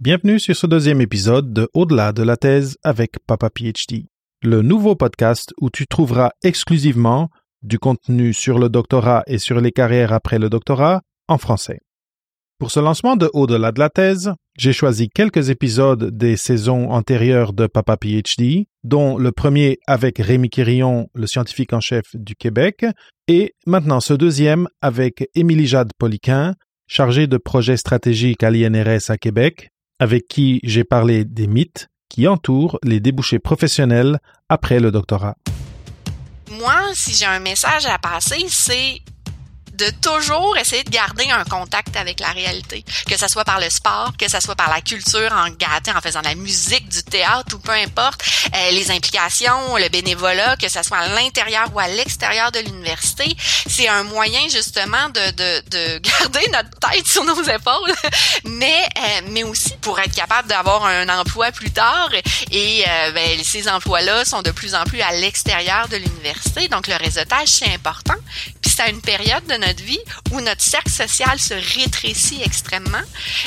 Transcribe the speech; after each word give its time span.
Bienvenue 0.00 0.40
sur 0.40 0.56
ce 0.56 0.66
deuxième 0.66 1.00
épisode 1.00 1.52
de 1.52 1.68
Au-delà 1.72 2.12
de 2.12 2.24
la 2.24 2.36
thèse 2.36 2.76
avec 2.82 3.12
Papa 3.28 3.48
PhD, 3.48 4.06
le 4.42 4.60
nouveau 4.60 4.96
podcast 4.96 5.54
où 5.60 5.70
tu 5.70 5.86
trouveras 5.86 6.32
exclusivement 6.42 7.30
du 7.62 7.78
contenu 7.78 8.32
sur 8.32 8.58
le 8.58 8.68
doctorat 8.68 9.22
et 9.28 9.38
sur 9.38 9.60
les 9.60 9.70
carrières 9.70 10.12
après 10.12 10.40
le 10.40 10.50
doctorat 10.50 11.02
en 11.28 11.38
français. 11.38 11.78
Pour 12.58 12.72
ce 12.72 12.80
lancement 12.80 13.14
de 13.14 13.30
Au-delà 13.34 13.70
de 13.70 13.78
la 13.78 13.88
thèse, 13.88 14.32
j'ai 14.58 14.72
choisi 14.72 15.10
quelques 15.10 15.50
épisodes 15.50 16.10
des 16.10 16.36
saisons 16.36 16.90
antérieures 16.90 17.52
de 17.52 17.68
Papa 17.68 17.96
PhD, 17.96 18.66
dont 18.82 19.16
le 19.16 19.30
premier 19.30 19.78
avec 19.86 20.18
Rémi 20.18 20.50
Quirion, 20.50 21.08
le 21.14 21.28
scientifique 21.28 21.72
en 21.72 21.80
chef 21.80 22.04
du 22.14 22.34
Québec, 22.34 22.84
et 23.28 23.54
maintenant 23.64 24.00
ce 24.00 24.14
deuxième 24.14 24.66
avec 24.82 25.30
Émilie 25.36 25.68
Jade 25.68 25.92
Poliquin, 25.96 26.56
chargée 26.88 27.28
de 27.28 27.36
projets 27.36 27.76
stratégiques 27.76 28.42
à 28.42 28.50
l'INRS 28.50 29.10
à 29.10 29.16
Québec, 29.16 29.70
avec 29.98 30.28
qui 30.28 30.60
j'ai 30.62 30.84
parlé 30.84 31.24
des 31.24 31.46
mythes 31.46 31.88
qui 32.08 32.28
entourent 32.28 32.78
les 32.82 33.00
débouchés 33.00 33.38
professionnels 33.38 34.18
après 34.48 34.80
le 34.80 34.90
doctorat. 34.90 35.36
Moi, 36.50 36.80
si 36.94 37.14
j'ai 37.14 37.26
un 37.26 37.40
message 37.40 37.86
à 37.86 37.98
passer, 37.98 38.44
c'est 38.48 39.00
de 39.74 39.90
toujours 40.00 40.56
essayer 40.56 40.84
de 40.84 40.90
garder 40.90 41.28
un 41.30 41.44
contact 41.44 41.96
avec 41.96 42.20
la 42.20 42.30
réalité, 42.30 42.84
que 43.08 43.18
ce 43.18 43.28
soit 43.28 43.44
par 43.44 43.60
le 43.60 43.68
sport, 43.70 44.12
que 44.18 44.28
ce 44.28 44.40
soit 44.40 44.54
par 44.54 44.70
la 44.70 44.80
culture, 44.80 45.32
en 45.32 45.48
gâtant, 45.50 45.96
en 45.96 46.00
faisant 46.00 46.20
de 46.20 46.28
la 46.28 46.34
musique, 46.34 46.88
du 46.88 47.02
théâtre 47.02 47.56
ou 47.56 47.58
peu 47.58 47.72
importe, 47.72 48.22
euh, 48.54 48.70
les 48.70 48.90
implications, 48.90 49.76
le 49.76 49.88
bénévolat, 49.88 50.56
que 50.56 50.68
ce 50.68 50.82
soit 50.82 50.98
à 50.98 51.08
l'intérieur 51.08 51.68
ou 51.74 51.80
à 51.80 51.88
l'extérieur 51.88 52.52
de 52.52 52.60
l'université, 52.60 53.36
c'est 53.66 53.88
un 53.88 54.04
moyen 54.04 54.48
justement 54.48 55.08
de, 55.08 55.30
de, 55.32 55.62
de, 55.70 55.98
garder 56.20 56.48
notre 56.52 56.70
tête 56.90 57.06
sur 57.06 57.24
nos 57.24 57.42
épaules, 57.42 57.94
mais 58.44 58.82
euh, 58.98 59.20
mais 59.30 59.42
aussi 59.42 59.74
pour 59.80 59.98
être 59.98 60.14
capable 60.14 60.48
d'avoir 60.48 60.84
un 60.84 61.08
emploi 61.08 61.50
plus 61.52 61.70
tard. 61.70 62.10
Et 62.50 62.84
euh, 62.86 63.12
ben, 63.12 63.42
ces 63.42 63.68
emplois-là 63.68 64.24
sont 64.24 64.42
de 64.42 64.50
plus 64.50 64.74
en 64.74 64.84
plus 64.84 65.00
à 65.00 65.12
l'extérieur 65.12 65.88
de 65.88 65.96
l'université, 65.96 66.68
donc 66.68 66.86
le 66.86 66.96
réseautage 66.96 67.48
c'est 67.48 67.72
important. 67.72 68.14
Puis 68.62 68.72
c'est 68.74 68.82
à 68.82 68.88
une 68.88 69.02
période 69.02 69.44
de 69.46 69.54
notre 69.66 69.82
vie 69.82 70.00
où 70.32 70.40
notre 70.40 70.62
cercle 70.62 70.90
social 70.90 71.38
se 71.38 71.54
rétrécit 71.54 72.40
extrêmement 72.44 73.04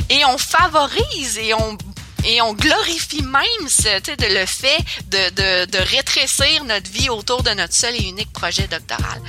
et 0.09 0.23
on 0.25 0.37
favorise 0.37 1.37
et 1.37 1.53
on 1.53 1.77
et 2.25 2.41
on 2.41 2.53
glorifie 2.53 3.23
même 3.23 3.67
ce, 3.67 3.87
le 4.09 4.45
fait 4.45 4.83
de, 5.09 5.29
de, 5.35 5.71
de 5.71 5.77
rétrécir 5.77 6.63
notre 6.65 6.91
vie 6.91 7.09
autour 7.09 7.43
de 7.43 7.51
notre 7.51 7.73
seul 7.73 7.95
et 7.95 8.09
unique 8.09 8.33
projet 8.33 8.67
doctoral. 8.67 9.21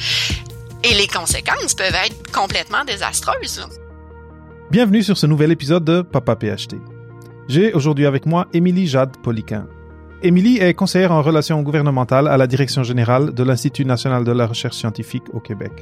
Et 0.83 0.94
les 0.94 1.06
conséquences 1.06 1.75
peuvent 1.75 1.94
être 1.94 2.33
complètement 2.33 2.84
désastreuses. 2.84 3.69
Bienvenue 4.70 5.03
sur 5.03 5.16
ce 5.16 5.27
nouvel 5.27 5.53
épisode 5.53 5.84
de 5.84 6.03
Papa 6.03 6.34
PhD. 6.34 6.78
J'ai 7.48 7.72
aujourd'hui 7.72 8.06
avec 8.06 8.27
moi 8.27 8.48
Émilie 8.53 8.86
Jade 8.86 9.16
Poliquin. 9.22 9.66
Émilie 10.22 10.59
est 10.59 10.75
conseillère 10.75 11.12
en 11.12 11.22
relations 11.22 11.62
gouvernementales 11.62 12.27
à 12.27 12.36
la 12.36 12.47
direction 12.47 12.83
générale 12.83 13.33
de 13.33 13.42
l'Institut 13.44 13.84
national 13.84 14.25
de 14.25 14.33
la 14.33 14.47
recherche 14.47 14.77
scientifique 14.77 15.25
au 15.33 15.41
Québec. 15.41 15.72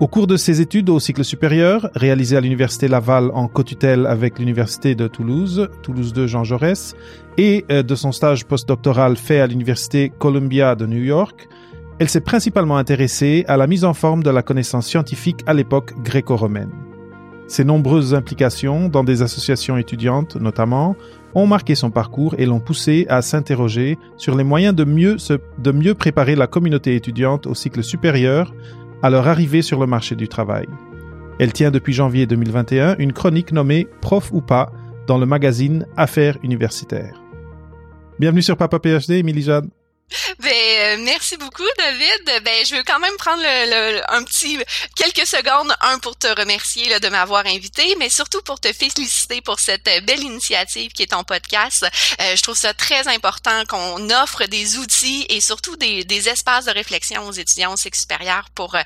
Au 0.00 0.08
cours 0.08 0.26
de 0.26 0.38
ses 0.38 0.62
études 0.62 0.88
au 0.88 0.98
cycle 0.98 1.22
supérieur, 1.24 1.90
réalisées 1.94 2.38
à 2.38 2.40
l'Université 2.40 2.88
Laval 2.88 3.30
en 3.34 3.48
co-tutelle 3.48 4.06
avec 4.06 4.38
l'Université 4.38 4.94
de 4.94 5.06
Toulouse, 5.06 5.68
Toulouse 5.82 6.14
2 6.14 6.26
Jean 6.26 6.42
Jaurès, 6.42 6.96
et 7.36 7.66
euh, 7.70 7.82
de 7.82 7.94
son 7.94 8.10
stage 8.10 8.46
postdoctoral 8.46 9.18
fait 9.18 9.40
à 9.40 9.46
l'Université 9.46 10.10
Columbia 10.18 10.74
de 10.74 10.86
New 10.86 11.02
York, 11.02 11.50
elle 11.98 12.08
s'est 12.08 12.22
principalement 12.22 12.78
intéressée 12.78 13.44
à 13.46 13.58
la 13.58 13.66
mise 13.66 13.84
en 13.84 13.92
forme 13.92 14.22
de 14.22 14.30
la 14.30 14.40
connaissance 14.40 14.86
scientifique 14.86 15.42
à 15.44 15.52
l'époque 15.52 15.92
gréco-romaine. 16.02 16.70
Ses 17.46 17.64
nombreuses 17.64 18.14
implications 18.14 18.88
dans 18.88 19.04
des 19.04 19.20
associations 19.20 19.76
étudiantes 19.76 20.36
notamment 20.36 20.96
ont 21.34 21.46
marqué 21.46 21.74
son 21.74 21.90
parcours 21.90 22.34
et 22.38 22.46
l'ont 22.46 22.60
poussé 22.60 23.06
à 23.10 23.20
s'interroger 23.20 23.98
sur 24.16 24.34
les 24.34 24.44
moyens 24.44 24.74
de 24.74 24.84
mieux, 24.84 25.16
de 25.58 25.72
mieux 25.72 25.94
préparer 25.94 26.36
la 26.36 26.46
communauté 26.46 26.94
étudiante 26.94 27.46
au 27.46 27.54
cycle 27.54 27.82
supérieur 27.82 28.54
à 29.02 29.10
leur 29.10 29.28
arrivée 29.28 29.62
sur 29.62 29.80
le 29.80 29.86
marché 29.86 30.14
du 30.14 30.28
travail. 30.28 30.66
Elle 31.38 31.52
tient 31.52 31.70
depuis 31.70 31.92
janvier 31.92 32.26
2021 32.26 32.96
une 32.98 33.12
chronique 33.12 33.52
nommée 33.52 33.86
Prof 34.00 34.30
ou 34.32 34.40
pas 34.40 34.72
dans 35.06 35.18
le 35.18 35.26
magazine 35.26 35.86
Affaires 35.96 36.36
universitaires. 36.42 37.20
Bienvenue 38.18 38.42
sur 38.42 38.56
Papa 38.56 38.78
PhD, 38.78 39.12
Émilie 39.12 39.42
Jade. 39.42 39.68
Ben, 40.38 40.50
euh, 40.52 40.96
merci 41.00 41.36
beaucoup, 41.36 41.66
David. 41.78 42.42
Ben, 42.44 42.64
je 42.66 42.74
veux 42.74 42.82
quand 42.82 42.98
même 42.98 43.16
prendre 43.16 43.42
le, 43.42 44.00
un 44.12 44.24
petit 44.24 44.58
quelques 44.96 45.26
secondes, 45.26 45.74
un 45.80 45.98
pour 45.98 46.16
te 46.16 46.26
remercier 46.26 46.88
là, 46.88 46.98
de 46.98 47.08
m'avoir 47.08 47.46
invité, 47.46 47.94
mais 47.98 48.10
surtout 48.10 48.42
pour 48.42 48.60
te 48.60 48.72
féliciter 48.72 49.40
pour 49.40 49.60
cette 49.60 49.86
euh, 49.88 50.00
belle 50.00 50.22
initiative 50.22 50.92
qui 50.92 51.02
est 51.04 51.12
ton 51.12 51.24
podcast. 51.24 51.86
Euh, 52.20 52.36
je 52.36 52.42
trouve 52.42 52.56
ça 52.56 52.74
très 52.74 53.06
important 53.08 53.64
qu'on 53.68 54.10
offre 54.10 54.44
des 54.46 54.78
outils 54.78 55.26
et 55.28 55.40
surtout 55.40 55.76
des, 55.76 56.04
des, 56.04 56.28
espaces 56.28 56.66
de 56.66 56.72
réflexion 56.72 57.26
aux 57.26 57.32
étudiants 57.32 57.72
au 57.72 57.76
cycle 57.76 57.98
supérieur 57.98 58.44
pour 58.54 58.76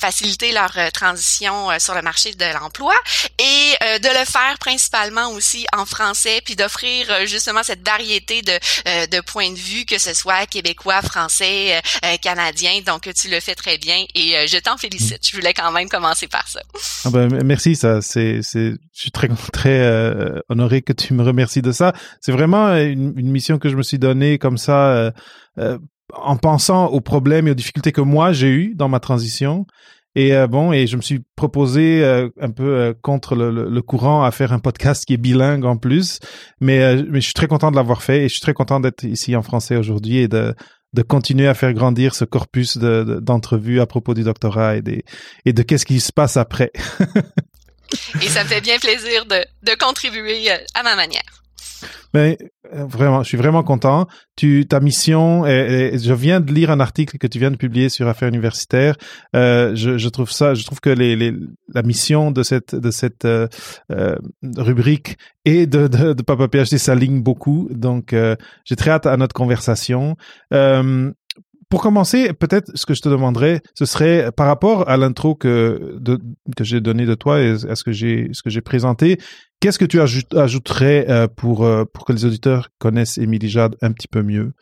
faciliter 0.00 0.52
leur 0.52 0.72
transition 0.92 1.76
sur 1.80 1.94
le 1.94 2.02
marché 2.02 2.32
de 2.34 2.44
l'emploi 2.54 2.94
et 3.38 3.98
de 3.98 4.18
le 4.18 4.24
faire 4.24 4.56
principalement 4.60 5.30
aussi 5.30 5.66
en 5.72 5.84
français, 5.84 6.40
puis 6.44 6.54
d'offrir 6.54 7.26
justement 7.26 7.62
cette 7.62 7.84
variété 7.86 8.42
de, 8.42 9.06
de 9.06 9.20
points 9.20 9.50
de 9.50 9.58
vue, 9.58 9.84
que 9.84 9.98
ce 9.98 10.14
soit 10.14 10.34
québécois, 10.58 11.02
français, 11.02 11.76
euh, 11.76 11.80
euh, 12.04 12.16
canadien. 12.20 12.80
Donc, 12.84 13.08
tu 13.14 13.28
le 13.28 13.40
fais 13.40 13.54
très 13.54 13.78
bien 13.78 14.04
et 14.14 14.36
euh, 14.36 14.46
je 14.48 14.58
t'en 14.58 14.76
félicite. 14.76 15.20
Je 15.28 15.36
voulais 15.36 15.54
quand 15.54 15.70
même 15.72 15.88
commencer 15.88 16.26
par 16.26 16.46
ça. 16.48 16.60
Ah 17.04 17.10
ben, 17.10 17.28
merci, 17.44 17.76
ça, 17.76 18.00
c'est, 18.00 18.40
c'est, 18.42 18.72
je 18.92 19.00
suis 19.00 19.10
très, 19.10 19.28
très 19.52 19.78
honoré 20.48 20.82
que 20.82 20.92
tu 20.92 21.14
me 21.14 21.22
remercies 21.22 21.62
de 21.62 21.72
ça. 21.72 21.92
C'est 22.20 22.32
vraiment 22.32 22.74
une, 22.74 23.30
mission 23.30 23.58
que 23.58 23.68
je 23.68 23.76
me 23.76 23.82
suis 23.82 23.98
donnée 23.98 24.38
comme 24.38 24.58
ça, 24.58 25.12
en 26.14 26.36
pensant 26.36 26.86
aux 26.86 27.00
problèmes 27.00 27.46
et 27.48 27.50
aux 27.50 27.54
difficultés 27.54 27.92
que 27.92 28.00
moi 28.00 28.32
j'ai 28.32 28.48
eues 28.48 28.74
dans 28.74 28.88
ma 28.88 29.00
transition. 29.00 29.66
Et 30.14 30.32
bon, 30.48 30.72
et 30.72 30.86
je 30.86 30.96
me 30.96 31.02
suis 31.02 31.20
proposé 31.36 32.02
un 32.40 32.50
peu 32.50 32.94
contre 33.02 33.36
le, 33.36 33.68
le, 33.68 33.82
courant 33.82 34.24
à 34.24 34.32
faire 34.32 34.52
un 34.52 34.58
podcast 34.58 35.04
qui 35.04 35.14
est 35.14 35.18
bilingue 35.18 35.64
en 35.64 35.76
plus, 35.76 36.18
mais 36.60 36.96
mais 37.04 37.20
je 37.20 37.26
suis 37.26 37.34
très 37.34 37.46
content 37.46 37.70
de 37.70 37.76
l'avoir 37.76 38.02
fait 38.02 38.24
et 38.24 38.28
je 38.28 38.32
suis 38.32 38.40
très 38.40 38.54
content 38.54 38.80
d'être 38.80 39.04
ici 39.04 39.36
en 39.36 39.42
français 39.42 39.76
aujourd'hui 39.76 40.16
et 40.16 40.26
de 40.26 40.54
de 40.94 41.02
continuer 41.02 41.46
à 41.46 41.54
faire 41.54 41.72
grandir 41.72 42.14
ce 42.14 42.24
corpus 42.24 42.78
d'entrevues 42.78 43.80
à 43.80 43.86
propos 43.86 44.14
du 44.14 44.22
doctorat 44.22 44.76
et, 44.76 44.82
des, 44.82 45.04
et 45.44 45.52
de 45.52 45.62
qu'est-ce 45.62 45.86
qui 45.86 46.00
se 46.00 46.12
passe 46.12 46.36
après. 46.36 46.72
et 48.22 48.28
ça 48.28 48.44
me 48.44 48.48
fait 48.48 48.60
bien 48.60 48.78
plaisir 48.78 49.26
de, 49.26 49.44
de 49.62 49.76
contribuer 49.78 50.50
euh, 50.50 50.56
à 50.74 50.82
ma 50.82 50.96
manière. 50.96 51.44
Mais 52.14 52.38
euh, 52.74 52.84
vraiment, 52.84 53.22
je 53.22 53.28
suis 53.28 53.36
vraiment 53.36 53.62
content. 53.62 54.06
Tu, 54.36 54.66
ta 54.68 54.80
mission, 54.80 55.46
et, 55.46 55.98
je 55.98 56.12
viens 56.12 56.40
de 56.40 56.52
lire 56.52 56.70
un 56.70 56.80
article 56.80 57.18
que 57.18 57.26
tu 57.26 57.38
viens 57.38 57.50
de 57.50 57.56
publier 57.56 57.88
sur 57.88 58.08
Affaires 58.08 58.28
universitaires. 58.28 58.96
Euh, 59.36 59.74
je, 59.74 59.98
je, 59.98 60.08
trouve 60.08 60.30
ça, 60.30 60.54
je 60.54 60.64
trouve 60.64 60.80
que 60.80 60.90
les, 60.90 61.16
les, 61.16 61.34
la 61.72 61.82
mission 61.82 62.30
de 62.30 62.42
cette 62.42 62.74
de 62.74 62.90
cette 62.90 63.24
euh, 63.24 63.48
euh 63.92 64.16
rubrique 64.56 65.16
et 65.44 65.66
de, 65.66 65.88
de, 65.88 66.12
de 66.12 66.22
Papa 66.22 66.48
PhD 66.48 66.78
s'aligne 66.78 67.22
beaucoup. 67.22 67.68
Donc, 67.70 68.12
euh, 68.12 68.36
j'ai 68.64 68.76
très 68.76 68.90
hâte 68.90 69.06
à 69.06 69.16
notre 69.16 69.34
conversation. 69.34 70.16
Pour 71.68 71.82
commencer, 71.82 72.32
peut-être 72.32 72.70
ce 72.74 72.86
que 72.86 72.94
je 72.94 73.02
te 73.02 73.10
demanderais, 73.10 73.60
ce 73.74 73.84
serait 73.84 74.32
par 74.32 74.46
rapport 74.46 74.88
à 74.88 74.96
l'intro 74.96 75.34
que 75.34 75.98
que 76.56 76.64
j'ai 76.64 76.80
donné 76.80 77.04
de 77.04 77.14
toi 77.14 77.42
et 77.42 77.50
à 77.68 77.76
ce 77.76 77.84
que 77.84 77.92
j'ai 77.92 78.60
présenté. 78.62 79.18
Qu'est-ce 79.60 79.78
que 79.78 79.84
tu 79.84 80.00
ajouterais 80.00 81.06
euh, 81.10 81.26
pour 81.28 81.64
euh, 81.64 81.84
pour 81.84 82.06
que 82.06 82.12
les 82.12 82.24
auditeurs 82.24 82.70
connaissent 82.78 83.18
Émilie 83.18 83.50
Jade 83.50 83.76
un 83.82 83.92
petit 83.92 84.08
peu 84.08 84.22
mieux? 84.22 84.52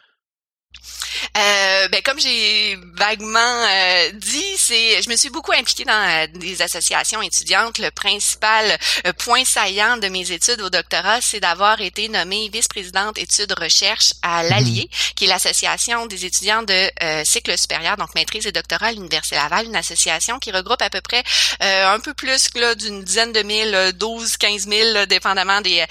Euh, 1.36 1.88
ben 1.88 2.00
comme 2.02 2.18
j'ai 2.18 2.78
vaguement 2.94 3.38
euh, 3.40 4.10
dit, 4.14 4.56
c'est 4.56 5.02
je 5.02 5.10
me 5.10 5.16
suis 5.16 5.28
beaucoup 5.28 5.52
impliquée 5.52 5.84
dans 5.84 5.92
euh, 5.92 6.26
des 6.34 6.62
associations 6.62 7.20
étudiantes. 7.20 7.78
Le 7.78 7.90
principal 7.90 8.78
point 9.18 9.44
saillant 9.44 9.98
de 9.98 10.08
mes 10.08 10.32
études 10.32 10.60
au 10.62 10.70
doctorat, 10.70 11.20
c'est 11.20 11.40
d'avoir 11.40 11.80
été 11.80 12.08
nommée 12.08 12.48
vice-présidente 12.48 13.18
études 13.18 13.52
recherche 13.58 14.12
à 14.22 14.42
mhm. 14.42 14.50
l'Allier, 14.50 14.90
qui 15.14 15.24
est 15.24 15.28
l'association 15.28 16.06
des 16.06 16.24
étudiants 16.24 16.62
de 16.62 16.90
cycle 17.24 17.56
supérieur, 17.58 17.96
donc 17.96 18.14
maîtrise 18.14 18.46
et 18.46 18.52
doctorat 18.52 18.86
à 18.86 18.92
l'Université 18.92 19.36
Laval, 19.36 19.66
une 19.66 19.76
association 19.76 20.38
qui 20.38 20.50
regroupe 20.52 20.80
à 20.80 20.90
peu 20.90 21.00
près 21.00 21.22
un 21.60 22.00
peu 22.00 22.14
plus 22.14 22.48
d'une 22.78 23.02
dizaine 23.02 23.32
de 23.32 23.42
mille, 23.42 23.92
12, 23.94 24.36
15 24.36 24.68
000, 24.68 25.06
dépendamment 25.06 25.60
des, 25.60 25.84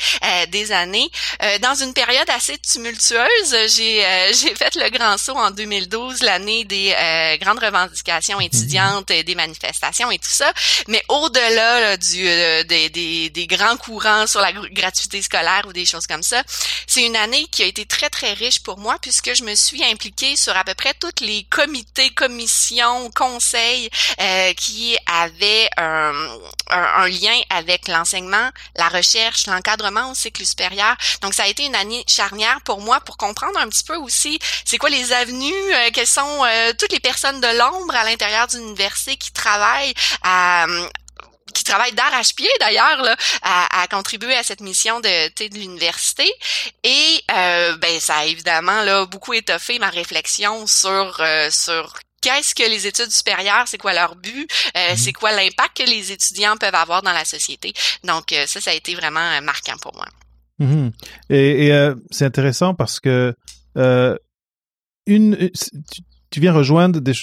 des 0.50 0.72
années. 0.72 1.10
dans 1.62 1.76
une 1.76 1.94
période 1.94 2.30
assez 2.30 2.58
tumultueuse, 2.58 3.56
j'ai 3.76 4.06
j'ai 4.34 4.56
fait 4.56 4.76
le 4.76 4.90
grand 4.90 5.18
saut 5.18 5.35
en 5.38 5.52
2012, 5.52 6.22
l'année 6.22 6.64
des 6.66 6.94
euh, 6.98 7.38
grandes 7.38 7.60
revendications 7.60 8.40
étudiantes, 8.40 9.08
des 9.08 9.36
manifestations 9.36 10.12
et 10.12 10.20
tout 10.20 10.30
ça. 10.30 10.52
Mais 10.88 11.04
au-delà 11.10 11.98
du 11.98 12.28
euh, 12.28 12.64
des, 12.64 12.90
des, 12.90 13.30
des, 13.30 13.48
grands 13.48 13.78
courants 13.78 14.28
sur 14.28 14.42
la 14.42 14.52
gratuité 14.52 15.22
scolaire 15.22 15.64
ou 15.68 15.74
des 15.74 15.86
choses 15.86 16.08
comme 16.08 16.24
ça, 16.24 16.44
c'est 16.88 17.04
une 17.04 17.16
année 17.16 17.46
qui 17.52 17.64
a 17.64 17.66
été 17.66 17.86
très 17.86 18.10
très 18.10 18.34
riche 18.34 18.62
pour 18.62 18.78
moi 18.78 18.98
puisque 19.02 19.34
je 19.36 19.44
me 19.44 19.56
suis 19.56 19.84
impliquée 19.84 20.36
sur 20.36 20.56
à 20.56 20.64
peu 20.64 20.74
près 20.74 20.94
tous 20.94 21.24
les 21.24 21.44
comités, 21.44 22.10
commissions, 22.12 23.10
conseils 23.12 23.90
euh, 24.22 24.54
qui 24.54 24.98
avaient 25.06 25.70
un, 25.78 26.14
un, 26.70 27.08
lien 27.08 27.40
avec 27.50 27.88
l'enseignement, 27.88 28.50
la 28.76 28.90
recherche, 28.90 29.48
l'encadrement 29.48 30.12
au 30.12 30.16
cycle 30.16 30.46
supérieur. 30.46 30.96
Donc 31.22 31.34
ça 31.34 31.44
a 31.44 31.48
été 31.48 31.66
une 31.66 31.76
année 31.76 32.04
charnière 32.08 32.60
pour 32.64 32.82
moi 32.82 33.00
pour 33.02 33.18
comprendre 33.18 33.60
un 33.60 33.70
petit 33.70 33.84
peu 33.84 33.96
aussi 33.96 34.40
c'est 34.64 34.78
quoi 34.78 34.90
les 34.90 35.12
avenues, 35.26 35.74
euh, 35.74 35.90
quelles 35.94 36.08
sont 36.08 36.44
euh, 36.46 36.74
toutes 36.78 36.92
les 36.92 37.00
personnes 37.00 37.42
de 37.42 37.58
l'ombre 37.58 37.96
à 37.96 38.04
l'intérieur 38.04 38.48
d'une 38.48 38.64
université 38.64 39.18
qui 39.18 39.32
travaillent 39.32 39.94
à 40.24 40.66
qui 41.56 41.64
travaille 41.64 41.94
d'arrache-pied 41.94 42.50
d'ailleurs 42.60 43.02
là, 43.02 43.16
à, 43.42 43.82
à, 43.82 43.88
contribuer 43.88 44.36
à 44.36 44.44
cette 44.44 44.62
mission 44.62 45.00
de, 45.00 45.50
de 45.50 45.56
l'université. 45.56 46.30
Et 46.84 47.24
euh, 47.36 47.78
ben 47.78 48.00
ça 48.00 48.18
a 48.18 48.26
évidemment 48.26 48.84
là 48.84 49.06
beaucoup 49.06 49.34
étoffé 49.34 49.80
ma 49.80 49.90
réflexion 49.90 50.68
sur 50.68 51.18
euh, 51.22 51.50
sur 51.50 51.94
qu'est-ce 52.22 52.54
que 52.54 52.70
les 52.70 52.88
études 52.88 53.12
supérieures, 53.12 53.68
c'est 53.68 53.78
quoi 53.78 53.94
leur 53.94 54.16
but, 54.16 54.50
euh, 54.76 54.92
mhm. 54.92 54.98
c'est 54.98 55.14
quoi 55.14 55.32
l'impact 55.32 55.78
que 55.78 55.84
les 55.84 56.12
étudiants 56.12 56.58
peuvent 56.58 56.76
avoir 56.76 57.02
dans 57.02 57.14
la 57.14 57.26
société. 57.26 57.74
Donc 58.04 58.34
euh, 58.34 58.46
ça, 58.48 58.60
ça 58.60 58.72
a 58.72 58.74
été 58.74 58.94
vraiment 58.96 59.42
marquant 59.42 59.78
pour 59.82 59.96
moi. 59.96 60.08
Mhm. 60.60 60.92
Et, 61.30 61.68
et 61.68 61.90
c'est 62.12 62.26
intéressant 62.26 62.74
parce 62.74 63.00
que 63.00 63.34
une, 65.08 65.36
tu, 65.92 66.02
tu, 66.30 66.40
viens 66.40 66.54
rejoindre 66.54 67.00
des, 67.00 67.14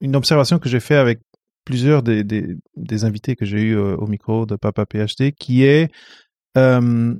une 0.00 0.16
observation 0.16 0.58
que 0.58 0.68
j'ai 0.68 0.80
fait 0.80 0.96
avec 0.96 1.20
plusieurs 1.64 2.02
des, 2.02 2.24
des, 2.24 2.56
des 2.76 3.04
invités 3.04 3.36
que 3.36 3.44
j'ai 3.44 3.60
eu 3.60 3.76
au, 3.76 3.96
au, 3.96 4.06
micro 4.06 4.46
de 4.46 4.56
Papa 4.56 4.84
PhD, 4.90 5.32
qui 5.32 5.64
est 5.64 5.90
euh, 6.56 7.14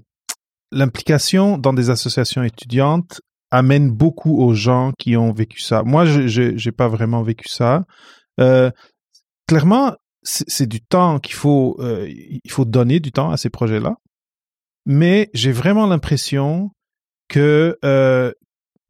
l'implication 0.72 1.58
dans 1.58 1.72
des 1.72 1.90
associations 1.90 2.42
étudiantes 2.42 3.20
amène 3.50 3.90
beaucoup 3.90 4.42
aux 4.42 4.54
gens 4.54 4.92
qui 4.98 5.16
ont 5.16 5.32
vécu 5.32 5.60
ça. 5.60 5.82
Moi, 5.82 6.06
je 6.06 6.56
j'ai 6.56 6.72
pas 6.72 6.88
vraiment 6.88 7.22
vécu 7.22 7.48
ça. 7.48 7.84
Euh, 8.40 8.70
clairement, 9.46 9.94
c'est 10.22 10.66
du 10.66 10.80
temps 10.80 11.18
qu'il 11.18 11.34
faut 11.34 11.76
euh, 11.80 12.08
il 12.08 12.50
faut 12.50 12.64
donner 12.64 12.98
du 12.98 13.12
temps 13.12 13.30
à 13.30 13.36
ces 13.36 13.50
projets-là. 13.50 13.96
Mais 14.86 15.30
j'ai 15.34 15.52
vraiment 15.52 15.86
l'impression 15.86 16.70
que 17.28 17.78
euh, 17.84 18.32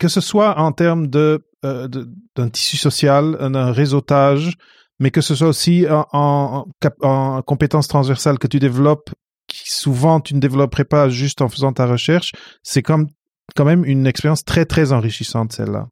que 0.02 0.08
ce 0.08 0.20
soit 0.20 0.58
en 0.58 0.72
termes 0.72 1.06
de 1.06 1.46
euh, 1.64 1.86
d'un 2.34 2.48
tissu 2.48 2.76
social, 2.76 3.38
d'un 3.38 3.70
réseautage, 3.70 4.56
mais 4.98 5.12
que 5.12 5.20
ce 5.20 5.36
soit 5.36 5.46
aussi 5.46 5.86
en, 5.88 6.08
en, 6.12 6.66
en 7.02 7.42
compétences 7.42 7.86
transversales 7.86 8.40
que 8.40 8.48
tu 8.48 8.58
développes 8.58 9.10
qui 9.46 9.70
souvent 9.70 10.18
tu 10.18 10.34
ne 10.34 10.40
développerais 10.40 10.84
pas 10.84 11.08
juste 11.08 11.40
en 11.40 11.48
faisant 11.48 11.72
ta 11.72 11.86
recherche, 11.86 12.32
c'est 12.64 12.82
comme 12.82 13.06
quand 13.54 13.64
même 13.64 13.84
une 13.84 14.08
expérience 14.08 14.42
très 14.44 14.64
très 14.64 14.90
enrichissante 14.92 15.52
celle-là. 15.52 15.86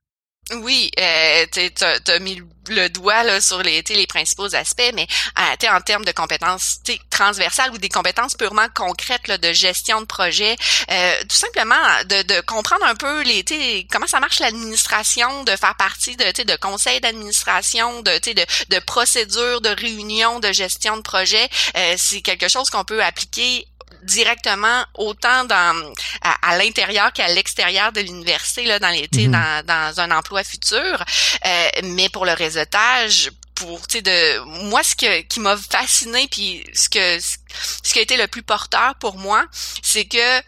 Oui, 0.53 0.91
euh, 0.99 1.47
tu 1.53 1.85
as, 2.11 2.19
mis 2.19 2.43
le 2.69 2.89
doigt 2.89 3.23
là, 3.23 3.41
sur 3.41 3.63
les, 3.63 3.83
les 3.89 4.07
principaux 4.07 4.55
aspects, 4.55 4.93
mais 4.95 5.07
euh, 5.39 5.69
en 5.69 5.81
termes 5.81 6.05
de 6.05 6.13
compétences 6.13 6.81
transversales 7.09 7.71
ou 7.73 7.79
des 7.79 7.89
compétences 7.89 8.35
purement 8.35 8.67
concrètes 8.75 9.29
là, 9.29 9.39
de 9.39 9.53
gestion 9.53 10.01
de 10.01 10.07
projet, 10.07 10.57
euh, 10.91 11.21
tout 11.29 11.37
simplement 11.37 11.77
de, 12.05 12.23
de, 12.23 12.41
comprendre 12.41 12.85
un 12.85 12.95
peu 12.95 13.23
les 13.23 13.87
comment 13.91 14.07
ça 14.07 14.21
marche 14.21 14.41
l'administration, 14.41 15.45
de 15.45 15.57
faire 15.57 15.77
partie 15.77 16.17
de, 16.17 16.43
de 16.43 16.57
conseils 16.57 17.01
d'administration, 17.01 18.03
de, 18.03 18.19
de, 18.33 18.45
de 18.69 18.79
procédures, 18.81 19.61
de 19.61 19.71
réunions 19.71 20.41
de 20.41 20.53
gestion 20.53 20.97
de 20.97 21.03
projet, 21.03 21.49
euh, 21.77 21.95
c'est 21.97 22.23
quelque 22.23 22.49
chose 22.49 22.71
qu'on 22.71 22.85
peut 22.85 23.03
appliquer 23.03 23.67
directement 24.03 24.85
autant 24.95 25.45
dans 25.45 25.93
à, 26.23 26.57
l'intérieur 26.59 27.13
qu'à 27.13 27.29
l'extérieur 27.29 27.93
de 27.93 28.01
l'université 28.01 28.65
là 28.65 28.79
dans 28.79 28.89
les 28.89 29.09
mhm. 29.13 29.33
dans, 29.33 29.67
dans 29.67 30.01
un 30.01 30.11
emploi 30.11 30.45
futur 30.45 31.05
euh, 31.47 31.69
mais 31.85 32.09
pour 32.09 32.25
le 32.25 32.33
réseautage 32.33 33.31
pour 33.55 33.87
tu 33.87 33.99
sais 33.99 34.03
de 34.03 34.39
moi 34.65 34.83
ce 34.83 34.95
que 34.95 35.21
qui 35.23 35.41
m'a 35.41 35.57
fasciné 35.57 36.27
puis 36.31 36.65
ce 36.75 36.89
que 36.89 37.21
ce 37.21 37.93
qui 37.93 37.99
a 37.99 38.03
été 38.03 38.17
le 38.17 38.27
plus 38.27 38.43
porteur 38.43 38.95
pour 38.97 39.17
moi 39.17 39.45
c'est 39.83 40.07
que 40.07 40.43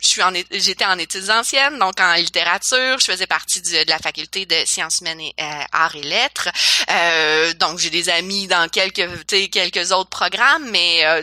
je 0.00 0.08
suis 0.08 0.22
en 0.22 0.32
j'étais 0.52 0.84
en 0.84 0.98
études 0.98 1.30
anciennes 1.30 1.78
donc 1.78 2.00
en 2.00 2.14
littérature 2.14 2.98
je 3.00 3.04
faisais 3.04 3.26
partie 3.26 3.60
de 3.60 3.88
la 3.88 3.98
faculté 3.98 4.46
de 4.46 4.56
sciences 4.64 5.00
humaines 5.00 5.20
et 5.20 5.34
euh, 5.40 5.64
arts 5.72 5.96
et 5.96 6.02
lettres 6.02 6.48
euh, 6.90 7.52
donc 7.54 7.78
j'ai 7.78 7.90
des 7.90 8.08
amis 8.08 8.46
dans 8.46 8.68
quelques 8.68 9.26
quelques 9.50 9.92
autres 9.92 10.10
programmes 10.10 10.68
mais 10.70 11.04
euh, 11.04 11.22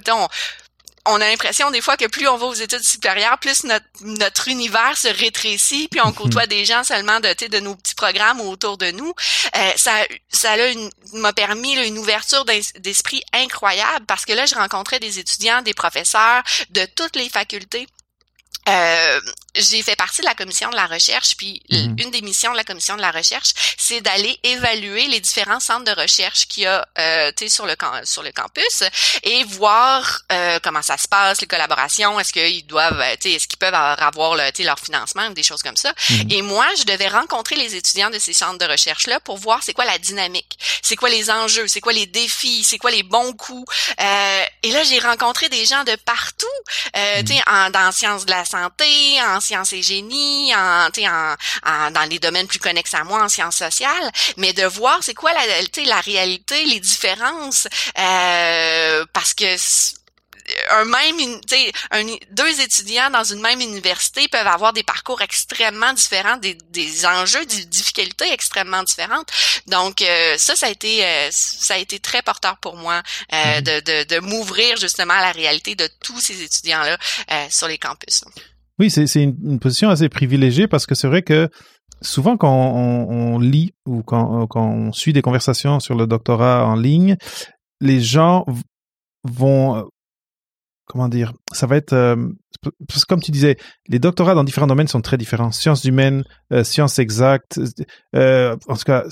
on 1.06 1.22
a 1.22 1.28
l'impression 1.28 1.72
des 1.72 1.82
fois 1.82 1.98
que 1.98 2.06
plus 2.06 2.28
on 2.28 2.38
va 2.38 2.48
aux 2.48 2.54
études 2.54 2.84
supérieures, 2.84 3.38
plus 3.40 3.64
notre, 3.64 3.86
notre 4.02 4.48
univers 4.48 4.98
se 4.98 5.08
rétrécit, 5.08 5.88
puis 5.90 6.02
on 6.02 6.08
mhm. 6.08 6.16
côtoie 6.16 6.48
des 6.48 6.66
gens 6.66 6.84
seulement 6.84 7.20
de, 7.20 7.48
de 7.48 7.60
nos 7.60 7.76
petits 7.76 7.96
programmes 7.96 8.42
autour 8.42 8.78
de 8.78 8.92
nous. 8.92 9.14
Euh, 9.56 9.72
ça, 9.78 9.92
ça 10.30 10.56
m'a 11.14 11.34
permis 11.34 11.74
une 11.86 11.98
ouverture 11.98 12.46
d'esprit 12.46 13.22
incroyable 13.34 14.06
parce 14.06 14.26
que 14.26 14.34
là, 14.34 14.46
je 14.46 14.56
rencontrais 14.56 15.00
des 15.00 15.20
étudiants, 15.20 15.62
des 15.62 15.74
professeurs 15.74 16.44
de 16.72 16.86
toutes 16.96 17.16
les 17.16 17.30
facultés 17.30 17.88
euh, 18.68 19.22
j'ai 19.56 19.82
fait 19.82 19.96
partie 19.96 20.22
de 20.22 20.26
la 20.26 20.36
commission 20.36 20.70
de 20.70 20.76
la 20.76 20.88
recherche, 20.88 21.36
puis 21.38 21.62
mhm. 21.70 21.96
une 22.00 22.12
des 22.12 22.22
missions 22.22 22.52
de 22.52 22.58
la 22.58 22.64
commission 22.64 22.96
de 22.96 23.02
la 23.02 23.12
recherche, 23.12 23.54
c'est 23.78 24.02
d'aller 24.02 24.38
évaluer 24.44 25.08
les 25.08 25.20
différents 25.20 25.60
centres 25.60 25.86
de 25.86 26.00
recherche 26.00 26.48
qu'il 26.48 26.64
y 26.64 26.66
a 26.68 26.86
euh, 26.98 27.32
sur 27.48 27.66
le 27.66 27.76
sur 28.04 28.24
le 28.24 28.32
campus 28.32 28.84
et 29.24 29.44
voir 29.44 30.22
euh, 30.32 30.60
comment 30.64 30.82
ça 30.82 30.98
se 30.98 31.08
passe, 31.08 31.42
les 31.42 31.48
collaborations, 31.48 32.20
est-ce 32.20 32.34
qu'ils 32.34 32.66
doivent, 32.66 33.00
euh, 33.00 33.16
est-ce 33.24 33.48
qu'ils 33.48 33.60
peuvent 33.60 33.74
avoir, 33.74 34.36
le, 34.36 34.64
leur 34.64 34.80
financement, 34.80 35.30
des 35.32 35.44
choses 35.44 35.62
comme 35.62 35.78
ça. 35.78 35.94
Mhm. 36.10 36.32
Et 36.32 36.42
moi, 36.42 36.66
je 36.78 36.84
devais 36.84 37.08
rencontrer 37.08 37.56
les 37.56 37.76
étudiants 37.76 38.10
de 38.10 38.20
ces 38.20 38.34
centres 38.34 38.58
de 38.58 38.66
recherche 38.66 39.08
là 39.08 39.20
pour 39.20 39.38
voir 39.38 39.62
c'est 39.64 39.74
quoi 39.74 39.86
la 39.86 39.98
dynamique, 39.98 40.58
c'est 40.82 40.96
quoi 40.96 41.10
les 41.10 41.30
enjeux, 41.30 41.68
c'est 41.68 41.82
quoi 41.82 41.94
les 41.94 42.06
défis, 42.06 42.64
c'est 42.64 42.78
quoi 42.78 42.92
les 42.92 43.04
bons 43.04 43.34
coups. 43.34 43.66
Euh, 44.00 44.44
et 44.64 44.72
là, 44.72 44.84
j'ai 44.84 45.00
rencontré 45.00 45.50
des 45.50 45.66
gens 45.66 45.84
de 45.84 45.96
partout, 46.06 46.46
euh, 46.96 47.24
mhm. 47.24 47.42
en, 47.48 47.70
dans 47.70 47.92
sciences 47.92 48.26
de 48.26 48.32
la 48.32 48.46
santé, 48.46 49.22
en 49.22 49.40
sciences 49.46 49.74
et 49.74 49.82
génie, 49.82 50.54
en, 50.56 50.90
en, 50.90 51.92
dans 51.92 52.10
les 52.10 52.20
domaines 52.20 52.48
plus 52.48 52.60
connexes 52.60 52.94
à 52.94 53.04
moi, 53.04 53.24
en 53.24 53.30
sciences 53.30 53.58
sociales, 53.58 54.12
mais 54.38 54.54
de 54.54 54.66
voir 54.66 55.00
c'est 55.02 55.14
quoi 55.14 55.32
la, 55.34 55.46
la 55.86 56.02
réalité, 56.02 56.66
les 56.66 56.80
différences, 56.80 57.68
euh, 57.98 59.06
parce 59.14 59.34
que 59.34 59.56
un 60.72 60.86
même 60.86 61.40
un, 61.92 62.06
deux 62.32 62.62
étudiants 62.62 63.10
dans 63.10 63.24
une 63.24 63.42
même 63.42 63.62
université 63.62 64.28
peuvent 64.28 64.48
avoir 64.48 64.74
des 64.74 64.84
parcours 64.84 65.22
extrêmement 65.22 65.94
différents 65.94 66.38
des, 66.38 66.56
des 66.70 67.06
enjeux 67.06 67.46
des 67.46 67.66
difficultés 67.66 68.32
extrêmement 68.32 68.84
différentes 68.84 69.30
donc 69.68 70.02
euh, 70.02 70.38
ça 70.38 70.56
ça 70.56 70.68
a 70.68 70.70
été 70.70 71.04
euh, 71.04 71.30
ça 71.32 71.76
a 71.76 71.78
été 71.78 72.00
très 72.00 72.22
porteur 72.22 72.58
pour 72.58 72.76
moi 72.76 73.02
euh, 73.34 73.56
mhm. 73.56 73.62
de, 73.62 73.80
de, 73.80 74.16
de 74.16 74.20
m'ouvrir 74.20 74.78
justement 74.78 75.16
à 75.16 75.22
la 75.22 75.32
réalité 75.32 75.76
de 75.76 75.90
tous 76.04 76.20
ces 76.20 76.42
étudiants 76.42 76.84
là 76.84 76.98
sur 77.50 77.68
les 77.68 77.78
campus 77.78 78.24
oui, 78.80 78.90
c'est 78.90 79.06
une, 79.16 79.38
une, 79.44 79.60
position 79.60 79.90
assez 79.90 80.10
privilégiée 80.10 80.68
parce 80.68 80.86
que 80.86 80.96
c'est 80.96 81.08
vrai 81.08 81.22
que 81.22 81.50
souvent 82.02 82.38
quand 82.38 82.54
on, 82.54 83.40
lit 83.40 83.74
ou 83.86 84.04
quand, 84.04 84.48
quand, 84.48 84.68
on 84.68 84.92
suit 84.92 85.14
des 85.14 85.22
conversations 85.22 85.80
sur 85.80 85.96
le 85.96 86.08
doctorat 86.08 86.66
en 86.66 86.76
ligne, 86.76 87.16
les 87.80 88.02
gens 88.02 88.46
vont 89.24 89.88
comment 90.86 91.10
dire, 91.10 91.34
ça 91.52 91.68
va 91.68 91.78
être 91.78 91.94
euh, 91.94 92.16
comme 93.08 93.22
tu 93.22 93.32
disais, 93.32 93.58
les 93.88 94.00
doctorats 94.00 94.36
dans 94.36 94.44
différents 94.44 94.68
domaines 94.68 94.88
sont 94.88 95.02
très 95.02 95.18
différents. 95.18 95.52
Sciences 95.52 95.84
humaines, 95.86 96.24
euh, 96.54 96.64
sciences 96.64 97.00
exactes, 97.00 97.60
euh, 98.16 98.56
en 98.68 98.76
tout 98.76 98.84
cas, 98.84 99.04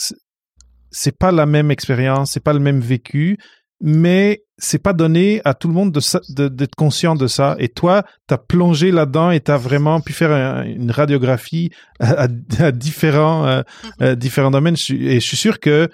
c'est 0.91 1.17
pas 1.17 1.31
la 1.31 1.45
même 1.45 1.71
expérience, 1.71 2.31
c'est 2.31 2.43
pas 2.43 2.53
le 2.53 2.59
même 2.59 2.79
vécu, 2.79 3.37
mais 3.85 4.45
c'est 4.57 4.81
pas 4.81 4.93
donné 4.93 5.41
à 5.43 5.53
tout 5.53 5.67
le 5.67 5.73
monde 5.73 5.91
d'être 5.91 6.55
de, 6.55 6.67
conscient 6.77 7.15
de 7.15 7.27
ça. 7.27 7.57
Et 7.59 7.67
toi, 7.67 8.03
tu 8.29 8.33
as 8.33 8.37
plongé 8.37 8.91
là-dedans 8.91 9.29
et 9.31 9.41
tu 9.41 9.51
as 9.51 9.57
vraiment 9.57 9.99
pu 9.99 10.13
faire 10.13 10.63
une 10.63 10.89
radiographie 10.89 11.69
à, 11.99 12.29
différents, 12.71 13.45
euh, 13.45 13.61
mm-hmm. 13.61 13.89
euh, 14.01 14.15
différents 14.15 14.51
domaines. 14.51 14.77
Et 14.89 15.19
je 15.19 15.27
suis 15.27 15.35
sûr 15.35 15.59
que 15.59 15.89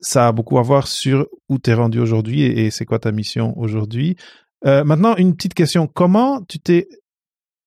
ça 0.00 0.28
a 0.28 0.32
beaucoup 0.32 0.58
à 0.58 0.62
voir 0.62 0.88
sur 0.88 1.26
où 1.50 1.58
tu 1.58 1.68
es 1.68 1.74
rendu 1.74 2.00
aujourd'hui 2.00 2.42
et, 2.42 2.70
c'est 2.70 2.86
quoi 2.86 2.98
ta 2.98 3.12
mission 3.12 3.52
aujourd'hui. 3.58 4.16
Euh, 4.64 4.82
maintenant, 4.82 5.14
une 5.16 5.36
petite 5.36 5.54
question. 5.54 5.86
Comment 5.86 6.40
tu 6.48 6.58
t'es 6.60 6.88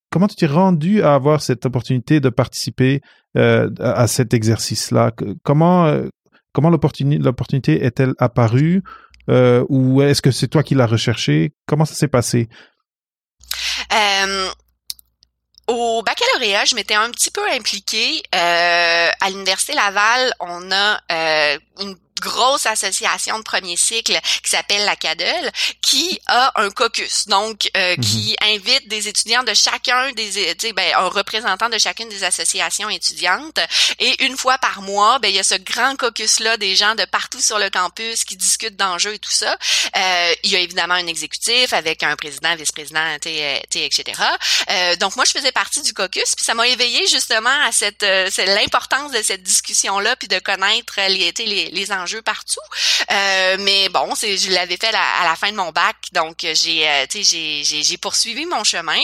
comment 0.09 0.27
tu 0.27 0.35
t'es 0.37 0.47
rendu 0.47 1.03
à 1.03 1.13
avoir 1.13 1.43
cette 1.43 1.67
opportunité 1.67 2.19
de 2.19 2.29
participer 2.29 3.01
à 3.35 4.07
cet 4.07 4.33
exercice-là? 4.33 5.11
Comment 5.43 6.01
comment 6.51 6.69
l'opportunité 6.69 7.85
est-elle 7.85 8.13
apparue? 8.17 8.81
Euh, 9.29 9.65
ou 9.69 10.01
est-ce 10.01 10.21
que 10.21 10.31
c'est 10.31 10.47
toi 10.47 10.63
qui 10.63 10.75
l'as 10.75 10.87
recherché? 10.87 11.53
Comment 11.65 11.85
ça 11.85 11.95
s'est 11.95 12.07
passé? 12.07 12.49
Euh, 13.93 14.49
au 15.67 16.03
baccalauréat, 16.03 16.65
je 16.65 16.75
m'étais 16.75 16.95
un 16.95 17.09
petit 17.11 17.31
peu 17.31 17.41
impliquée. 17.51 18.21
Euh, 18.35 19.09
à 19.21 19.29
l'Université 19.29 19.73
Laval, 19.73 20.33
on 20.39 20.71
a 20.71 20.99
euh, 21.11 21.59
une 21.81 21.95
grosse 22.21 22.65
association 22.65 23.37
de 23.39 23.43
premier 23.43 23.75
cycle 23.75 24.17
qui 24.43 24.49
s'appelle 24.49 24.85
la 24.85 24.95
CADEL, 24.95 25.51
qui 25.81 26.19
a 26.27 26.51
un 26.55 26.69
caucus, 26.69 27.27
donc 27.27 27.69
euh, 27.75 27.95
mhm. 27.97 28.03
qui 28.03 28.35
invite 28.41 28.87
des 28.87 29.07
étudiants 29.07 29.43
de 29.43 29.53
chacun 29.53 30.11
des, 30.13 30.73
ben, 30.73 30.93
un 30.95 31.07
représentant 31.07 31.67
de 31.67 31.77
chacune 31.77 32.07
des 32.07 32.23
associations 32.23 32.89
étudiantes. 32.89 33.59
Et 33.99 34.25
une 34.25 34.37
fois 34.37 34.57
par 34.59 34.81
mois, 34.81 35.19
ben 35.19 35.29
il 35.29 35.35
y 35.35 35.39
a 35.39 35.43
ce 35.43 35.55
grand 35.55 35.95
caucus 35.97 36.39
là 36.39 36.55
des 36.57 36.75
gens 36.75 36.95
de 36.95 37.05
partout 37.05 37.41
sur 37.41 37.59
le 37.59 37.69
campus 37.69 38.23
qui 38.23 38.37
discutent 38.37 38.77
d'enjeux 38.77 39.15
et 39.15 39.19
tout 39.19 39.31
ça. 39.31 39.57
Euh, 39.97 40.33
il 40.43 40.51
y 40.51 40.55
a 40.55 40.59
évidemment 40.59 40.93
un 40.93 41.07
exécutif 41.07 41.73
avec 41.73 42.03
un 42.03 42.15
président, 42.15 42.55
vice-président, 42.55 43.17
etc. 43.23 44.21
Euh, 44.69 44.95
donc 44.97 45.15
moi 45.15 45.25
je 45.25 45.31
faisais 45.31 45.51
partie 45.51 45.81
du 45.81 45.93
caucus, 45.93 46.35
puis 46.35 46.45
ça 46.45 46.53
m'a 46.53 46.67
éveillé 46.67 47.07
justement 47.07 47.57
à 47.65 47.71
cette, 47.71 48.03
euh, 48.03 48.29
l'importance 48.45 49.11
de 49.11 49.21
cette 49.21 49.43
discussion 49.43 49.99
là, 49.99 50.15
puis 50.15 50.27
de 50.27 50.39
connaître 50.39 50.99
les, 51.07 51.33
les, 51.37 51.69
les 51.71 51.91
enjeux 51.91 52.10
partout. 52.19 52.59
Euh, 53.11 53.57
mais 53.59 53.89
bon, 53.89 54.13
c'est 54.15 54.37
je 54.37 54.51
l'avais 54.51 54.77
fait 54.77 54.93
à, 54.93 55.23
la 55.23 55.35
fin 55.35 55.51
de 55.51 55.57
mon 55.57 55.71
bac, 55.71 55.95
donc 56.11 56.37
j'ai 56.41 56.87
euh, 56.87 57.05
j'ai 57.11 57.63
j'ai 57.63 57.97
poursuivi 57.97 58.45
mon 58.45 58.63
chemin. 58.63 59.01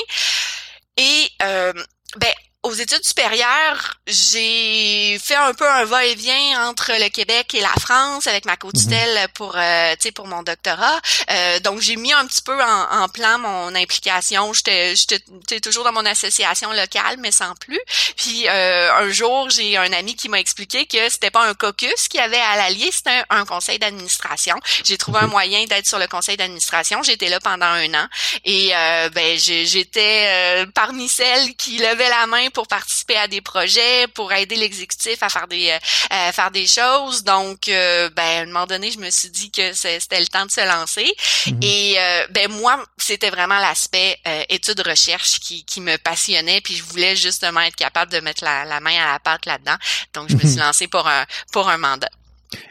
Et 0.97 1.31
euh, 1.43 1.73
ben 2.17 2.33
aux 2.67 2.74
études 2.74 3.03
supérieures, 3.03 3.97
j'ai 4.05 5.17
fait 5.19 5.36
un 5.36 5.53
peu 5.53 5.67
un 5.67 5.86
va-et-vient 5.86 6.67
entre 6.67 6.91
le 6.91 7.09
Québec 7.09 7.53
et 7.55 7.62
la 7.62 7.74
France 7.79 8.27
avec 8.27 8.45
ma 8.45 8.57
co-tutelle 8.57 9.21
mhm. 9.21 9.27
pour, 9.33 9.55
euh, 9.57 9.95
pour 10.13 10.27
mon 10.27 10.43
doctorat. 10.43 11.00
Euh, 11.29 11.59
donc, 11.59 11.81
j'ai 11.81 11.95
mis 11.95 12.13
un 12.13 12.25
petit 12.25 12.41
peu 12.41 12.57
en, 12.62 13.07
plan 13.09 13.39
mon 13.39 13.74
implication. 13.75 14.53
J'étais, 14.53 14.95
j'étais 14.95 15.59
toujours 15.59 15.83
dans 15.83 15.93
mon 15.93 16.05
association 16.05 16.71
locale, 16.74 17.17
mais 17.19 17.31
sans 17.31 17.55
plus. 17.55 17.79
Puis, 18.17 18.47
euh, 18.47 18.93
un 18.93 19.09
jour, 19.09 19.50
j'ai 19.50 19.77
un 19.77 19.93
ami 19.93 20.15
qui 20.15 20.29
m'a 20.29 20.39
expliqué 20.39 20.86
que 20.86 21.09
c'était 21.09 21.31
pas 21.31 21.47
un 21.47 21.53
caucus 21.53 22.07
qui 22.09 22.19
avait 22.19 22.38
à 22.38 22.57
l'allier, 22.57 22.89
c'était 22.91 23.24
un, 23.29 23.45
conseil 23.45 23.79
d'administration. 23.79 24.59
J'ai 24.83 24.97
trouvé 24.97 25.19
un 25.19 25.27
moyen 25.27 25.65
d'être 25.65 25.88
sur 25.88 26.00
le 26.00 26.07
conseil 26.07 26.36
d'administration. 26.36 27.01
J'étais 27.01 27.29
là 27.29 27.39
pendant 27.39 27.65
un 27.65 27.93
an 27.93 28.07
et 28.43 28.71
euh, 28.75 29.09
ben, 29.09 29.38
j'étais 29.38 30.25
euh, 30.27 30.65
parmi 30.74 31.07
celles 31.07 31.55
qui 31.55 31.77
levaient 31.77 32.09
la 32.09 32.27
main 32.27 32.50
pour 32.57 32.67
participer 32.67 33.15
à 33.17 33.27
des 33.27 33.39
projets, 33.39 34.07
pour 34.15 34.33
aider 34.33 34.55
l'exécutif 34.55 35.21
à 35.21 35.29
faire 35.29 35.47
des 35.47 35.69
euh, 35.69 36.31
faire 36.31 36.49
des 36.49 36.65
choses. 36.65 37.23
Donc, 37.23 37.69
euh, 37.69 38.09
ben, 38.15 38.23
à 38.23 38.41
un 38.41 38.45
moment 38.47 38.65
donné, 38.65 38.89
je 38.89 38.97
me 38.97 39.11
suis 39.11 39.29
dit 39.29 39.51
que 39.51 39.73
c'était 39.73 40.19
le 40.19 40.25
temps 40.25 40.43
de 40.43 40.49
se 40.49 40.67
lancer. 40.67 41.05
Mhm. 41.45 41.59
Et 41.61 41.95
euh, 41.99 42.25
ben 42.31 42.51
moi, 42.51 42.83
c'était 42.97 43.29
vraiment 43.29 43.59
l'aspect 43.59 44.17
études 44.49 44.81
recherche 44.83 45.39
qui, 45.39 45.65
qui 45.65 45.81
me 45.81 45.97
passionnait. 45.97 46.59
Puis 46.61 46.73
je 46.73 46.83
voulais 46.83 47.15
justement 47.15 47.61
être 47.61 47.75
capable 47.75 48.11
de 48.11 48.21
mettre 48.21 48.43
la, 48.43 48.65
la 48.65 48.79
main 48.79 48.95
à 49.05 49.13
la 49.13 49.19
pâte 49.19 49.45
là-dedans. 49.45 49.77
Donc, 50.15 50.29
je 50.29 50.33
me 50.33 50.39
suis 50.39 50.57
mhm. 50.57 50.65
lancée 50.65 50.87
pour 50.87 51.07
un 51.07 51.25
pour 51.51 51.69
un 51.69 51.77
mandat. 51.77 52.09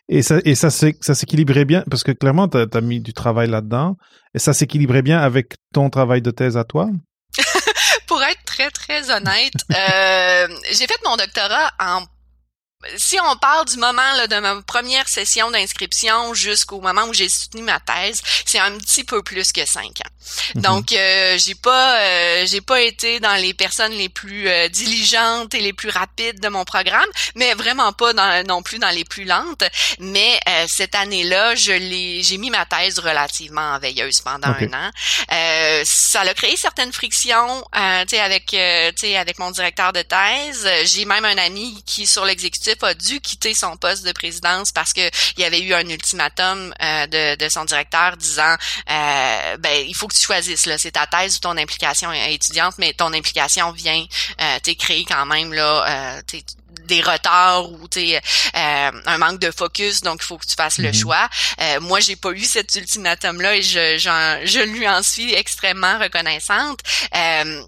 Et 0.09 0.23
ça, 0.23 0.39
et 0.45 0.57
ça, 0.57 0.69
ça 0.71 1.15
s'équilibrait 1.15 1.65
bien 1.65 1.85
parce 1.89 2.03
que 2.03 2.11
clairement, 2.11 2.49
tu 2.49 2.59
as, 2.59 2.81
mis 2.81 2.99
du 2.99 3.13
travail 3.13 3.49
là-dedans. 3.49 3.97
Et 4.35 4.41
ça 4.41 4.53
s'équilibrait 4.53 5.03
bien 5.03 5.21
avec 5.21 5.55
ton 5.73 5.91
travail 5.91 6.23
de 6.23 6.33
thèse 6.33 6.57
à 6.57 6.65
toi? 6.65 6.89
Très, 8.57 8.71
très 8.71 9.11
honnête, 9.11 9.55
euh, 9.71 10.49
j'ai 10.71 10.87
fait 10.87 10.99
mon 11.05 11.17
doctorat 11.17 11.71
en 11.79 12.03
si 12.97 13.19
on 13.21 13.37
parle 13.37 13.67
du 13.67 13.77
moment 13.77 14.13
là, 14.17 14.27
de 14.27 14.39
ma 14.39 14.63
première 14.63 15.09
session 15.09 15.51
d'inscription 15.51 16.35
jusqu'au 16.35 16.81
moment 16.81 17.05
où 17.05 17.15
j'ai 17.15 17.29
soutenu 17.29 17.63
ma 17.63 17.81
thèse, 17.81 18.23
c'est 18.45 18.59
un 18.59 18.77
petit 18.79 19.05
peu 19.05 19.23
plus 19.23 19.53
que 19.53 19.65
cinq 19.67 20.01
ans. 20.01 20.11
Mhm. 20.55 20.63
Donc, 20.63 20.93
euh, 20.93 21.39
j'ai 21.39 21.55
pas, 21.55 21.99
euh, 22.01 22.47
j'ai 22.47 22.61
pas 22.61 22.81
été 22.81 23.21
dans 23.21 23.35
les 23.37 23.55
personnes 23.55 23.93
les 23.93 24.09
plus 24.09 24.49
euh, 24.49 24.69
diligentes 24.69 25.55
et 25.55 25.61
les 25.61 25.73
plus 25.73 25.91
rapides 25.91 26.41
de 26.41 26.49
mon 26.49 26.65
programme, 26.65 27.09
mais 27.35 27.55
vraiment 27.55 27.93
pas 27.93 28.13
dans, 28.13 28.47
non 28.47 28.63
plus 28.63 28.79
dans 28.79 28.91
les 28.91 29.05
plus 29.05 29.25
lentes. 29.25 29.65
Mais 29.99 30.41
cette 30.69 30.95
année-là, 30.95 31.55
je 31.55 31.73
l'ai, 31.73 32.23
j'ai 32.23 32.39
mis 32.39 32.51
ma 32.51 32.67
thèse 32.67 32.99
relativement 32.99 33.75
en 33.75 33.79
veilleuse 33.79 34.21
pendant 34.21 34.49
un 34.49 34.73
an. 34.73 34.91
ça 35.85 36.21
a 36.21 36.35
créé 36.35 36.57
certaines 36.57 36.93
frictions, 36.93 37.65
tu 37.73 37.81
sais, 38.09 38.21
avec, 38.21 38.47
tu 38.47 38.57
sais, 38.57 39.17
avec 39.17 39.39
mon 39.39 39.51
directeur 39.51 39.93
de 39.93 40.03
thèse. 40.03 40.69
J'ai 40.85 41.05
même 41.05 41.25
un 41.25 41.39
ami 41.39 41.83
qui 41.85 42.07
sur 42.07 42.25
l'exécutif 42.25 42.76
a 42.85 42.95
dû 42.95 43.21
quitter 43.21 43.55
son 43.55 43.77
poste 43.77 44.05
de 44.05 44.13
présidence 44.13 44.73
parce 44.73 44.93
que 44.93 45.09
il 45.37 45.41
y 45.41 45.45
avait 45.45 45.61
eu 45.61 45.75
un 45.75 45.89
ultimatum 45.89 46.75
euh, 46.83 47.07
de, 47.07 47.37
de, 47.37 47.49
son 47.49 47.65
directeur 47.65 48.17
disant 48.17 48.55
euh, 48.91 49.57
ben 49.59 49.87
il 49.87 49.95
faut 49.95 50.09
que 50.09 50.15
tu 50.15 50.25
choisisses 50.25 50.67
là. 50.67 50.79
C'est 50.79 50.93
ta 50.93 51.07
thèse 51.07 51.37
ou 51.37 51.41
ton 51.41 51.57
implication 51.57 52.13
étudiante 52.13 52.75
mais 52.79 52.93
ton 52.93 53.13
implication 53.13 53.73
vient 53.73 54.05
euh, 54.41 54.59
t'es 54.63 54.75
créé 54.75 55.05
quand 55.05 55.27
même 55.27 55.53
là 55.53 56.17
euh, 56.19 56.41
des 56.87 57.03
retards 57.03 57.71
ou 57.71 57.89
euh, 57.97 58.21
un 58.55 59.19
manque 59.19 59.41
de 59.41 59.51
focus 59.51 60.01
donc 60.01 60.21
il 60.23 60.25
faut 60.25 60.39
que 60.39 60.47
tu 60.47 60.55
fasses 60.55 60.79
le 60.79 60.89
mhm. 60.89 60.95
choix. 60.95 61.29
Euh, 61.61 61.81
moi 61.81 62.01
j'ai 62.01 62.17
pas 62.17 62.31
eu 62.31 62.45
cet 62.45 62.75
ultimatum 62.75 63.41
là 63.41 63.57
et 63.57 63.63
je, 63.63 63.99
je 63.99 64.61
lui 64.61 64.89
en 64.89 65.03
suis 65.03 65.35
extrêmement 65.35 65.99
reconnaissante. 65.99 66.81
Euh, 67.15 67.63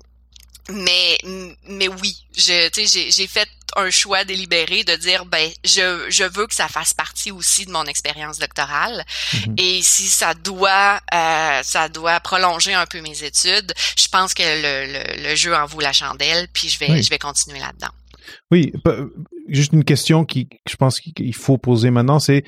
mais 0.70 1.18
mais 1.66 1.88
oui, 1.88 2.16
je 2.36 2.68
j'ai 2.74 3.10
j'ai 3.10 3.26
fait 3.26 3.48
un 3.78 3.90
choix 3.90 4.24
délibéré 4.24 4.84
de 4.84 4.94
dire 4.96 5.24
ben 5.26 5.50
je 5.64 6.06
je 6.08 6.24
veux 6.24 6.46
que 6.46 6.54
ça 6.54 6.68
fasse 6.68 6.94
partie 6.94 7.30
aussi 7.30 7.66
de 7.66 7.70
mon 7.70 7.84
expérience 7.84 8.38
doctorale 8.38 9.04
mhm. 9.34 9.54
et 9.56 9.80
si 9.82 10.04
ça 10.04 10.34
doit 10.34 11.00
euh, 11.14 11.60
ça 11.62 11.88
doit 11.88 12.20
prolonger 12.20 12.74
un 12.74 12.86
peu 12.86 13.00
mes 13.00 13.24
études, 13.24 13.72
je 13.96 14.08
pense 14.08 14.34
que 14.34 14.42
le, 14.42 15.28
le, 15.28 15.34
jeu 15.36 15.54
en 15.54 15.66
vaut 15.66 15.80
la 15.80 15.92
chandelle 15.92 16.48
puis 16.52 16.68
je 16.68 16.78
vais 16.78 17.02
je 17.02 17.10
vais 17.10 17.18
continuer 17.18 17.58
là-dedans. 17.58 17.92
Oui, 18.50 18.72
juste 19.48 19.72
une 19.72 19.84
question 19.84 20.24
qui 20.24 20.48
je 20.68 20.76
pense 20.76 21.00
qu'il 21.00 21.34
faut 21.34 21.58
poser 21.58 21.90
maintenant 21.90 22.18
c'est 22.18 22.44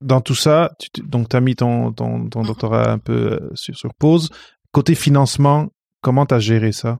dans 0.00 0.20
tout 0.20 0.34
ça, 0.34 0.70
tu, 0.78 1.02
donc 1.02 1.28
tu 1.28 1.36
as 1.36 1.40
mis 1.40 1.56
ton, 1.56 1.92
ton, 1.92 2.28
ton 2.28 2.40
mhm. 2.40 2.46
doctorat 2.46 2.90
un 2.90 2.98
peu 2.98 3.32
euh, 3.32 3.50
sur, 3.54 3.76
sur 3.76 3.90
pause. 3.98 4.30
Côté 4.70 4.94
financement, 4.94 5.66
comment 6.02 6.26
tu 6.26 6.34
as 6.34 6.38
géré 6.38 6.72
ça? 6.72 6.98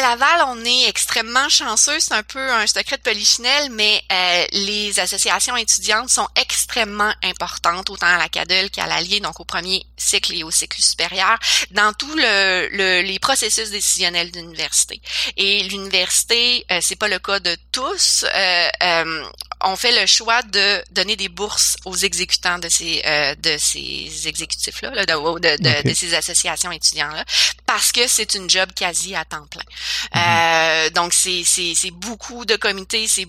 Laval, 0.00 0.44
on 0.48 0.64
est 0.64 0.88
extrêmement 0.88 1.48
chanceux. 1.48 1.98
C'est 2.00 2.14
un 2.14 2.22
peu 2.22 2.52
un 2.52 2.66
secret 2.66 2.96
de 2.96 3.02
polichinelle, 3.02 3.70
mais 3.70 4.02
euh, 4.12 4.44
les 4.52 4.98
associations 5.00 5.56
étudiantes 5.56 6.10
sont 6.10 6.28
extrêmement 6.36 7.12
importantes, 7.22 7.90
autant 7.90 8.06
à 8.06 8.18
la 8.18 8.28
CADEL 8.28 8.70
qu'à 8.70 8.86
l'Allier, 8.86 9.20
donc 9.20 9.40
au 9.40 9.44
premier 9.44 9.84
cycle 9.96 10.34
et 10.34 10.44
au 10.44 10.50
cycle 10.50 10.80
supérieur, 10.80 11.38
dans 11.72 11.92
tous 11.92 12.14
le, 12.14 13.00
les 13.02 13.18
processus 13.18 13.70
décisionnels 13.70 14.30
d'université. 14.30 15.00
Et 15.36 15.62
l'université, 15.64 16.64
euh, 16.70 16.78
c'est 16.82 16.96
pas 16.96 17.08
le 17.08 17.18
cas 17.18 17.40
de 17.40 17.56
tous. 17.72 18.24
Euh, 18.34 18.68
euh 18.82 19.24
on 19.64 19.76
fait 19.76 19.98
le 19.98 20.06
choix 20.06 20.42
de 20.42 20.82
donner 20.92 21.16
des 21.16 21.28
bourses 21.28 21.76
aux 21.84 21.96
exécutants 21.96 22.58
de 22.58 22.68
ces 22.68 23.02
euh, 23.04 23.34
de 23.36 23.56
ces 23.58 24.28
exécutifs 24.28 24.82
là, 24.82 25.04
de, 25.04 25.82
de, 25.82 25.94
ces 25.94 26.14
associations 26.14 26.70
étudiants 26.70 27.10
là, 27.10 27.24
parce 27.66 27.92
que 27.92 28.06
c'est 28.06 28.34
une 28.34 28.48
job 28.48 28.68
quasi 28.74 29.14
à 29.14 29.24
temps 29.24 29.46
plein. 29.46 29.62
Mhm. 30.14 30.20
euh, 30.22 30.90
donc 30.90 31.12
c'est 31.14 31.42
c'est 31.44 31.90
beaucoup 31.90 32.44
de 32.44 32.56
comités, 32.56 33.06
c'est 33.08 33.26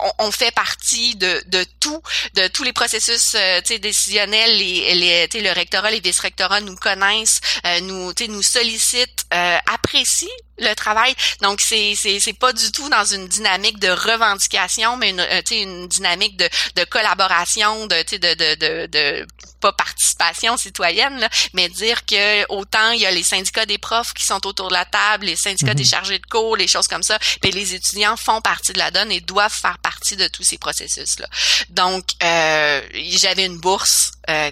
on, 0.00 0.12
on, 0.26 0.30
fait 0.30 0.52
partie 0.54 1.16
de, 1.16 1.42
de 1.46 1.64
tout, 1.80 2.00
de 2.34 2.46
tous 2.48 2.62
les 2.62 2.72
processus 2.72 3.34
euh, 3.34 3.60
décisionnels. 3.80 4.56
Les, 4.56 4.94
les, 4.94 5.40
le 5.40 5.52
rectorat, 5.52 5.90
les 5.90 6.00
vice-rectorats 6.00 6.60
nous 6.60 6.76
connaissent, 6.76 7.40
euh, 7.66 7.80
nous, 7.80 8.12
nous 8.28 8.42
sollicitent, 8.42 9.24
euh, 9.32 9.56
apprécient 9.72 10.28
le 10.58 10.74
travail. 10.74 11.14
Donc 11.42 11.60
c'est 11.60 11.94
c'est 11.96 12.20
c'est 12.20 12.32
pas 12.32 12.52
du 12.52 12.70
tout 12.72 12.88
dans 12.88 13.04
une 13.04 13.28
dynamique 13.28 13.78
de 13.78 13.88
revendication, 13.88 14.96
mais 14.96 15.10
une, 15.10 15.20
euh, 15.20 15.42
une 15.50 15.88
dynamique 15.88 16.36
de, 16.36 16.48
de 16.76 16.84
collaboration, 16.84 17.86
de, 17.86 18.16
de 18.16 18.34
de 18.34 18.54
de 18.54 18.86
de 18.86 19.26
pas 19.60 19.72
participation 19.72 20.56
citoyenne, 20.56 21.18
là, 21.18 21.28
mais 21.54 21.68
dire 21.68 22.04
que 22.04 22.44
autant 22.52 22.90
il 22.90 23.00
y 23.00 23.06
a 23.06 23.10
les 23.10 23.22
syndicats 23.22 23.66
des 23.66 23.78
profs 23.78 24.12
qui 24.12 24.24
sont 24.24 24.46
autour 24.46 24.68
de 24.68 24.74
la 24.74 24.84
table, 24.84 25.26
les 25.26 25.36
syndicats 25.36 25.74
des 25.74 25.84
mhm. 25.84 25.88
chargés 25.88 26.18
de 26.18 26.26
cours, 26.26 26.56
les 26.56 26.68
choses 26.68 26.86
comme 26.86 27.02
ça, 27.02 27.18
puis 27.40 27.50
les 27.50 27.74
étudiants 27.74 28.16
font 28.16 28.40
partie 28.40 28.72
de 28.72 28.78
la 28.78 28.90
donne 28.90 29.10
et 29.10 29.20
doivent 29.20 29.52
faire 29.52 29.78
partie 29.78 30.16
de 30.16 30.28
tous 30.28 30.42
ces 30.42 30.58
processus-là. 30.58 31.26
Donc, 31.70 32.04
euh, 32.22 32.82
j'avais 32.92 33.46
une 33.46 33.58
bourse 33.58 34.12
euh, 34.28 34.50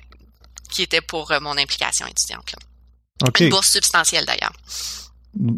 qui 0.71 0.83
était 0.83 1.01
pour 1.01 1.31
euh, 1.31 1.41
mon 1.41 1.57
implication 1.59 2.07
étudiante. 2.07 2.55
Une 3.39 3.51
bourse 3.51 3.71
substantielle 3.71 4.25
d'ailleurs. 4.25 4.53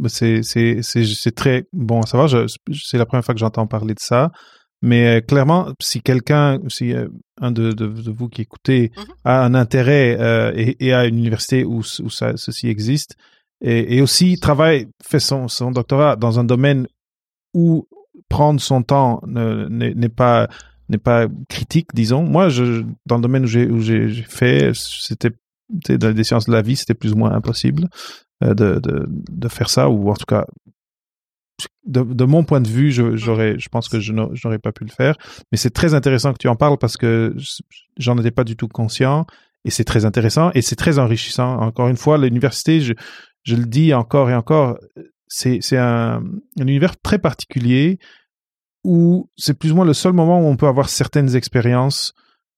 C'est 0.07 0.43
c'est 0.43 1.35
très 1.35 1.66
bon 1.73 2.00
à 2.00 2.07
savoir. 2.07 2.28
C'est 2.73 2.99
la 2.99 3.07
première 3.07 3.25
fois 3.25 3.35
que 3.35 3.40
j'entends 3.40 3.66
parler 3.66 3.95
de 3.95 4.00
ça. 4.00 4.31
Mais 4.85 5.07
euh, 5.07 5.21
clairement, 5.23 5.73
si 5.81 6.02
quelqu'un, 6.02 6.61
si 6.69 6.93
euh, 6.93 7.09
un 7.40 7.52
de, 7.52 7.73
de, 7.73 7.87
vous 8.11 8.28
qui 8.28 8.43
écoutez 8.43 8.93
mhm. 8.95 9.04
a 9.25 9.43
un 9.43 9.54
intérêt 9.54 10.19
euh, 10.21 10.52
et, 10.54 10.76
et, 10.85 10.93
a 10.93 11.07
une 11.07 11.19
université 11.19 11.64
où, 11.64 11.78
où 11.78 12.11
ça, 12.11 12.37
ceci 12.37 12.69
existe, 12.69 13.16
et, 13.62 13.97
et, 13.97 14.02
aussi 14.02 14.37
travaille, 14.38 14.88
fait 15.02 15.21
son, 15.21 15.49
son 15.49 15.71
doctorat 15.71 16.16
dans 16.16 16.38
un 16.38 16.45
domaine 16.45 16.87
où 17.54 17.88
prendre 18.28 18.61
son 18.61 18.83
temps 18.83 19.23
n'est 19.26 20.09
pas 20.11 20.49
n'est 20.90 20.99
pas 20.99 21.28
critique, 21.49 21.88
disons. 21.95 22.25
Moi, 22.25 22.50
je, 22.50 22.85
dans 23.07 23.16
le 23.16 23.23
domaine 23.23 23.45
où 23.45 23.81
j'ai 23.81 24.12
fait, 24.28 24.73
c'était 24.75 25.31
dans 25.71 26.12
des 26.12 26.25
sciences 26.25 26.45
de 26.45 26.52
la 26.52 26.61
vie, 26.61 26.76
c'était 26.76 26.93
plus 26.93 27.12
ou 27.12 27.16
moins 27.16 27.33
impossible. 27.33 27.88
De, 28.41 28.55
de, 28.55 29.07
de 29.09 29.49
faire 29.49 29.71
ça, 29.71 29.88
ou 29.88 30.11
en 30.11 30.14
tout 30.14 30.26
cas, 30.26 30.47
de, 31.87 32.03
de 32.03 32.25
mon 32.25 32.45
point 32.45 32.61
de 32.61 32.69
vue, 32.69 32.91
je, 32.91 33.17
j'aurais, 33.17 33.59
je 33.59 33.69
pense 33.69 33.88
que 33.88 34.00
je 34.00 34.12
n'aurais 34.12 34.59
pas 34.59 34.73
pu 34.73 34.85
le 34.85 34.91
faire. 34.91 35.17
Mais 35.53 35.59
c'est 35.59 35.71
très 35.71 35.95
intéressant 35.95 36.33
que 36.33 36.38
tu 36.38 36.49
en 36.49 36.57
parles 36.57 36.79
parce 36.79 36.97
que 36.97 37.35
j'en 37.99 38.19
étais 38.19 38.31
pas 38.31 38.45
du 38.45 38.57
tout 38.57 38.69
conscient 38.69 39.26
et 39.64 39.71
c'est 39.71 39.85
très 39.85 40.05
intéressant 40.05 40.50
et 40.55 40.62
c'est 40.62 40.76
très 40.76 40.99
enrichissant. 40.99 41.59
Encore 41.61 41.88
une 41.88 41.97
fois, 41.97 42.19
l'université, 42.19 42.81
je, 42.81 42.95
je 43.45 43.57
le 43.57 43.67
dis 43.67 43.95
encore 43.95 44.31
et 44.31 44.35
encore, 44.35 44.79
c'est, 45.29 45.59
c'est 45.61 45.79
un, 45.79 46.23
un 46.59 46.67
univers 46.67 47.00
très 47.00 47.19
particulier 47.19 47.99
où 48.83 49.31
c'est 49.37 49.59
plus 49.59 49.73
ou 49.73 49.76
moins 49.76 49.87
le 49.87 49.95
seul 49.95 50.12
moment 50.12 50.41
où 50.41 50.45
on 50.45 50.57
peut 50.57 50.67
avoir 50.67 50.88
certaines 50.88 51.35
expériences, 51.37 52.12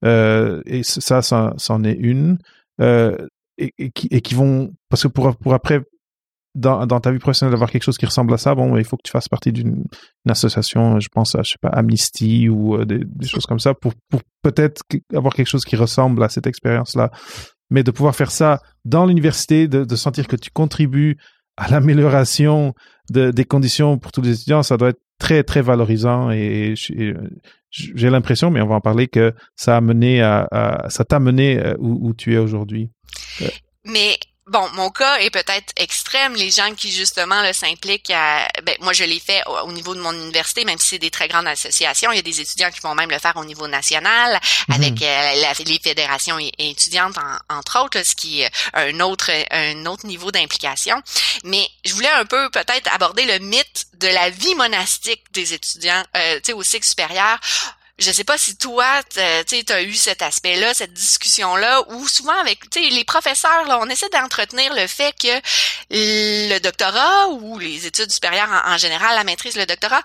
euh, 0.04 0.60
et 0.66 0.82
ça, 0.82 1.22
ça, 1.22 1.54
c'en 1.56 1.84
est 1.84 1.94
une, 1.94 2.38
euh, 2.80 3.16
et, 3.58 3.90
qui, 3.90 4.34
vont, 4.34 4.72
parce 4.88 5.02
que 5.02 5.08
pour, 5.08 5.36
pour 5.36 5.54
après, 5.54 5.80
dans, 6.54 6.86
dans 6.86 7.00
ta 7.00 7.10
vie 7.10 7.18
professionnelle, 7.18 7.52
d'avoir 7.52 7.70
quelque 7.70 7.82
chose 7.82 7.98
qui 7.98 8.06
ressemble 8.06 8.32
à 8.32 8.38
ça, 8.38 8.54
bon, 8.54 8.76
il 8.76 8.84
faut 8.84 8.96
que 8.96 9.02
tu 9.04 9.10
fasses 9.10 9.28
partie 9.28 9.52
d'une 9.52 9.84
association, 10.28 10.98
je 11.00 11.08
pense 11.08 11.34
à, 11.34 11.42
je 11.42 11.52
sais 11.52 11.58
pas, 11.60 11.68
Amnesty 11.68 12.48
ou 12.48 12.76
euh, 12.76 12.84
des, 12.84 13.26
choses 13.26 13.46
comme 13.46 13.60
ça, 13.60 13.74
pour, 13.74 13.92
pour 14.08 14.20
peut-être 14.42 14.82
avoir 15.14 15.34
quelque 15.34 15.48
chose 15.48 15.64
qui 15.64 15.76
ressemble 15.76 16.22
à 16.22 16.28
cette 16.28 16.46
expérience-là. 16.46 17.10
Mais 17.70 17.82
de 17.82 17.90
pouvoir 17.90 18.14
faire 18.14 18.30
ça 18.30 18.60
dans 18.84 19.06
l'université, 19.06 19.68
de, 19.68 19.84
de 19.84 19.96
sentir 19.96 20.28
que 20.28 20.36
tu 20.36 20.50
contribues 20.50 21.18
à 21.56 21.68
l'amélioration 21.70 22.74
de, 23.10 23.30
des 23.30 23.44
conditions 23.44 23.98
pour 23.98 24.12
tous 24.12 24.22
les 24.22 24.32
étudiants, 24.32 24.62
ça 24.62 24.76
doit 24.76 24.90
être 24.90 25.00
très, 25.18 25.42
très 25.42 25.62
valorisant 25.62 26.30
et, 26.30 26.74
j'ai 27.70 28.08
l'impression, 28.08 28.50
mais 28.50 28.62
on 28.62 28.66
va 28.66 28.76
en 28.76 28.80
parler, 28.80 29.06
que 29.06 29.34
ça 29.54 29.76
a 29.76 29.80
mené 29.82 30.22
à, 30.22 30.86
ça 30.88 31.04
t'a 31.04 31.18
mené 31.20 31.58
euh, 31.62 31.74
où, 31.78 32.14
tu 32.14 32.34
es 32.34 32.38
aujourd'hui. 32.38 32.90
Mais 33.84 34.18
Bon, 34.48 34.68
mon 34.74 34.90
cas 34.90 35.16
est 35.18 35.30
peut-être 35.30 35.72
extrême. 35.76 36.34
Les 36.34 36.52
gens 36.52 36.72
qui 36.76 36.92
justement 36.92 37.52
s'impliquent, 37.52 38.12
à, 38.12 38.46
ben 38.62 38.76
moi 38.80 38.92
je 38.92 39.02
l'ai 39.02 39.18
fait 39.18 39.42
au, 39.64 39.72
niveau 39.72 39.92
de 39.96 40.00
mon 40.00 40.12
université, 40.12 40.64
même 40.64 40.78
si 40.78 40.90
c'est 40.90 40.98
des 41.00 41.10
très 41.10 41.26
grandes 41.26 41.48
associations. 41.48 42.12
Il 42.12 42.16
y 42.16 42.20
a 42.20 42.22
des 42.22 42.40
étudiants 42.40 42.70
qui 42.70 42.78
vont 42.80 42.94
même 42.94 43.10
le 43.10 43.18
faire 43.18 43.36
au 43.36 43.44
niveau 43.44 43.66
national, 43.66 44.34
mm-hmm. 44.34 44.74
avec 44.74 45.02
euh, 45.02 45.64
les 45.64 45.80
fédérations 45.80 46.38
étudiantes 46.58 47.16
entre 47.50 47.84
autres, 47.84 48.04
ce 48.04 48.14
qui 48.14 48.42
est 48.42 48.50
un 48.72 49.00
autre 49.00 49.32
un 49.50 49.84
autre 49.86 50.06
niveau 50.06 50.30
d'implication. 50.30 51.02
Mais 51.42 51.68
je 51.84 51.92
voulais 51.94 52.10
un 52.10 52.24
peu 52.24 52.48
peut-être 52.50 52.88
aborder 52.94 53.24
le 53.24 53.40
mythe 53.40 53.86
de 53.94 54.06
la 54.06 54.30
vie 54.30 54.54
monastique 54.54 55.24
des 55.32 55.54
étudiants, 55.54 56.04
euh, 56.16 56.36
tu 56.36 56.42
sais, 56.44 56.52
au 56.52 56.62
cycle 56.62 56.86
supérieur 56.86 57.40
je 57.98 58.12
sais 58.12 58.24
pas 58.24 58.36
si 58.36 58.56
toi, 58.56 59.02
tu 59.04 59.20
as 59.72 59.82
eu 59.82 59.94
cet 59.94 60.20
aspect-là, 60.20 60.74
cette 60.74 60.92
discussion-là, 60.92 61.82
ou 61.88 62.06
souvent 62.06 62.38
avec 62.38 62.58
les 62.74 63.04
professeurs, 63.04 63.64
là, 63.64 63.78
on 63.80 63.88
essaie 63.88 64.08
d'entretenir 64.10 64.74
le 64.74 64.86
fait 64.86 65.14
que 65.18 65.40
le 65.90 66.58
doctorat 66.58 67.28
ou 67.28 67.58
les 67.58 67.86
études 67.86 68.12
supérieures 68.12 68.50
en, 68.66 68.76
général, 68.76 69.14
la 69.14 69.24
maîtrise, 69.24 69.56
le 69.56 69.64
doctorat, 69.64 70.02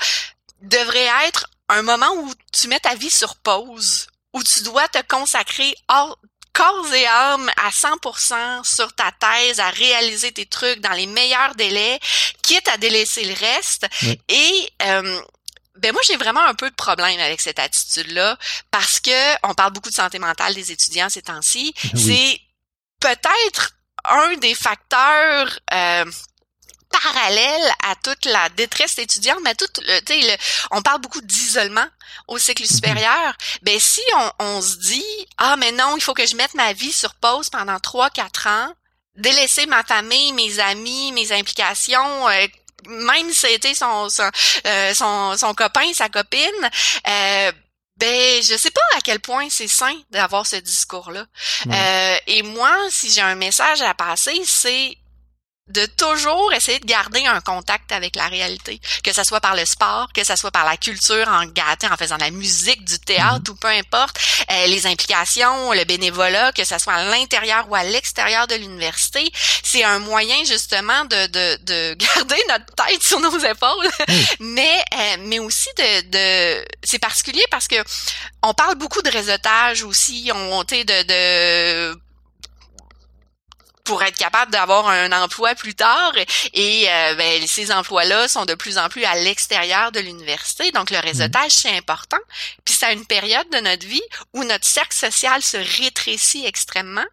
devrait 0.61 1.09
être 1.27 1.47
un 1.67 1.81
moment 1.81 2.11
où 2.15 2.33
tu 2.53 2.67
mets 2.69 2.79
ta 2.79 2.95
vie 2.95 3.11
sur 3.11 3.35
pause, 3.35 4.07
où 4.33 4.41
tu 4.43 4.63
dois 4.63 4.87
te 4.87 5.01
consacrer 5.07 5.75
hors, 5.89 6.17
corps 6.53 6.93
et 6.93 7.07
âme 7.07 7.49
à 7.57 7.69
100% 7.71 8.63
sur 8.63 8.93
ta 8.93 9.11
thèse, 9.11 9.59
à 9.59 9.69
réaliser 9.69 10.31
tes 10.31 10.45
trucs 10.45 10.79
dans 10.79 10.91
les 10.91 11.07
meilleurs 11.07 11.55
délais, 11.55 11.99
quitte 12.41 12.67
à 12.69 12.77
délaisser 12.77 13.25
le 13.25 13.33
reste. 13.33 13.87
Et 14.29 14.69
euh, 14.83 15.21
ben 15.81 15.91
moi 15.93 16.01
j'ai 16.05 16.15
vraiment 16.15 16.45
un 16.45 16.53
peu 16.53 16.69
de 16.69 16.75
problème 16.75 17.19
avec 17.19 17.41
cette 17.41 17.59
attitude-là 17.59 18.37
parce 18.69 18.99
que 18.99 19.47
on 19.47 19.53
parle 19.53 19.73
beaucoup 19.73 19.89
de 19.89 19.95
santé 19.95 20.19
mentale 20.19 20.53
des 20.53 20.71
étudiants 20.71 21.09
ces 21.09 21.23
temps-ci. 21.23 21.73
C'est 21.95 22.39
peut-être 22.99 23.73
un 24.05 24.35
des 24.37 24.55
facteurs 24.55 25.59
euh, 25.73 26.05
parallèles 26.91 27.71
à 27.83 27.95
toute 27.95 28.25
la 28.25 28.49
détresse 28.49 28.97
étudiante, 28.97 29.39
mais 29.43 29.55
tout 29.55 29.67
le, 29.79 29.99
le 30.07 30.37
on 30.71 30.81
parle 30.81 31.01
beaucoup 31.01 31.21
d'isolement 31.21 31.87
au 32.27 32.37
cycle 32.37 32.63
mhm. 32.63 32.69
supérieur. 32.69 33.33
Ben 33.63 33.79
si 33.79 34.01
on, 34.15 34.31
on 34.39 34.61
se 34.61 34.77
dit 34.77 35.27
ah 35.37 35.55
mais 35.57 35.71
non, 35.71 35.95
il 35.97 36.01
faut 36.01 36.13
que 36.13 36.25
je 36.25 36.35
mette 36.35 36.53
ma 36.53 36.73
vie 36.73 36.93
sur 36.93 37.15
pause 37.15 37.49
pendant 37.49 37.79
trois 37.79 38.09
quatre 38.09 38.47
ans, 38.47 38.71
délaisser 39.15 39.65
ma 39.65 39.83
famille, 39.83 40.33
mes 40.33 40.59
amis, 40.59 41.11
mes 41.11 41.31
implications, 41.31 42.29
euh, 42.29 42.47
même 42.87 43.29
si 43.31 43.47
c'était 43.47 43.73
son 43.73 44.09
son, 44.09 44.29
euh, 44.65 44.93
son, 44.93 45.37
son 45.37 45.53
copain, 45.53 45.91
sa 45.93 46.09
copine, 46.09 46.69
euh, 47.07 47.51
ben 47.97 48.41
je 48.41 48.57
sais 48.57 48.71
pas 48.71 48.81
à 48.97 49.01
quel 49.01 49.19
point 49.19 49.47
c'est 49.49 49.67
sain 49.67 49.93
d'avoir 50.09 50.47
ce 50.47 50.55
discours-là. 50.55 51.25
Euh, 51.67 52.17
et 52.27 52.41
moi, 52.41 52.75
si 52.89 53.11
j'ai 53.11 53.21
un 53.21 53.35
message 53.35 53.81
à 53.81 53.93
passer, 53.93 54.41
c'est 54.45 54.97
de 55.71 55.85
toujours 55.85 56.53
essayer 56.53 56.79
de 56.79 56.85
garder 56.85 57.25
un 57.25 57.41
contact 57.41 57.91
avec 57.91 58.15
la 58.15 58.27
réalité, 58.27 58.79
que 59.03 59.13
ce 59.13 59.23
soit 59.23 59.41
par 59.41 59.55
le 59.55 59.65
sport, 59.65 60.09
que 60.13 60.23
ce 60.23 60.35
soit 60.35 60.51
par 60.51 60.65
la 60.65 60.77
culture, 60.77 61.27
en 61.27 61.45
gâtant, 61.45 61.91
en 61.91 61.97
faisant 61.97 62.15
de 62.15 62.21
la 62.21 62.31
musique, 62.31 62.83
du 62.85 62.99
théâtre 62.99 63.43
mhm. 63.47 63.53
ou 63.53 63.55
peu 63.55 63.67
importe, 63.67 64.19
euh, 64.51 64.67
les 64.67 64.87
implications, 64.87 65.71
le 65.73 65.83
bénévolat, 65.83 66.51
que 66.51 66.63
ce 66.63 66.77
soit 66.79 66.93
à 66.93 67.03
l'intérieur 67.05 67.67
ou 67.69 67.75
à 67.75 67.83
l'extérieur 67.83 68.47
de 68.47 68.55
l'université, 68.55 69.31
c'est 69.63 69.83
un 69.83 69.99
moyen 69.99 70.43
justement 70.45 71.05
de, 71.05 71.27
de, 71.27 71.57
de, 71.63 71.93
garder 72.15 72.41
notre 72.49 72.65
tête 72.75 73.03
sur 73.03 73.19
nos 73.19 73.37
épaules, 73.37 73.89
mais 74.39 74.83
euh, 74.93 75.17
mais 75.19 75.39
aussi 75.39 75.69
de, 75.77 76.01
de 76.09 76.65
c'est 76.83 76.99
particulier 76.99 77.43
parce 77.51 77.67
que 77.67 77.75
on 78.43 78.53
parle 78.53 78.75
beaucoup 78.75 79.01
de 79.01 79.09
réseautage 79.09 79.83
aussi, 79.83 80.31
on 80.33 80.63
de, 80.63 81.03
de 81.03 82.00
pour 83.91 84.03
être 84.03 84.15
capable 84.15 84.53
d'avoir 84.53 84.87
un 84.87 85.11
emploi 85.11 85.53
plus 85.53 85.75
tard. 85.75 86.13
Et 86.53 86.85
euh, 86.87 87.15
ben, 87.15 87.45
ces 87.45 87.73
emplois-là 87.73 88.29
sont 88.29 88.45
de 88.45 88.55
plus 88.55 88.77
en 88.77 88.87
plus 88.87 89.03
à 89.03 89.15
l'extérieur 89.15 89.91
de 89.91 89.99
l'université. 89.99 90.71
Donc, 90.71 90.91
le 90.91 90.99
réseautage, 90.99 91.51
c'est 91.51 91.75
important. 91.75 92.23
Puis, 92.63 92.73
c'est 92.73 92.93
une 92.93 93.05
période 93.05 93.49
de 93.51 93.57
notre 93.57 93.85
vie 93.85 94.01
où 94.33 94.45
notre 94.45 94.65
cercle 94.65 94.95
social 94.95 95.41
se 95.41 95.57
rétrécit 95.57 96.45
extrêmement. 96.45 97.03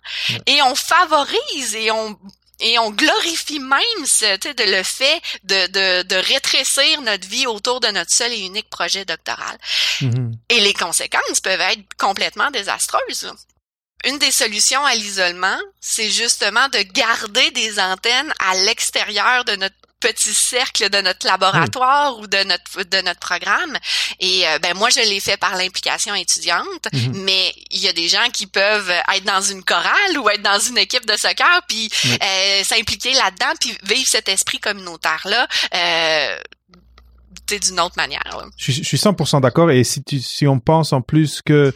Et 0.46 0.62
on 0.62 0.76
favorise 0.76 1.74
et 1.74 1.90
on 1.90 2.16
et 2.60 2.76
on 2.78 2.90
glorifie 2.90 3.60
même 3.60 4.04
ce, 4.04 4.36
de 4.36 4.76
le 4.76 4.82
fait 4.82 5.20
de, 5.44 5.68
de, 5.68 6.02
de, 6.02 6.16
rétrécir 6.16 7.00
notre 7.02 7.28
vie 7.28 7.46
autour 7.46 7.78
de 7.78 7.86
notre 7.88 8.12
seul 8.12 8.32
et 8.32 8.40
unique 8.40 8.68
projet 8.68 9.04
doctoral. 9.04 9.56
Mhm. 10.00 10.32
Et 10.48 10.60
les 10.60 10.74
conséquences 10.74 11.40
peuvent 11.40 11.60
être 11.60 11.82
complètement 11.96 12.50
désastreuses 12.50 13.32
une 14.06 14.18
des 14.18 14.30
solutions 14.30 14.84
à 14.84 14.94
l'isolement, 14.94 15.58
c'est 15.80 16.10
justement 16.10 16.68
de 16.68 16.78
garder 16.92 17.50
des 17.50 17.80
antennes 17.80 18.32
à 18.38 18.54
l'extérieur 18.56 19.44
de 19.44 19.56
notre 19.56 19.74
petit 20.00 20.34
cercle 20.34 20.90
de 20.90 21.00
notre 21.00 21.26
laboratoire 21.26 22.18
ou 22.18 22.26
de 22.26 22.44
notre 22.44 22.84
de 22.84 23.00
notre 23.02 23.18
programme 23.18 23.76
et 24.20 24.46
euh, 24.46 24.58
ben 24.60 24.76
moi 24.76 24.90
je 24.90 25.00
l'ai 25.00 25.18
fait 25.18 25.36
par 25.36 25.56
l'implication 25.56 26.14
étudiante 26.14 26.86
mhm. 26.92 27.24
mais 27.24 27.52
il 27.70 27.80
y 27.80 27.88
a 27.88 27.92
des 27.92 28.08
gens 28.08 28.28
qui 28.32 28.46
peuvent 28.46 28.90
être 28.90 29.24
dans 29.24 29.40
une 29.40 29.64
chorale 29.64 30.18
ou 30.20 30.28
être 30.28 30.42
dans 30.42 30.60
une 30.60 30.78
équipe 30.78 31.04
de 31.04 31.16
soccer 31.16 31.62
puis 31.66 31.90
euh, 32.04 32.62
s'impliquer 32.62 33.12
là-dedans 33.12 33.52
puis 33.60 33.76
vivre 33.82 34.08
cet 34.08 34.28
esprit 34.28 34.60
communautaire 34.60 35.22
là 35.24 35.48
euh, 35.74 36.38
d'une 37.48 37.80
autre 37.80 37.96
manière. 37.96 38.22
Je, 38.58 38.72
je, 38.72 38.82
suis 38.82 38.98
100% 38.98 39.40
d'accord 39.40 39.70
et 39.70 39.82
si 39.82 40.02
tu 40.04 40.20
si 40.20 40.46
on 40.46 40.60
pense 40.60 40.92
en 40.92 41.00
plus 41.00 41.40
que 41.40 41.74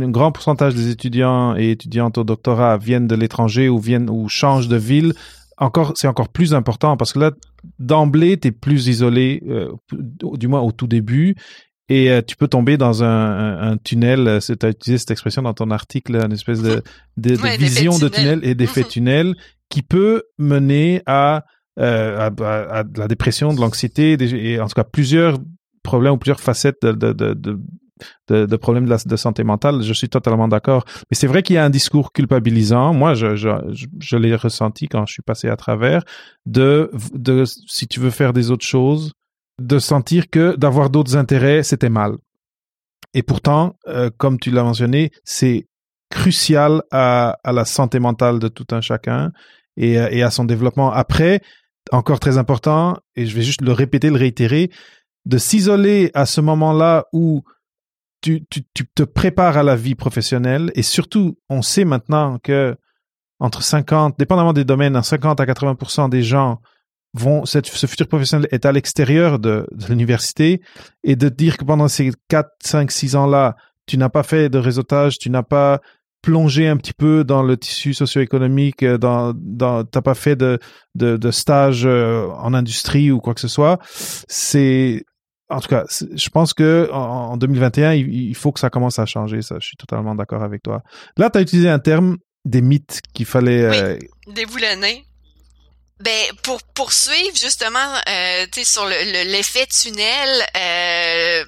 un 0.00 0.10
grand 0.10 0.32
pourcentage 0.32 0.74
des 0.74 0.90
étudiants 0.90 1.54
et 1.56 1.70
étudiantes 1.70 2.18
au 2.18 2.24
doctorat 2.24 2.78
viennent 2.78 3.06
de 3.06 3.14
l'étranger 3.14 3.68
ou 3.68 3.78
viennent 3.78 4.08
ou 4.08 4.28
changent 4.28 4.68
de 4.68 4.76
ville, 4.76 5.12
encore 5.58 5.92
c'est 5.96 6.08
encore 6.08 6.28
plus 6.28 6.54
important 6.54 6.96
parce 6.96 7.12
que 7.12 7.18
là 7.18 7.30
d'emblée 7.78 8.38
tu 8.38 8.48
es 8.48 8.52
plus 8.52 8.88
isolé 8.88 9.42
euh, 9.48 9.72
du 9.92 10.48
moins 10.48 10.60
au 10.60 10.72
tout 10.72 10.86
début. 10.86 11.36
Et 11.88 12.10
euh, 12.10 12.22
tu 12.26 12.36
peux 12.36 12.48
tomber 12.48 12.78
dans 12.78 13.04
un, 13.04 13.72
un, 13.72 13.76
tunnel, 13.76 14.38
tu 14.40 14.54
as 14.64 14.70
utilisé 14.70 14.98
cette 14.98 15.10
expression 15.10 15.42
dans 15.42 15.52
ton 15.52 15.70
article, 15.70 16.16
une 16.16 16.32
espèce 16.32 16.62
de, 16.62 16.82
de, 17.18 17.36
de 17.36 17.56
vision 17.58 17.98
de 17.98 18.08
tunnel 18.08 18.40
et 18.44 18.54
d'effet 18.54 18.84
tunnel 18.88 19.34
qui 19.68 19.82
peut 19.82 20.22
mener 20.38 21.02
à, 21.06 21.44
euh, 21.78 22.30
à, 22.30 22.78
à, 22.78 22.84
la 22.96 23.08
dépression, 23.08 23.52
de 23.52 23.60
l'anxiété, 23.60 24.16
et 24.20 24.60
en 24.60 24.68
tout 24.68 24.74
cas 24.74 24.84
plusieurs 24.84 25.38
problèmes 25.82 26.12
ou 26.12 26.18
plusieurs 26.18 26.40
facettes 26.40 26.82
de, 26.82 27.12
de, 27.12 27.34
de, 27.34 27.60
de, 28.28 28.56
problèmes 28.56 28.86
de, 28.86 28.96
de, 29.08 29.16
santé 29.16 29.44
mentale, 29.44 29.82
je 29.82 29.92
suis 29.92 30.08
totalement 30.08 30.48
d'accord. 30.48 30.84
Mais 31.10 31.16
c'est 31.16 31.26
vrai 31.26 31.42
qu'il 31.42 31.54
y 31.54 31.58
a 31.58 31.64
un 31.64 31.70
discours 31.70 32.12
culpabilisant. 32.12 32.92
Moi, 32.94 33.14
je, 33.14 33.36
je, 33.36 33.48
je, 34.00 34.16
l'ai 34.16 34.34
ressenti 34.34 34.88
quand 34.88 35.06
je 35.06 35.12
suis 35.12 35.22
passé 35.22 35.48
à 35.48 35.56
travers 35.56 36.02
de, 36.46 36.90
de, 37.14 37.44
si 37.44 37.86
tu 37.86 38.00
veux 38.00 38.10
faire 38.10 38.32
des 38.32 38.50
autres 38.50 38.66
choses, 38.66 39.12
de 39.60 39.78
sentir 39.78 40.30
que 40.30 40.56
d'avoir 40.56 40.90
d'autres 40.90 41.16
intérêts, 41.16 41.62
c'était 41.62 41.90
mal. 41.90 42.16
Et 43.14 43.22
pourtant, 43.22 43.76
euh, 43.88 44.10
comme 44.16 44.38
tu 44.38 44.50
l'as 44.50 44.62
mentionné, 44.62 45.10
c'est 45.24 45.66
crucial 46.10 46.82
à, 46.90 47.38
à, 47.44 47.52
la 47.52 47.64
santé 47.64 47.98
mentale 47.98 48.38
de 48.38 48.48
tout 48.48 48.66
un 48.70 48.80
chacun 48.80 49.32
et, 49.76 49.98
euh, 49.98 50.08
et 50.10 50.22
à 50.22 50.30
son 50.30 50.44
développement. 50.44 50.90
Après, 50.90 51.42
encore 51.90 52.20
très 52.20 52.38
important, 52.38 52.98
et 53.16 53.26
je 53.26 53.34
vais 53.34 53.42
juste 53.42 53.62
le 53.62 53.72
répéter, 53.72 54.08
le 54.08 54.16
réitérer, 54.16 54.70
de 55.26 55.38
s'isoler 55.38 56.10
à 56.14 56.26
ce 56.26 56.40
moment-là 56.40 57.06
où 57.12 57.42
tu, 58.22 58.44
tu, 58.48 58.62
tu, 58.72 58.86
te 58.86 59.02
prépares 59.02 59.56
à 59.56 59.62
la 59.62 59.76
vie 59.76 59.94
professionnelle 59.94 60.70
et 60.74 60.82
surtout, 60.82 61.36
on 61.50 61.60
sait 61.60 61.84
maintenant 61.84 62.38
que 62.38 62.76
entre 63.40 63.62
50, 63.62 64.18
dépendamment 64.18 64.52
des 64.52 64.64
domaines, 64.64 65.02
50 65.02 65.40
à 65.40 65.44
80% 65.44 66.08
des 66.08 66.22
gens 66.22 66.60
vont, 67.14 67.44
ce 67.44 67.86
futur 67.86 68.06
professionnel 68.06 68.48
est 68.52 68.64
à 68.64 68.72
l'extérieur 68.72 69.38
de, 69.38 69.66
de 69.72 69.86
l'université 69.86 70.62
et 71.04 71.16
de 71.16 71.28
dire 71.28 71.58
que 71.58 71.64
pendant 71.64 71.88
ces 71.88 72.12
4, 72.28 72.50
5, 72.62 72.90
6 72.90 73.16
ans-là, 73.16 73.56
tu 73.86 73.98
n'as 73.98 74.08
pas 74.08 74.22
fait 74.22 74.48
de 74.48 74.58
réseautage, 74.58 75.18
tu 75.18 75.28
n'as 75.28 75.42
pas 75.42 75.80
plongé 76.22 76.68
un 76.68 76.76
petit 76.76 76.92
peu 76.92 77.24
dans 77.24 77.42
le 77.42 77.56
tissu 77.56 77.94
socio-économique, 77.94 78.84
euh, 78.84 78.96
dans, 78.96 79.34
dans, 79.36 79.84
t'as 79.84 80.02
pas 80.02 80.14
fait 80.14 80.36
de, 80.36 80.60
de, 80.94 81.16
de 81.16 81.30
stage 81.32 81.84
euh, 81.84 82.28
en 82.38 82.54
industrie 82.54 83.10
ou 83.10 83.20
quoi 83.20 83.34
que 83.34 83.40
ce 83.40 83.48
soit. 83.48 83.80
C'est, 83.90 85.04
en 85.52 85.60
tout 85.60 85.68
cas, 85.68 85.84
je 85.88 86.28
pense 86.30 86.54
que 86.54 86.88
en 86.92 87.36
2021, 87.36 87.92
il, 87.94 88.34
faut 88.34 88.52
que 88.52 88.60
ça 88.60 88.70
commence 88.70 88.98
à 88.98 89.06
changer. 89.06 89.42
Ça, 89.42 89.56
je 89.60 89.66
suis 89.66 89.76
totalement 89.76 90.14
d'accord 90.14 90.42
avec 90.42 90.62
toi. 90.62 90.82
Là, 91.16 91.30
tu 91.30 91.38
as 91.38 91.42
utilisé 91.42 91.68
un 91.68 91.78
terme 91.78 92.16
des 92.44 92.62
mythes 92.62 93.00
qu'il 93.14 93.26
fallait 93.26 93.68
oui, 93.68 93.76
euh... 93.76 93.98
déboulonner. 94.28 95.04
Ben 96.00 96.26
pour 96.42 96.60
poursuivre 96.74 97.36
justement, 97.36 97.78
euh, 98.08 98.46
tu 98.50 98.60
sais 98.60 98.72
sur 98.72 98.86
l'effet 98.86 99.66
le, 99.68 99.82
tunnel. 99.82 100.46
Euh, 100.56 101.44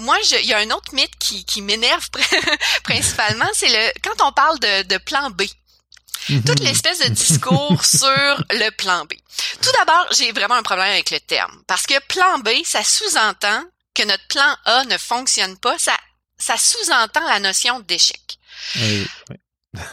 moi, 0.00 0.16
il 0.40 0.48
y 0.48 0.52
a 0.52 0.58
un 0.58 0.70
autre 0.70 0.92
mythe 0.94 1.14
qui, 1.20 1.44
qui 1.44 1.62
m'énerve 1.62 2.08
principalement, 2.82 3.46
c'est 3.52 3.68
le 3.68 4.00
quand 4.02 4.26
on 4.26 4.32
parle 4.32 4.58
de, 4.58 4.88
de 4.88 4.98
plan 4.98 5.30
B. 5.30 5.42
Toute 6.26 6.60
l'espèce 6.60 7.00
de 7.00 7.08
discours 7.08 7.84
sur 7.84 8.44
le 8.50 8.70
plan 8.70 9.04
B. 9.04 9.14
Tout 9.60 9.70
d'abord, 9.78 10.06
j'ai 10.12 10.32
vraiment 10.32 10.54
un 10.54 10.62
problème 10.62 10.88
avec 10.88 11.10
le 11.10 11.20
terme 11.20 11.62
parce 11.66 11.86
que 11.86 11.98
plan 12.06 12.38
B, 12.38 12.50
ça 12.64 12.84
sous-entend 12.84 13.64
que 13.94 14.04
notre 14.04 14.26
plan 14.28 14.56
A 14.64 14.84
ne 14.84 14.98
fonctionne 14.98 15.58
pas. 15.58 15.78
Ça, 15.78 15.96
ça 16.38 16.56
sous-entend 16.56 17.26
la 17.28 17.40
notion 17.40 17.80
d'échec. 17.80 18.38
Oui, 18.76 19.06
oui. 19.30 19.36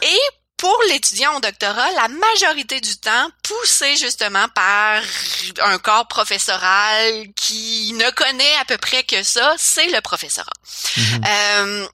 Et 0.02 0.18
pour 0.56 0.78
l'étudiant 0.88 1.36
au 1.36 1.40
doctorat, 1.40 1.90
la 1.92 2.08
majorité 2.08 2.82
du 2.82 2.94
temps, 2.98 3.30
poussé 3.42 3.96
justement 3.96 4.46
par 4.50 5.02
un 5.62 5.78
corps 5.78 6.06
professoral 6.06 7.28
qui 7.34 7.92
ne 7.94 8.10
connaît 8.10 8.56
à 8.60 8.66
peu 8.66 8.76
près 8.76 9.02
que 9.04 9.22
ça, 9.22 9.54
c'est 9.56 9.88
le 9.88 10.02
professorat. 10.02 10.52
Mm-hmm. 10.96 11.26
euh, 11.28 11.88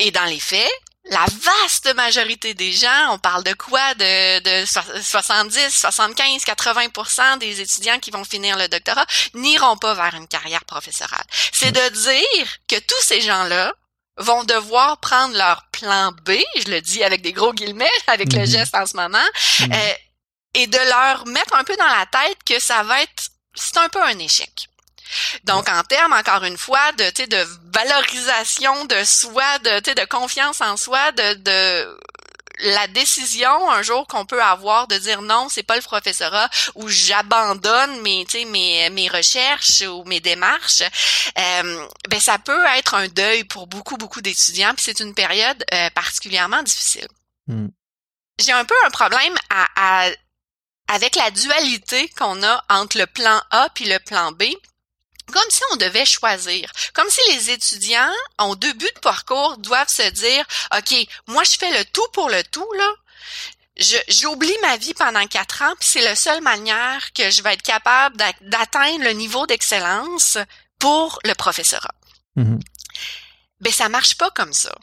et 0.00 0.10
dans 0.10 0.24
les 0.24 0.40
faits, 0.40 0.72
la 1.10 1.24
vaste 1.24 1.92
majorité 1.96 2.54
des 2.54 2.72
gens, 2.72 3.10
on 3.10 3.18
parle 3.18 3.42
de 3.42 3.52
quoi? 3.54 3.94
De, 3.94 4.38
de 4.38 5.02
70, 5.02 5.68
75, 5.68 6.44
80% 6.44 7.38
des 7.38 7.60
étudiants 7.60 7.98
qui 7.98 8.12
vont 8.12 8.24
finir 8.24 8.56
le 8.56 8.68
doctorat 8.68 9.04
n'iront 9.34 9.76
pas 9.76 9.94
vers 9.94 10.14
une 10.14 10.28
carrière 10.28 10.64
professorale. 10.64 11.24
C'est 11.52 11.72
de 11.72 11.88
dire 11.88 12.48
que 12.68 12.78
tous 12.78 13.02
ces 13.02 13.20
gens-là 13.20 13.72
vont 14.18 14.44
devoir 14.44 15.00
prendre 15.00 15.36
leur 15.36 15.64
plan 15.72 16.12
B, 16.24 16.32
je 16.56 16.70
le 16.70 16.80
dis 16.80 17.02
avec 17.02 17.22
des 17.22 17.32
gros 17.32 17.52
guillemets, 17.52 17.90
avec 18.06 18.32
le 18.32 18.40
mhm. 18.40 18.46
geste 18.46 18.74
en 18.74 18.86
ce 18.86 18.96
moment, 18.96 19.18
mhm. 19.60 19.72
euh, 19.72 19.92
et 20.54 20.66
de 20.66 20.78
leur 20.78 21.26
mettre 21.26 21.54
un 21.54 21.64
peu 21.64 21.76
dans 21.76 21.86
la 21.86 22.06
tête 22.06 22.38
que 22.44 22.60
ça 22.60 22.82
va 22.84 23.02
être, 23.02 23.30
c'est 23.54 23.78
un 23.78 23.88
peu 23.88 24.02
un 24.02 24.18
échec. 24.18 24.68
Donc, 25.44 25.68
en 25.68 25.82
termes, 25.84 26.12
encore 26.12 26.44
une 26.44 26.58
fois, 26.58 26.92
de, 26.92 27.26
de 27.26 27.46
valorisation 27.72 28.84
de 28.86 29.04
soi, 29.04 29.58
de, 29.60 29.94
de 29.94 30.04
confiance 30.06 30.60
en 30.60 30.76
soi, 30.76 31.12
de, 31.12 31.34
de 31.34 31.98
la 32.62 32.86
décision 32.88 33.70
un 33.70 33.82
jour 33.82 34.06
qu'on 34.06 34.26
peut 34.26 34.42
avoir 34.42 34.86
de 34.86 34.96
dire 34.96 35.22
non, 35.22 35.48
c'est 35.48 35.62
pas 35.62 35.76
le 35.76 35.82
professorat 35.82 36.48
ou 36.74 36.88
j'abandonne 36.88 38.00
mes, 38.02 38.26
mes 38.46 38.90
mes 38.90 39.08
recherches 39.08 39.82
ou 39.82 40.04
mes 40.04 40.20
démarches, 40.20 40.82
euh, 41.38 41.86
ben 42.08 42.20
ça 42.20 42.38
peut 42.38 42.64
être 42.76 42.94
un 42.94 43.08
deuil 43.08 43.44
pour 43.44 43.66
beaucoup 43.66 43.96
beaucoup 43.96 44.20
d'étudiants. 44.20 44.74
Puis 44.74 44.84
c'est 44.84 45.00
une 45.00 45.14
période 45.14 45.64
euh, 45.72 45.90
particulièrement 45.90 46.62
difficile. 46.62 47.08
Hmm. 47.46 47.68
J'ai 48.38 48.52
un 48.52 48.64
peu 48.64 48.74
un 48.84 48.90
problème 48.90 49.34
à, 49.50 49.66
à 49.76 50.10
avec 50.88 51.14
la 51.14 51.30
dualité 51.30 52.08
qu'on 52.18 52.42
a 52.42 52.64
entre 52.68 52.98
le 52.98 53.06
plan 53.06 53.40
A 53.50 53.68
puis 53.74 53.84
le 53.84 53.98
plan 54.00 54.32
B 54.32 54.44
comme 55.30 55.50
si 55.50 55.60
on 55.72 55.76
devait 55.76 56.04
choisir, 56.04 56.70
comme 56.94 57.08
si 57.08 57.20
les 57.32 57.50
étudiants 57.50 58.12
en 58.38 58.54
début 58.54 58.90
de 58.94 59.00
parcours 59.00 59.58
doivent 59.58 59.88
se 59.88 60.08
dire, 60.10 60.44
OK, 60.76 60.94
moi 61.26 61.44
je 61.44 61.56
fais 61.56 61.78
le 61.78 61.84
tout 61.86 62.06
pour 62.12 62.28
le 62.28 62.42
tout, 62.44 62.72
là. 62.74 62.94
J'oublie 64.08 64.56
ma 64.60 64.76
vie 64.76 64.92
pendant 64.92 65.26
quatre 65.26 65.62
ans, 65.62 65.74
puis 65.78 65.88
c'est 65.88 66.02
la 66.02 66.14
seule 66.14 66.42
manière 66.42 67.12
que 67.14 67.30
je 67.30 67.42
vais 67.42 67.54
être 67.54 67.62
capable 67.62 68.16
d'atteindre 68.42 69.04
le 69.04 69.12
niveau 69.12 69.46
d'excellence 69.46 70.36
pour 70.78 71.18
le 71.24 71.34
professorat. 71.34 71.94
Mm-hmm. 72.36 72.60
Ben, 73.60 73.72
ça 73.72 73.88
marche 73.88 74.16
pas 74.16 74.30
comme 74.32 74.52
ça. 74.52 74.74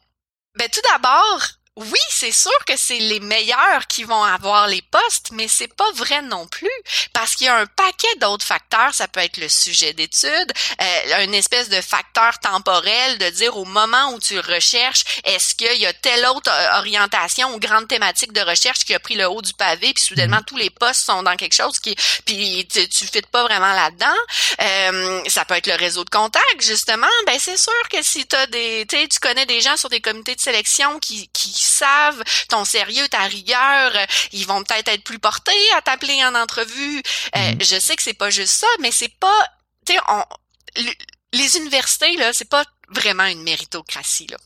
Ben, 0.55 0.67
tout 0.69 0.81
d'abord, 0.91 1.47
oui, 1.77 1.99
c'est 2.09 2.31
sûr 2.31 2.57
que 2.65 2.73
c'est 2.75 2.97
les 2.97 3.19
meilleurs 3.19 3.85
qui 3.87 4.03
vont 4.03 4.23
avoir 4.23 4.67
les 4.67 4.81
postes, 4.81 5.29
mais 5.31 5.47
c'est 5.47 5.71
pas 5.71 5.91
vrai 5.91 6.23
non 6.23 6.47
plus 6.47 6.71
parce 7.13 7.35
qu'il 7.35 7.45
y 7.45 7.49
a 7.49 7.55
un 7.55 7.67
paquet 7.67 8.15
d'autres 8.19 8.45
facteurs. 8.45 8.95
Ça 8.95 9.07
peut 9.07 9.19
être 9.19 9.37
le 9.37 9.47
sujet 9.47 9.93
d'étude, 9.93 10.53
euh, 10.81 11.23
une 11.23 11.35
espèce 11.35 11.69
de 11.69 11.79
facteur 11.79 12.39
temporel 12.39 13.19
de 13.19 13.29
dire 13.29 13.55
au 13.57 13.65
moment 13.65 14.11
où 14.13 14.19
tu 14.19 14.39
recherches, 14.39 15.03
est-ce 15.23 15.53
qu'il 15.53 15.77
y 15.77 15.85
a 15.85 15.93
telle 15.93 16.25
autre 16.25 16.49
euh, 16.51 16.79
orientation 16.79 17.53
ou 17.53 17.59
grande 17.59 17.87
thématique 17.87 18.33
de 18.33 18.41
recherche 18.41 18.79
qui 18.79 18.95
a 18.95 18.99
pris 18.99 19.13
le 19.13 19.29
haut 19.29 19.43
du 19.43 19.53
pavé, 19.53 19.93
puis 19.93 20.03
soudainement 20.03 20.37
mhm. 20.37 20.45
tous 20.45 20.57
les 20.57 20.71
postes 20.71 21.05
sont 21.05 21.21
dans 21.21 21.35
quelque 21.35 21.53
chose 21.53 21.77
qui, 21.77 21.95
puis 22.25 22.67
tu, 22.71 22.89
tu 22.89 23.05
fites 23.05 23.27
pas 23.27 23.43
vraiment 23.43 23.73
là-dedans. 23.73 24.17
Euh, 24.61 25.21
ça 25.27 25.45
peut 25.45 25.53
être 25.53 25.67
le 25.67 25.75
réseau 25.75 26.03
de 26.03 26.09
contacts 26.09 26.61
justement. 26.61 27.05
Ben 27.27 27.37
c'est 27.39 27.57
sûr 27.57 27.89
que 27.91 28.01
si 28.01 28.25
t'as 28.25 28.47
des, 28.47 28.87
tu 28.89 29.19
connais 29.19 29.45
des 29.45 29.61
gens 29.61 29.77
sur 29.77 29.89
des 29.89 30.01
comités 30.01 30.33
de 30.33 30.41
sélection 30.41 30.97
qui, 30.99 31.27
qui 31.27 31.66
savent 31.67 32.23
ton 32.49 32.65
sérieux, 32.65 33.07
ta 33.09 33.23
rigueur, 33.23 33.95
euh, 33.95 34.05
ils 34.31 34.47
vont 34.47 34.63
peut-être 34.63 34.89
être 34.89 35.03
plus 35.03 35.19
portés 35.19 35.71
à 35.75 35.81
t'appeler 35.81 36.23
en 36.23 36.35
entrevue. 36.35 37.01
Euh, 37.35 37.51
mhm. 37.51 37.57
Je 37.61 37.79
sais 37.79 37.95
que 37.95 38.03
c'est 38.03 38.13
pas 38.13 38.29
juste 38.29 38.53
ça, 38.53 38.67
mais 38.79 38.91
c'est 38.91 39.13
pas, 39.19 39.47
tu 39.85 39.93
sais, 39.93 40.93
les 41.33 41.57
universités 41.57 42.15
là, 42.17 42.33
c'est 42.33 42.49
pas 42.49 42.65
vraiment 42.89 43.25
une 43.25 43.43
méritocratie 43.43 44.27
là. 44.27 44.37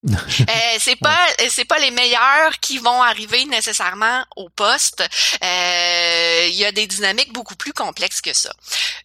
euh, 0.08 0.78
c'est 0.78 0.94
pas 0.94 1.18
c'est 1.50 1.64
pas 1.64 1.78
les 1.80 1.90
meilleurs 1.90 2.60
qui 2.60 2.78
vont 2.78 3.02
arriver 3.02 3.44
nécessairement 3.46 4.24
au 4.36 4.48
poste. 4.48 5.02
Euh, 5.42 6.46
il 6.48 6.54
y 6.54 6.64
a 6.64 6.70
des 6.70 6.86
dynamiques 6.86 7.32
beaucoup 7.32 7.56
plus 7.56 7.72
complexes 7.72 8.20
que 8.20 8.32
ça. 8.32 8.52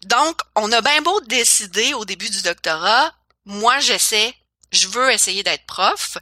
Donc, 0.03 0.39
on 0.55 0.71
a 0.71 0.81
bien 0.81 1.01
beau 1.01 1.19
décider 1.21 1.95
au 1.95 2.05
début 2.05 2.29
du 2.29 2.43
doctorat, 2.43 3.11
moi 3.45 3.79
j'essaie, 3.79 4.35
je 4.71 4.87
veux 4.87 5.11
essayer 5.11 5.41
d'être 5.41 5.65
prof. 5.65 6.17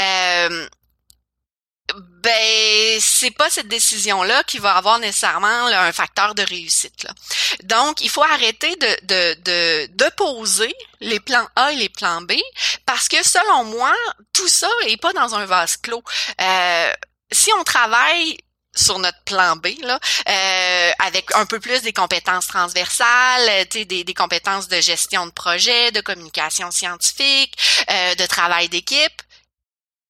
Euh, 0.00 0.68
ben 1.94 2.98
c'est 3.00 3.30
pas 3.30 3.48
cette 3.48 3.68
décision 3.68 4.22
là 4.22 4.42
qui 4.44 4.58
va 4.58 4.74
avoir 4.74 4.98
nécessairement 4.98 5.66
un 5.66 5.92
facteur 5.92 6.34
de 6.34 6.42
réussite 6.42 7.04
là. 7.04 7.10
Donc 7.62 8.00
il 8.00 8.10
faut 8.10 8.24
arrêter 8.24 8.74
de 8.76 9.06
de 9.06 9.34
de 9.42 9.86
d'opposer 9.92 10.74
les 11.00 11.20
plans 11.20 11.46
A 11.54 11.72
et 11.72 11.76
les 11.76 11.88
plans 11.88 12.22
B 12.22 12.32
parce 12.86 13.08
que 13.08 13.22
selon 13.22 13.64
moi 13.64 13.94
tout 14.32 14.48
ça 14.48 14.68
est 14.86 15.00
pas 15.00 15.12
dans 15.12 15.34
un 15.34 15.46
vase 15.46 15.76
clos. 15.76 16.02
Euh, 16.40 16.92
si 17.30 17.52
on 17.52 17.64
travaille 17.64 18.36
sur 18.74 18.98
notre 18.98 19.20
plan 19.24 19.56
B 19.56 19.68
là, 19.82 19.98
euh, 20.28 20.92
avec 20.98 21.34
un 21.34 21.46
peu 21.46 21.60
plus 21.60 21.82
des 21.82 21.92
compétences 21.92 22.46
transversales, 22.46 23.66
des, 23.70 23.84
des 23.86 24.14
compétences 24.14 24.68
de 24.68 24.80
gestion 24.80 25.26
de 25.26 25.32
projet, 25.32 25.92
de 25.92 26.00
communication 26.00 26.70
scientifique, 26.70 27.56
euh, 27.90 28.14
de 28.16 28.26
travail 28.26 28.68
d'équipe 28.68 29.22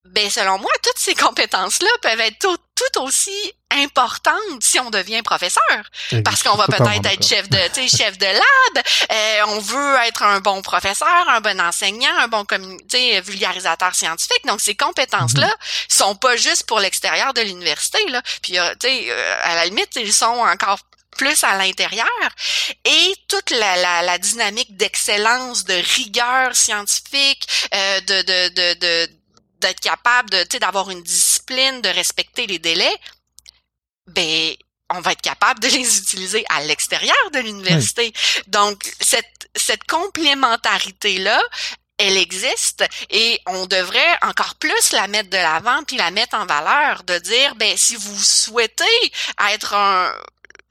ben 0.09 0.31
selon 0.31 0.59
moi, 0.59 0.71
toutes 0.83 0.99
ces 0.99 1.14
compétences-là 1.14 1.88
peuvent 2.03 2.21
être 2.21 2.38
tout, 2.38 2.57
tout, 2.75 3.03
aussi 3.03 3.53
importantes 3.71 4.62
si 4.62 4.79
on 4.79 4.90
devient 4.90 5.23
professeur, 5.23 5.90
parce 6.25 6.42
qu'on 6.42 6.57
va 6.57 6.66
peut-être 6.66 7.07
être 7.07 7.27
chef 7.27 7.49
de, 7.49 7.59
chef 7.88 8.16
de 8.16 8.27
lab. 8.27 8.85
Euh, 9.12 9.40
on 9.49 9.59
veut 9.59 9.97
être 10.07 10.23
un 10.23 10.40
bon 10.40 10.62
professeur, 10.62 11.29
un 11.29 11.40
bon 11.40 11.61
enseignant, 11.61 12.16
un 12.19 12.29
bon 12.29 12.45
vulgarisateur 13.25 13.95
scientifique. 13.95 14.47
Donc 14.47 14.61
ces 14.61 14.75
compétences-là 14.75 15.49
mm-hmm. 15.49 15.97
sont 15.99 16.14
pas 16.14 16.37
juste 16.37 16.66
pour 16.66 16.81
l'extérieur 16.81 17.35
de 17.35 17.42
l'université 17.42 17.99
là. 18.09 18.23
Puis 18.42 18.59
euh, 18.59 18.73
tu 18.81 18.88
sais, 18.88 19.07
euh, 19.09 19.37
à 19.42 19.57
la 19.57 19.64
limite, 19.66 19.97
ils 19.97 20.12
sont 20.12 20.27
encore 20.27 20.79
plus 21.16 21.42
à 21.45 21.57
l'intérieur 21.57 22.07
et 22.85 23.14
toute 23.29 23.51
la, 23.51 23.77
la, 23.77 24.03
la 24.03 24.19
dynamique 24.19 24.77
d'excellence, 24.77 25.64
de 25.64 25.75
rigueur 25.97 26.55
scientifique, 26.55 27.47
euh, 27.75 28.01
de, 28.01 28.23
de, 28.23 28.49
de, 28.55 28.79
de 28.79 29.11
d'être 29.66 29.81
capable 29.81 30.31
de, 30.31 30.59
d'avoir 30.59 30.90
une 30.90 31.02
discipline, 31.02 31.81
de 31.83 31.88
respecter 31.88 32.46
les 32.46 32.59
délais, 32.59 32.96
ben, 34.07 34.55
on 34.94 35.00
va 35.00 35.12
être 35.12 35.22
capable 35.22 35.61
de 35.61 35.68
les 35.76 35.98
utiliser 35.98 36.44
à 36.48 36.62
l'extérieur 36.62 37.31
de 37.33 37.40
l'université. 37.40 38.12
Donc, 38.46 38.94
cette, 39.00 39.50
cette 39.57 39.85
complémentarité-là, 39.85 41.40
elle 41.98 42.16
existe 42.16 42.85
et 43.11 43.40
on 43.46 43.66
devrait 43.66 44.18
encore 44.22 44.55
plus 44.57 44.92
la 44.92 45.09
mettre 45.09 45.31
de 45.31 45.37
l'avant 45.38 45.83
puis 45.85 45.96
la 45.96 46.11
mettre 46.11 46.37
en 46.37 46.44
valeur 46.44 47.02
de 47.05 47.18
dire 47.18 47.55
ben 47.55 47.74
si 47.74 47.96
vous 47.96 48.22
souhaitez 48.22 49.12
être 49.50 49.72
un 49.72 50.14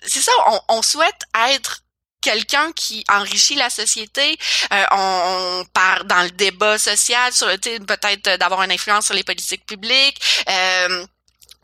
c'est 0.03 0.21
ça 0.21 0.31
on, 0.49 0.59
on 0.69 0.81
souhaite 0.83 1.19
être 1.49 1.81
quelqu'un 2.25 2.71
qui 2.71 3.03
enrichit 3.07 3.55
la 3.55 3.69
société. 3.69 4.37
Euh, 4.73 4.83
on, 4.91 5.59
on, 5.59 5.65
part 5.65 6.05
dans 6.05 6.23
le 6.23 6.31
débat 6.31 6.79
social, 6.79 7.31
sur 7.31 7.47
peut-être 7.47 8.39
d'avoir 8.39 8.63
une 8.63 8.71
influence 8.71 9.05
sur 9.05 9.13
les 9.13 9.23
politiques 9.23 9.65
publiques. 9.65 10.19
Euh, 10.49 11.05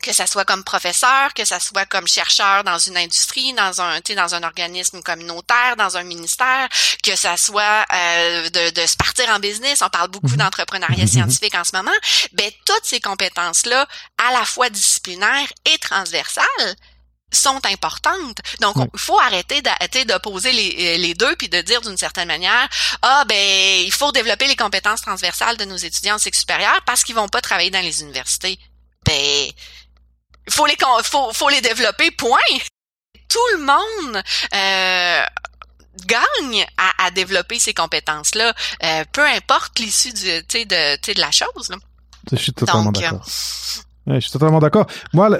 que 0.02 0.12
ça 0.12 0.26
soit 0.26 0.44
comme 0.44 0.64
professeur, 0.64 1.32
que 1.32 1.44
ça 1.44 1.60
soit 1.60 1.86
comme 1.86 2.08
chercheur 2.08 2.64
dans 2.64 2.78
une 2.78 2.96
industrie, 2.96 3.52
dans 3.54 3.80
un, 3.80 4.00
dans 4.00 4.34
un 4.34 4.42
organisme 4.42 5.00
communautaire, 5.00 5.76
dans 5.78 5.96
un 5.96 6.02
ministère, 6.02 6.68
que 7.04 7.14
ça 7.14 7.36
soit 7.36 7.86
euh, 7.92 8.50
de, 8.50 8.70
de 8.70 8.86
se 8.86 8.96
partir 8.96 9.28
en 9.30 9.38
business. 9.38 9.80
On 9.80 9.88
parle 9.88 10.08
beaucoup 10.08 10.26
mhm. 10.32 10.38
d'entrepreneuriat 10.38 11.04
mhm. 11.04 11.08
scientifique 11.08 11.54
en 11.54 11.62
ce 11.62 11.76
moment. 11.76 11.98
Ben 12.32 12.50
toutes 12.66 12.84
ces 12.84 13.00
compétences-là, 13.00 13.86
à 14.18 14.32
la 14.32 14.44
fois 14.44 14.68
disciplinaires 14.70 15.52
et 15.72 15.78
transversales, 15.78 16.76
sont 17.32 17.60
importantes. 17.66 18.40
Donc, 18.60 18.76
il 18.76 19.00
faut 19.00 19.18
arrêter 19.18 19.62
d'opposer 20.04 20.52
les, 20.52 20.98
les 20.98 21.14
deux 21.14 21.34
puis 21.36 21.48
de 21.48 21.60
dire 21.60 21.80
d'une 21.80 21.96
certaine 21.96 22.28
manière, 22.28 22.68
ah 23.02 23.24
ben, 23.26 23.82
il 23.84 23.92
faut 23.92 24.12
développer 24.12 24.46
les 24.46 24.56
compétences 24.56 25.00
transversales 25.00 25.56
de 25.56 25.64
nos 25.64 25.76
étudiants 25.76 26.16
en 26.16 26.18
cycle 26.18 26.38
supérieur 26.38 26.80
parce 26.86 27.02
qu'ils 27.02 27.14
vont 27.14 27.28
pas 27.28 27.40
travailler 27.40 27.70
dans 27.70 27.80
les 27.80 28.02
universités. 28.02 28.58
Ben, 29.04 29.50
faut 30.50 30.66
les 30.66 30.76
faut, 31.04 31.32
faut 31.32 31.48
les 31.48 31.60
développer 31.60 32.10
point 32.10 32.38
tout 33.28 33.38
le 33.56 33.64
monde 33.64 34.22
euh, 34.54 35.24
gagne 36.06 36.66
à, 36.76 37.06
à, 37.06 37.10
développer 37.10 37.58
ces 37.58 37.74
compétences 37.74 38.34
là 38.34 38.52
euh, 38.82 39.04
peu 39.12 39.24
importe 39.24 39.78
l'issue 39.78 40.12
du 40.12 40.24
de, 40.24 41.12
de 41.14 41.20
la 41.20 41.30
chose 41.30 41.68
là. 41.70 41.76
je 42.30 42.36
suis 42.36 42.52
totalement 42.52 42.88
euh, 42.88 42.92
d'accord 42.92 43.24
je 43.26 44.20
suis 44.20 44.30
totalement 44.30 44.58
d'accord 44.58 44.86
moi 45.12 45.30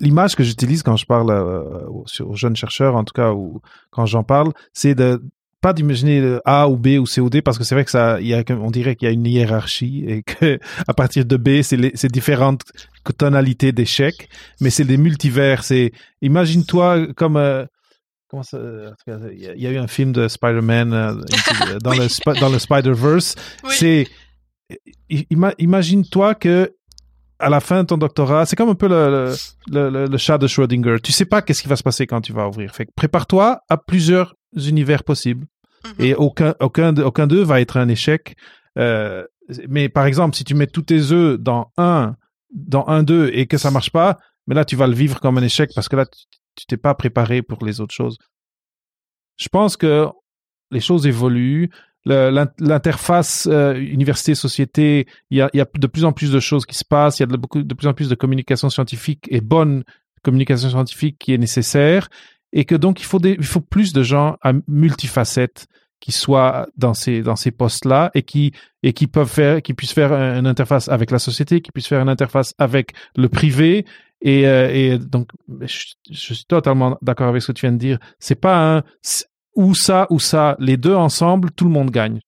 l'image 0.00 0.36
que 0.36 0.44
j'utilise 0.44 0.82
quand 0.82 0.96
je 0.96 1.06
parle 1.06 1.30
euh, 1.30 1.86
aux 1.88 2.34
jeunes 2.34 2.56
chercheurs 2.56 2.96
en 2.96 3.04
tout 3.04 3.14
cas 3.14 3.32
ou 3.32 3.60
quand 3.90 4.06
j'en 4.06 4.24
parle 4.24 4.52
c'est 4.72 4.94
de 4.94 5.22
pas 5.60 5.72
d'imaginer 5.72 6.38
A 6.44 6.68
ou 6.68 6.76
B 6.76 6.98
ou 7.00 7.06
C 7.06 7.20
ou 7.20 7.30
D 7.30 7.42
parce 7.42 7.58
que 7.58 7.64
c'est 7.64 7.74
vrai 7.74 7.84
que 7.84 7.90
ça, 7.90 8.20
y 8.20 8.32
a, 8.34 8.44
on 8.50 8.70
dirait 8.70 8.94
qu'il 8.94 9.06
y 9.06 9.10
a 9.10 9.12
une 9.12 9.26
hiérarchie 9.26 10.04
et 10.06 10.22
que 10.22 10.58
à 10.86 10.94
partir 10.94 11.24
de 11.24 11.36
B, 11.36 11.62
c'est 11.62 12.12
différentes 12.12 12.62
tonalités 13.16 13.72
d'échecs, 13.72 14.28
mais 14.60 14.70
c'est 14.70 14.84
des 14.84 14.98
multivers. 14.98 15.64
C'est, 15.64 15.92
imagine-toi 16.22 17.08
comme 17.14 17.36
euh, 17.36 17.64
comment 18.28 18.42
ça, 18.42 18.58
il 19.32 19.54
y, 19.56 19.66
a 19.66 19.70
eu 19.70 19.78
un 19.78 19.88
film 19.88 20.12
de 20.12 20.28
Spider-Man 20.28 20.92
euh, 20.92 21.14
dans 21.82 21.92
le 21.92 22.40
dans 22.40 22.48
le 22.50 22.58
Spider-Verse. 22.58 23.34
C'est 23.70 24.06
imagine-toi 25.58 26.34
que 26.34 26.72
à 27.38 27.48
la 27.48 27.60
fin 27.60 27.82
de 27.82 27.86
ton 27.88 27.98
doctorat, 27.98 28.46
c'est 28.46 28.56
comme 28.56 28.70
un 28.70 28.74
peu 28.74 28.88
le, 28.88 29.34
le, 29.70 29.90
le, 29.90 30.06
le, 30.06 30.18
chat 30.18 30.38
de 30.38 30.46
Schrödinger. 30.46 30.96
Tu 31.02 31.12
sais 31.12 31.24
pas 31.24 31.42
qu'est-ce 31.42 31.62
qui 31.62 31.68
va 31.68 31.76
se 31.76 31.82
passer 31.82 32.06
quand 32.06 32.20
tu 32.20 32.32
vas 32.32 32.48
ouvrir. 32.48 32.74
Fait 32.74 32.88
prépare-toi 32.94 33.60
à 33.68 33.76
plusieurs 33.76 34.34
univers 34.54 35.04
possibles. 35.04 35.46
Mm-hmm. 35.84 36.04
Et 36.04 36.14
aucun, 36.14 36.54
aucun, 36.60 36.96
aucun 36.96 37.26
d'eux 37.26 37.42
va 37.42 37.60
être 37.60 37.76
un 37.76 37.88
échec. 37.88 38.36
Euh, 38.78 39.24
mais 39.68 39.88
par 39.88 40.06
exemple, 40.06 40.36
si 40.36 40.44
tu 40.44 40.54
mets 40.54 40.66
tous 40.66 40.82
tes 40.82 41.12
œufs 41.12 41.38
dans 41.38 41.70
un, 41.76 42.16
dans 42.54 42.86
un 42.86 43.02
d'eux 43.02 43.30
et 43.32 43.46
que 43.46 43.56
ça 43.56 43.70
marche 43.70 43.90
pas, 43.90 44.18
mais 44.46 44.54
là, 44.54 44.64
tu 44.64 44.76
vas 44.76 44.86
le 44.86 44.94
vivre 44.94 45.20
comme 45.20 45.38
un 45.38 45.42
échec 45.42 45.70
parce 45.74 45.88
que 45.88 45.96
là, 45.96 46.06
tu 46.54 46.66
t'es 46.66 46.76
pas 46.76 46.94
préparé 46.94 47.42
pour 47.42 47.64
les 47.64 47.80
autres 47.80 47.94
choses. 47.94 48.18
Je 49.36 49.48
pense 49.48 49.76
que 49.76 50.08
les 50.70 50.80
choses 50.80 51.06
évoluent. 51.06 51.70
L'interface 52.08 53.46
euh, 53.50 53.74
université-société, 53.74 55.06
il 55.30 55.38
y 55.38 55.42
a, 55.42 55.50
y 55.52 55.60
a, 55.60 55.66
de 55.78 55.86
plus 55.86 56.04
en 56.04 56.12
plus 56.12 56.32
de 56.32 56.40
choses 56.40 56.64
qui 56.64 56.74
se 56.74 56.84
passent. 56.84 57.18
Il 57.18 57.22
y 57.22 57.24
a 57.24 57.26
de, 57.26 57.36
beaucoup, 57.36 57.62
de 57.62 57.74
plus 57.74 57.86
en 57.86 57.94
plus 57.94 58.08
de 58.08 58.14
communication 58.14 58.70
scientifique 58.70 59.26
et 59.28 59.40
bonne 59.40 59.84
communication 60.22 60.70
scientifique 60.70 61.16
qui 61.18 61.34
est 61.34 61.38
nécessaire. 61.38 62.08
Et 62.52 62.64
que 62.64 62.74
donc 62.74 63.00
il 63.00 63.04
faut 63.04 63.18
des, 63.18 63.32
il 63.32 63.44
faut 63.44 63.60
plus 63.60 63.92
de 63.92 64.02
gens 64.02 64.36
à 64.42 64.52
multifacettes 64.66 65.66
qui 66.00 66.12
soient 66.12 66.68
dans 66.76 66.94
ces 66.94 67.22
dans 67.22 67.36
ces 67.36 67.50
postes 67.50 67.84
là 67.84 68.10
et 68.14 68.22
qui 68.22 68.52
et 68.82 68.92
qui 68.92 69.06
peuvent 69.06 69.28
faire 69.28 69.60
qui 69.60 69.74
puissent 69.74 69.92
faire 69.92 70.12
une 70.12 70.46
interface 70.46 70.88
avec 70.88 71.10
la 71.10 71.18
société 71.18 71.60
qui 71.60 71.72
puissent 71.72 71.88
faire 71.88 72.00
une 72.00 72.08
interface 72.08 72.54
avec 72.58 72.92
le 73.16 73.28
privé. 73.28 73.84
Et, 74.20 74.48
euh, 74.48 74.70
et 74.72 74.98
donc 74.98 75.30
je, 75.60 75.94
je, 76.10 76.34
suis 76.34 76.44
totalement 76.44 76.98
d'accord 77.02 77.28
avec 77.28 77.42
ce 77.42 77.48
que 77.48 77.52
tu 77.52 77.66
viens 77.66 77.72
de 77.72 77.78
dire. 77.78 77.98
C'est 78.18 78.40
pas 78.40 78.76
un 78.78 78.82
ou 79.58 79.74
ça 79.74 80.06
ou 80.08 80.20
ça 80.20 80.54
les 80.60 80.76
deux 80.76 80.94
ensemble 80.94 81.50
tout 81.50 81.64
le 81.64 81.70
monde 81.70 81.90
gagne 81.90 82.20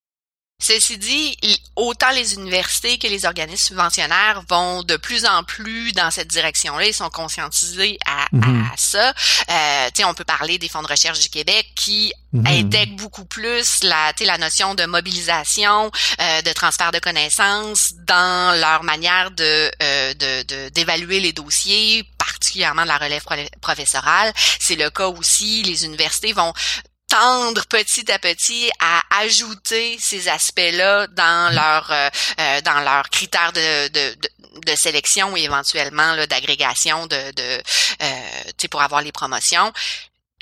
Ceci 0.63 0.99
dit, 0.99 1.39
autant 1.75 2.11
les 2.11 2.35
universités 2.35 2.99
que 2.99 3.07
les 3.07 3.25
organismes 3.25 3.69
subventionnaires 3.69 4.43
vont 4.47 4.83
de 4.83 4.99
plus 4.99 5.25
en 5.25 5.43
plus 5.43 5.93
dans 5.93 6.11
cette 6.11 6.29
direction-là. 6.29 6.87
Ils 6.87 6.93
sont 6.93 7.09
conscientisés 7.09 7.99
à, 8.07 8.27
mhm. 8.31 8.69
ça. 8.77 9.15
Euh, 9.51 9.89
on 10.05 10.13
peut 10.13 10.25
parler 10.25 10.59
des 10.59 10.69
fonds 10.69 10.83
de 10.83 10.89
recherche 10.89 11.21
du 11.21 11.31
Québec 11.31 11.67
qui 11.75 12.13
mm 12.33 12.47
intègrent 12.47 12.97
beaucoup 12.97 13.25
plus 13.25 13.83
la, 13.83 14.13
la 14.21 14.39
notion 14.39 14.75
de 14.75 14.85
mobilisation, 14.85 15.91
euh, 16.21 16.43
de 16.43 16.53
transfert 16.53 16.93
de 16.93 16.99
connaissances 16.99 17.95
dans 18.07 18.59
leur 18.61 18.83
manière 18.83 19.31
de 19.31 19.71
euh, 19.83 20.71
d'évaluer 20.71 21.19
de, 21.19 21.23
les 21.23 21.33
dossiers, 21.33 22.05
particulièrement 22.19 22.83
de 22.83 22.89
la 22.89 22.99
relève 22.99 23.25
professorale. 23.61 24.33
C'est 24.61 24.77
le 24.77 24.91
cas 24.91 25.09
aussi. 25.09 25.63
Les 25.63 25.85
universités 25.85 26.33
vont 26.33 26.53
tendre 27.11 27.67
petit 27.67 28.11
à 28.11 28.19
petit 28.19 28.71
à 28.79 29.03
ajouter 29.23 29.99
ces 30.01 30.29
aspects-là 30.29 31.09
dans 31.09 31.51
mm. 31.51 31.55
leur 31.55 31.91
euh, 31.91 32.09
euh, 32.39 32.61
dans 32.63 32.81
leurs 32.81 33.11
critères 33.11 33.53
de, 33.53 33.89
de, 33.89 34.17
de, 34.65 34.77
sélection 34.77 35.37
et 35.37 35.43
éventuellement 35.43 36.17
d'agrégation 36.27 37.07
de, 37.07 37.33
de 37.33 37.63
euh, 38.03 38.69
pour 38.71 38.81
avoir 38.81 39.03
les 39.03 39.13
promotions 39.13 39.73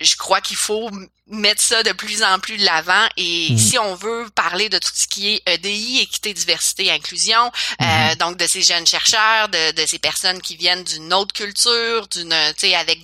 je 0.01 0.17
crois 0.17 0.41
qu'il 0.41 0.57
faut 0.57 0.91
mettre 1.31 1.61
ça 1.61 1.83
de 1.83 1.93
plus 1.93 2.23
en 2.23 2.39
plus 2.39 2.57
de 2.57 2.65
l'avant 2.65 3.07
et 3.17 3.49
mhm. 3.51 3.59
si 3.59 3.79
on 3.79 3.95
veut 3.95 4.27
parler 4.35 4.69
de 4.69 4.79
tout 4.79 4.91
ce 4.95 5.07
qui 5.07 5.35
est 5.35 5.43
EDI, 5.47 6.01
équité, 6.01 6.33
diversité, 6.33 6.91
inclusion, 6.91 7.53
euh, 7.83 7.85
mhm. 7.85 8.15
donc 8.15 8.37
de 8.37 8.47
ces 8.47 8.63
jeunes 8.63 8.87
chercheurs, 8.87 9.49
de, 9.49 9.73
de 9.73 9.87
ces 9.87 9.99
personnes 9.99 10.41
qui 10.41 10.57
viennent 10.57 10.85
d'une 10.85 11.13
autre 11.13 11.35
culture, 11.35 12.09
d'une, 12.09 12.35
tu 12.57 12.69
sais, 12.69 12.75
avec 12.75 12.99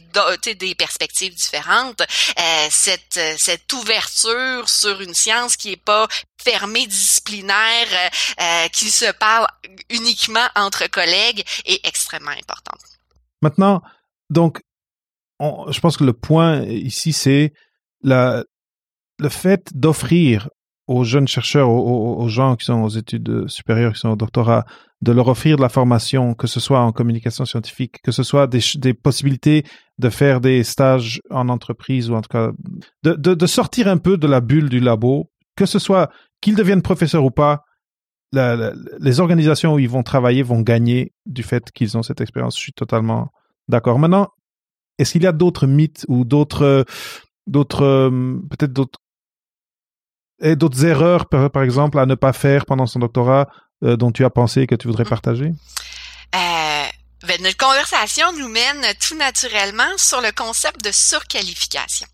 des 0.58 0.74
perspectives 0.74 1.34
différentes, 1.34 2.00
euh, 2.00 2.66
cette 2.70 3.20
cette 3.38 3.72
ouverture 3.72 4.68
sur 4.68 5.00
une 5.00 5.14
science 5.14 5.56
qui 5.56 5.72
est 5.72 5.76
pas 5.76 6.08
fermée, 6.42 6.86
disciplinaire, 6.86 7.88
euh, 8.40 8.68
qui 8.68 8.90
se 8.90 9.10
parle 9.12 9.46
uniquement 9.90 10.46
entre 10.54 10.86
collègues 10.86 11.44
est 11.64 11.86
extrêmement 11.86 12.30
importante. 12.30 12.80
Maintenant, 13.42 13.82
donc 14.30 14.60
je 15.40 15.80
pense 15.80 15.96
que 15.96 16.04
le 16.04 16.12
point 16.12 16.62
ici, 16.62 17.12
c'est 17.12 17.52
la, 18.02 18.44
le 19.18 19.28
fait 19.28 19.70
d'offrir 19.74 20.48
aux 20.86 21.04
jeunes 21.04 21.28
chercheurs, 21.28 21.70
aux, 21.70 22.28
gens 22.28 22.56
qui 22.56 22.66
sont 22.66 22.82
aux 22.82 22.90
études 22.90 23.48
supérieures, 23.48 23.94
qui 23.94 24.00
sont 24.00 24.10
au 24.10 24.16
doctorat, 24.16 24.66
de 25.00 25.12
leur 25.12 25.28
offrir 25.28 25.56
de 25.56 25.62
la 25.62 25.70
formation, 25.70 26.34
que 26.34 26.46
ce 26.46 26.60
soit 26.60 26.80
en 26.80 26.92
communication 26.92 27.46
scientifique, 27.46 28.00
que 28.02 28.12
ce 28.12 28.22
soit 28.22 28.46
des, 28.46 28.60
des 28.76 28.92
possibilités 28.92 29.64
de 29.98 30.10
faire 30.10 30.40
des 30.40 30.62
stages 30.62 31.22
en 31.30 31.48
entreprise 31.48 32.10
ou 32.10 32.14
en 32.14 32.20
tout 32.20 32.28
cas 32.28 32.50
de, 33.02 33.14
de, 33.14 33.46
sortir 33.46 33.88
un 33.88 33.96
peu 33.96 34.18
de 34.18 34.26
la 34.26 34.40
bulle 34.40 34.68
du 34.68 34.80
labo, 34.80 35.30
que 35.56 35.66
ce 35.66 35.78
soit 35.78 36.10
qu'ils 36.40 36.56
deviennent 36.56 36.82
professeurs 36.82 37.24
ou 37.24 37.30
pas, 37.30 37.62
les 38.32 39.20
organisations 39.20 39.74
où 39.74 39.78
ils 39.78 39.88
vont 39.88 40.02
travailler 40.02 40.42
vont 40.42 40.60
gagner 40.60 41.12
du 41.24 41.42
fait 41.42 41.70
qu'ils 41.70 41.96
ont 41.96 42.02
cette 42.02 42.20
expérience. 42.20 42.56
Je 42.56 42.62
suis 42.62 42.72
totalement 42.72 43.28
d'accord. 43.68 43.98
Maintenant, 43.98 44.28
est-ce 44.98 45.12
qu'il 45.12 45.22
y 45.22 45.26
a 45.26 45.32
d'autres 45.32 45.66
mythes 45.66 46.04
ou 46.08 46.24
d'autres, 46.24 46.84
d'autres, 47.46 47.84
euh, 47.84 48.38
peut-être 48.50 48.72
d'autres, 48.72 48.98
et 50.40 50.56
d'autres 50.56 50.84
erreurs, 50.84 51.26
par, 51.26 51.62
exemple, 51.62 51.98
à 51.98 52.06
ne 52.06 52.14
pas 52.14 52.32
faire 52.32 52.66
pendant 52.66 52.86
son 52.86 52.98
doctorat 52.98 53.48
euh, 53.84 53.96
dont 53.96 54.12
tu 54.12 54.24
as 54.24 54.30
pensé 54.30 54.66
que 54.66 54.74
tu 54.74 54.88
voudrais 54.88 55.04
partager? 55.04 55.52
Euh, 56.34 56.84
ben, 57.26 57.42
notre 57.42 57.56
conversation 57.56 58.32
nous 58.32 58.48
mène 58.48 58.84
tout 59.06 59.16
naturellement 59.16 59.96
sur 59.96 60.20
le 60.20 60.32
concept 60.32 60.84
de 60.84 60.90
surqualification. 60.92 62.06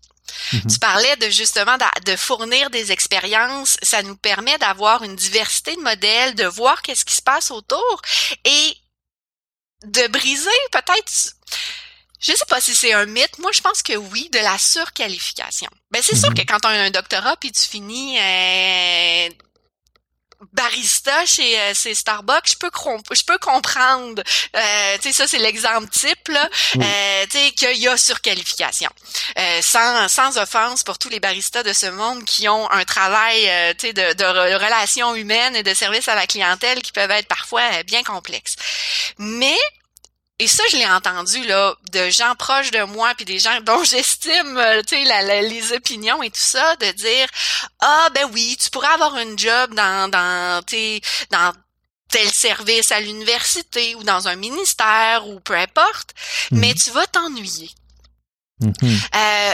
Mm-hmm. 0.53 0.73
Tu 0.73 0.79
parlais 0.79 1.15
de 1.17 1.29
justement 1.29 1.77
de, 1.77 2.11
de 2.11 2.15
fournir 2.15 2.69
des 2.69 2.91
expériences, 2.91 3.77
ça 3.81 4.01
nous 4.03 4.15
permet 4.15 4.57
d'avoir 4.59 5.03
une 5.03 5.15
diversité 5.15 5.75
de 5.75 5.81
modèles, 5.81 6.35
de 6.35 6.45
voir 6.45 6.81
qu'est-ce 6.81 7.05
qui 7.05 7.15
se 7.15 7.21
passe 7.21 7.51
autour 7.51 8.01
et 8.45 8.77
de 9.85 10.07
briser 10.11 10.49
peut-être 10.71 11.35
je 12.21 12.33
sais 12.33 12.45
pas 12.47 12.61
si 12.61 12.75
c'est 12.75 12.93
un 12.93 13.05
mythe. 13.05 13.39
Moi, 13.39 13.51
je 13.51 13.61
pense 13.61 13.81
que 13.81 13.97
oui, 13.97 14.29
de 14.31 14.39
la 14.39 14.57
surqualification. 14.57 15.69
Ben, 15.89 16.01
c'est 16.03 16.15
sûr 16.15 16.29
mhm. 16.29 16.35
que 16.35 16.41
quand 16.43 16.59
tu 16.59 16.67
as 16.67 16.71
un 16.71 16.91
doctorat 16.91 17.35
puis 17.37 17.51
tu 17.51 17.63
finis 17.63 18.17
euh, 18.19 19.29
barista 20.53 21.25
chez, 21.25 21.59
euh, 21.59 21.73
Starbucks, 21.73 22.51
je 22.51 22.57
peux 22.57 22.69
je 23.11 23.23
peux 23.23 23.37
comprendre. 23.39 24.21
Euh, 24.55 24.97
tu 24.97 25.09
sais, 25.09 25.13
ça 25.13 25.27
c'est 25.27 25.39
l'exemple 25.39 25.89
type 25.89 26.27
là. 26.27 26.49
Euh, 26.77 27.25
tu 27.29 27.37
sais 27.37 27.51
qu'il 27.51 27.77
y 27.77 27.87
a 27.87 27.97
surqualification. 27.97 28.89
Euh, 29.37 29.59
sans 29.61 30.07
sans 30.07 30.37
offense 30.37 30.83
pour 30.83 30.97
tous 30.97 31.09
les 31.09 31.19
baristas 31.19 31.63
de 31.63 31.73
ce 31.73 31.87
monde 31.87 32.23
qui 32.25 32.47
ont 32.49 32.69
un 32.71 32.83
travail, 32.85 33.49
euh, 33.49 33.73
tu 33.73 33.87
sais, 33.87 33.93
de, 33.93 34.13
de 34.13 34.53
relations 34.55 35.15
humaines 35.15 35.55
et 35.55 35.63
de 35.63 35.73
service 35.73 36.07
à 36.07 36.15
la 36.15 36.27
clientèle 36.27 36.81
qui 36.81 36.91
peuvent 36.91 37.11
être 37.11 37.27
parfois 37.27 37.83
bien 37.83 38.03
complexes. 38.03 38.55
Mais 39.17 39.57
et 40.41 40.47
ça, 40.47 40.63
je 40.71 40.77
l'ai 40.77 40.87
entendu 40.87 41.47
là 41.47 41.75
de 41.93 42.09
gens 42.09 42.33
proches 42.35 42.71
de 42.71 42.83
moi, 42.93 43.13
puis 43.15 43.25
des 43.25 43.37
gens 43.37 43.61
dont 43.65 43.83
j'estime, 43.83 44.57
euh, 44.57 44.81
tu 44.81 44.95
sais, 44.95 45.03
la, 45.05 45.41
les 45.43 45.71
opinions 45.73 46.23
et 46.23 46.31
tout 46.31 46.39
ça, 46.39 46.75
de 46.77 46.91
dire 46.97 47.27
ah 47.79 48.07
ben 48.15 48.27
oui, 48.33 48.57
tu 48.59 48.71
pourrais 48.71 48.87
avoir 48.87 49.17
une 49.19 49.37
job 49.37 49.75
dans 49.75 50.09
dans 50.09 50.61
dans 51.29 51.53
tel 52.09 52.27
service 52.27 52.91
à 52.91 52.99
l'université 52.99 53.93
ou 53.95 54.03
dans 54.03 54.27
un 54.27 54.35
ministère 54.35 55.27
ou 55.27 55.39
peu 55.41 55.53
importe, 55.53 56.13
mhm. 56.51 56.59
mais 56.59 56.73
tu 56.73 56.89
vas 56.89 57.05
t'ennuyer. 57.05 57.69
Mhm. 58.61 58.73
Euh, 59.15 59.53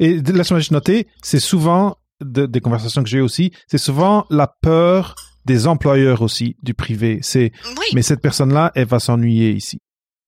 et 0.00 0.14
laisse-moi 0.22 0.58
juste 0.58 0.72
noter, 0.72 1.06
c'est 1.22 1.38
souvent 1.38 1.98
des 2.20 2.60
conversations 2.60 3.02
que 3.02 3.10
j'ai 3.10 3.20
aussi, 3.20 3.52
c'est 3.68 3.78
souvent 3.78 4.26
la 4.30 4.46
peur 4.46 5.16
des 5.44 5.66
employeurs 5.66 6.22
aussi 6.22 6.56
du 6.62 6.72
privé. 6.72 7.18
C'est 7.20 7.52
mais 7.92 8.00
cette 8.00 8.22
personne-là, 8.22 8.72
elle 8.74 8.86
va 8.86 8.98
s'ennuyer 8.98 9.52
ici 9.52 9.80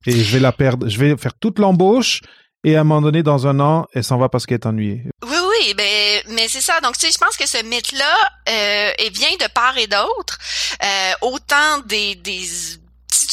et 0.06 0.24
je 0.24 0.32
vais 0.32 0.40
la 0.40 0.52
perdre. 0.52 0.88
Je 0.88 0.98
vais 0.98 1.16
faire 1.16 1.34
toute 1.34 1.58
l'embauche 1.58 2.22
et 2.66 2.76
à 2.76 2.80
un 2.80 2.84
moment 2.84 3.00
donné, 3.00 3.22
dans 3.22 3.46
un 3.46 3.60
an, 3.60 3.86
elle 3.94 4.02
s'en 4.02 4.18
va 4.18 4.28
parce 4.28 4.44
qu'elle 4.44 4.56
est 4.56 4.66
ennuyée. 4.66 5.02
Oui, 5.22 5.36
oui, 5.36 5.74
ben, 5.74 6.22
mais 6.30 6.48
c'est 6.48 6.60
ça. 6.60 6.80
Donc, 6.80 6.98
tu 6.98 7.06
sais, 7.06 7.12
je 7.12 7.18
pense 7.18 7.36
que 7.36 7.46
ce 7.46 7.64
mythe-là 7.64 8.14
euh, 8.48 8.90
vient 9.12 9.36
de 9.38 9.48
part 9.52 9.78
et 9.78 9.86
d'autre. 9.86 10.38
Euh, 10.82 11.12
autant 11.22 11.78
des, 11.86 12.16
des 12.16 12.42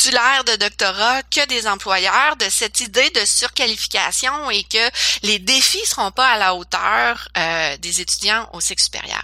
titulaires 0.04 0.44
de 0.44 0.58
doctorat 0.58 1.24
que 1.24 1.46
des 1.48 1.66
employeurs 1.66 2.36
de 2.36 2.46
cette 2.50 2.82
idée 2.82 3.10
de 3.12 3.24
surqualification 3.24 4.50
et 4.52 4.64
que 4.64 4.90
les 5.22 5.40
défis 5.40 5.86
seront 5.86 6.12
pas 6.12 6.28
à 6.28 6.38
la 6.38 6.56
hauteur 6.56 7.30
euh, 7.38 7.78
des 7.78 8.02
étudiants 8.02 8.50
au 8.52 8.60
cycle 8.60 8.84
supérieur. 8.84 9.24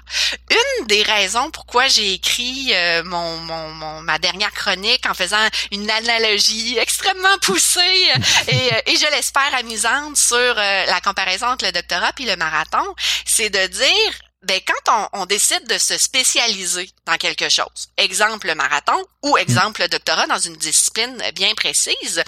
Une 0.49 0.87
des 0.87 1.03
raisons 1.03 1.51
pourquoi 1.51 1.89
j'ai 1.89 2.13
écrit 2.13 2.69
euh, 2.73 3.03
mon, 3.03 3.37
mon, 3.39 4.01
ma 4.03 4.19
dernière 4.19 4.53
chronique 4.53 5.05
en 5.05 5.13
faisant 5.13 5.45
une 5.71 5.89
analogie 5.91 6.77
extrêmement 6.77 7.37
poussée 7.41 7.81
et, 8.47 8.69
et 8.85 8.95
je 8.95 9.11
l'espère 9.11 9.53
amusante 9.55 10.15
sur 10.15 10.37
euh, 10.37 10.85
la 10.85 11.01
comparaison 11.01 11.47
entre 11.47 11.65
le 11.65 11.73
doctorat 11.73 12.13
puis 12.13 12.25
le 12.25 12.37
marathon, 12.37 12.95
c'est 13.25 13.49
de 13.49 13.67
dire 13.67 14.28
ben 14.43 14.60
quand 14.65 15.10
on, 15.13 15.25
décide 15.25 15.67
de 15.67 15.78
se 15.78 15.97
spécialiser 15.97 16.89
dans 17.06 17.17
quelque 17.17 17.49
chose, 17.49 17.89
exemple 17.97 18.47
le 18.47 18.56
marathon 18.56 19.06
ou 19.21 19.38
exemple 19.38 19.82
le 19.82 19.89
doctorat 19.89 20.28
dans 20.28 20.39
une 20.39 20.56
discipline 20.56 21.21
bien 21.36 21.54
précise, 21.56 22.23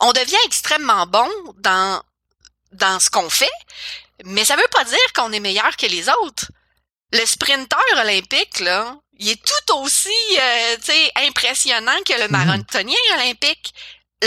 on 0.00 0.12
devient 0.12 0.36
extrêmement 0.44 1.06
bon 1.06 1.28
dans 1.58 2.02
dans 2.72 2.98
ce 3.00 3.08
qu'on 3.08 3.30
fait, 3.30 3.48
mais 4.24 4.44
ça 4.44 4.56
veut 4.56 4.68
pas 4.72 4.84
dire 4.84 5.12
qu'on 5.14 5.32
est 5.32 5.40
meilleur 5.40 5.76
que 5.76 5.86
les 5.86 6.08
autres. 6.08 6.50
Le 7.12 7.24
sprinteur 7.24 7.80
olympique 7.98 8.58
là, 8.60 8.96
il 9.18 9.30
est 9.30 9.42
tout 9.42 9.76
aussi 9.76 10.10
euh, 10.38 10.76
impressionnant 11.26 11.96
que 12.04 12.14
le 12.14 12.24
mhm. 12.24 12.32
marathonien 12.32 12.96
olympique 13.14 13.72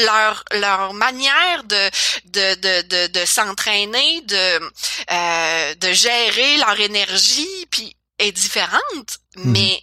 leur 0.06 0.44
leur 0.52 0.94
manière 0.94 1.64
de 1.64 1.90
de 2.26 2.56
de 2.56 2.82
de, 2.88 3.08
de 3.08 3.26
s'entraîner, 3.26 4.22
de 4.22 4.72
euh, 5.12 5.76
de 5.76 5.92
gérer 5.92 6.58
leur 6.58 6.80
énergie, 6.80 7.68
puis 7.72 7.96
est 8.20 8.32
différente, 8.32 9.20
mhm. 9.36 9.52
mais 9.52 9.82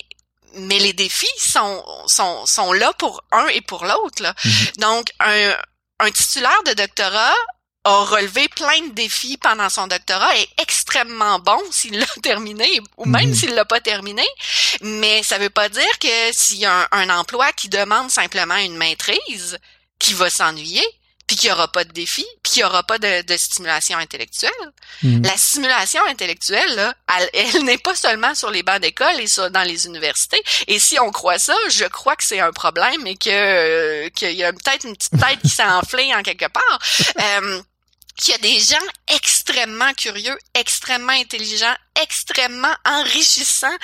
mais 0.57 0.79
les 0.79 0.93
défis 0.93 1.27
sont 1.39 1.85
sont 2.07 2.47
sont 2.47 2.73
là 2.73 2.93
pour 2.95 3.23
un 3.33 3.47
et 3.49 3.61
pour 3.61 3.85
l'autre. 3.85 4.23
Mhm. 4.23 4.53
Donc 4.79 5.11
un 5.21 5.57
un 6.01 6.11
titulaire 6.11 6.63
de 6.67 6.73
doctorat 6.75 7.35
a 7.85 8.05
relevé 8.05 8.49
plein 8.49 8.81
de 8.89 8.95
défis 8.95 9.37
pendant 9.37 9.69
son 9.69 9.87
doctorat 9.87 10.37
est 10.39 10.49
extrêmement 10.59 11.39
bon 11.39 11.61
s'il 11.71 11.99
l'a 11.99 12.07
terminé 12.23 12.81
ou 12.97 13.05
même 13.05 13.29
mhm. 13.29 13.35
s'il 13.35 13.55
l'a 13.55 13.67
pas 13.67 13.81
terminé. 13.81 14.25
Mais 14.81 15.23
ça 15.23 15.39
veut 15.39 15.51
pas 15.51 15.69
dire 15.69 15.99
que 16.01 16.33
s'il 16.33 16.59
y 16.59 16.67
a 16.67 16.89
un, 16.91 17.09
un, 17.09 17.11
emploi 17.11 17.53
qui 17.53 17.69
demande 17.69 18.11
simplement 18.11 18.57
une 18.57 18.77
maîtrise, 18.77 19.59
qui 20.05 20.13
va 20.13 20.29
s'ennuyer, 20.29 20.85
puis 21.27 21.37
qu'il 21.37 21.49
n'y 21.49 21.55
aura 21.55 21.69
pas 21.69 21.85
de 21.85 21.93
défi, 21.93 22.27
puis 22.43 22.53
qu'il 22.53 22.63
n'y 22.63 22.67
aura 22.67 22.83
pas 22.83 22.99
de, 22.99 23.37
stimulation 23.39 23.97
intellectuelle. 23.97 24.53
Mhm. 25.03 25.23
La 25.23 25.37
stimulation 25.39 26.05
intellectuelle, 26.07 26.75
là, 26.75 26.95
elle, 27.33 27.65
n'est 27.65 27.79
pas 27.79 27.95
seulement 27.95 28.35
sur 28.35 28.51
les 28.51 28.63
bancs 28.63 28.81
d'école 28.81 29.19
et 29.19 29.27
sur, 29.27 29.51
dans 29.51 29.63
les 29.63 29.87
universités. 29.87 30.43
Et 30.67 30.79
si 30.79 31.01
on 31.01 31.11
croit 31.11 31.39
ça, 31.39 31.57
je 31.71 31.87
crois 31.87 32.17
que 32.17 32.25
c'est 32.25 32.41
un 32.41 32.53
problème 32.53 33.07
et 33.07 33.17
que 33.17 33.31
euh, 33.31 34.11
qu'il 34.11 34.33
y 34.33 34.45
a 34.45 34.53
peut-être 34.53 34.85
une 34.85 34.95
petite 34.95 35.19
tête 35.19 35.41
qui 35.41 35.49
s'est 35.57 35.65
enflée 35.65 36.15
en 36.15 36.23
quelque 36.23 36.49
part. 36.49 36.79
Euh, 37.21 37.63
qu'il 38.17 38.33
y 38.33 38.35
a 38.35 38.39
des 38.39 38.61
gens 38.61 38.87
extrêmement 39.09 39.93
curieux, 39.95 40.39
extrêmement 40.55 41.15
intelligents, 41.15 41.75
extrêmement 42.01 42.75
enrichissants 42.85 43.77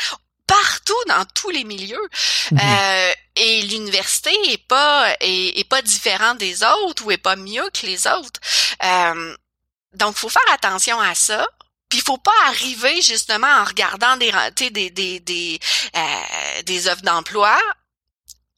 partout 0.51 1.05
dans 1.07 1.25
tous 1.27 1.51
les 1.51 1.65
milieux. 1.65 2.09
Mhm. 2.51 2.59
Euh, 2.61 3.13
et 3.37 3.63
l'université 3.63 4.33
est 4.49 4.67
pas 4.67 5.15
est, 5.21 5.69
pas 5.69 5.81
différent 5.81 6.35
des 6.35 6.65
autres 6.65 7.05
ou 7.05 7.13
est 7.13 7.19
pas 7.19 7.37
mieux 7.37 7.69
que 7.73 7.87
les 7.87 8.07
autres. 8.07 8.41
Euh, 8.83 9.37
donc, 9.95 10.17
faut 10.17 10.29
faire 10.29 10.53
attention 10.53 11.01
à 11.01 11.15
ça. 11.15 11.47
Puis 11.89 11.99
il 11.99 12.05
faut 12.05 12.19
pas 12.19 12.41
arriver 12.47 13.01
justement 13.03 13.49
en 13.49 13.65
regardant 13.65 14.17
des 14.17 14.33
des 14.57 14.91
des 14.91 15.21
des, 15.21 15.61
euh, 15.97 16.63
des 16.63 16.89
offres 16.89 17.03
d'emploi 17.03 17.59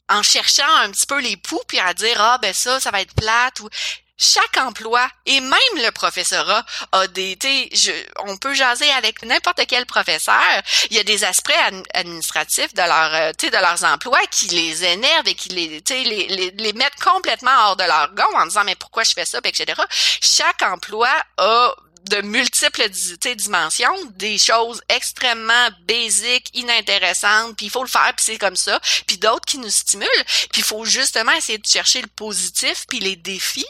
en 0.09 0.23
cherchant 0.23 0.75
un 0.81 0.91
petit 0.91 1.07
peu 1.07 1.19
les 1.21 1.39
poux 1.39 1.63
puis 1.67 1.79
à 1.79 1.95
dire 1.95 2.21
ah 2.21 2.39
ben 2.43 2.53
ça 2.53 2.79
ça 2.81 2.91
va 2.91 3.01
être 3.01 3.15
plate 3.15 3.61
ou 3.61 3.71
chaque 4.17 4.57
emploi 4.59 5.09
et 5.27 5.41
même 5.41 5.77
le 5.77 5.91
professorat 5.91 6.65
a 6.93 7.07
des 7.09 7.37
je, 7.73 7.93
on 8.27 8.37
peut 8.37 8.55
jaser 8.55 8.91
avec 8.93 9.23
n'importe 9.25 9.63
quel 9.67 9.87
professeur. 9.87 10.63
Il 10.91 10.97
y 10.97 11.01
a 11.01 11.05
des 11.05 11.25
aspects 11.25 11.53
administratifs 11.95 12.75
de 12.75 12.83
leur 12.83 13.15
euh, 13.15 13.33
de 13.33 13.51
leurs 13.57 13.85
emplois 13.85 14.21
qui 14.31 14.49
les 14.49 14.85
énervent 14.85 15.29
et 15.29 15.35
qui 15.35 15.49
les, 15.51 15.83
les, 15.89 16.29
les, 16.29 16.51
les 16.51 16.73
mettent 16.73 17.03
complètement 17.03 17.51
hors 17.65 17.77
de 17.77 17.85
leur 17.85 18.15
gond 18.15 18.39
en 18.39 18.47
disant 18.47 18.65
mais 18.65 18.77
pourquoi 18.77 19.05
je 19.05 19.13
fais 19.13 19.25
ça 19.25 19.41
etc 19.45 19.81
chaque 20.21 20.63
emploi 20.63 21.11
a 21.39 21.75
de 22.11 22.21
multiples 22.23 22.89
dimensions, 23.37 23.95
des 24.17 24.39
choses 24.39 24.83
extrêmement 24.89 25.69
basiques, 25.87 26.51
inintéressantes, 26.55 27.57
puis 27.57 27.67
il 27.67 27.71
faut 27.71 27.83
le 27.83 27.89
faire, 27.89 28.13
puis 28.17 28.25
c'est 28.25 28.39
comme 28.39 28.57
ça, 28.57 28.81
puis 29.07 29.19
d'autres 29.19 29.47
qui 29.47 29.59
nous 29.59 29.71
stimulent, 29.71 30.09
puis 30.53 30.61
il 30.61 30.65
faut 30.65 30.85
justement 30.85 31.33
essayer 31.33 31.59
de 31.59 31.67
chercher 31.67 32.03
le 32.03 32.09
positif, 32.09 32.85
puis 32.89 33.01
les 33.01 33.17
défis, 33.17 33.67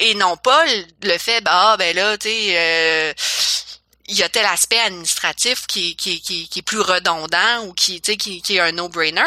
et 0.00 0.14
non 0.14 0.36
pas 0.36 0.64
le 1.02 1.18
fait 1.18 1.40
bah 1.40 1.72
ah, 1.72 1.76
ben 1.76 1.94
là 1.94 2.18
tu 2.18 2.28
sais 2.28 2.58
euh, 2.58 3.14
il 4.06 4.16
y 4.16 4.22
a 4.22 4.28
tel 4.28 4.44
aspect 4.46 4.78
administratif 4.78 5.66
qui, 5.66 5.96
qui, 5.96 6.20
qui, 6.20 6.48
qui 6.48 6.58
est 6.58 6.62
plus 6.62 6.80
redondant 6.80 7.64
ou 7.66 7.72
qui, 7.72 8.00
tu 8.00 8.12
sais, 8.12 8.16
qui, 8.16 8.42
qui 8.42 8.56
est 8.56 8.60
un 8.60 8.72
no-brainer, 8.72 9.22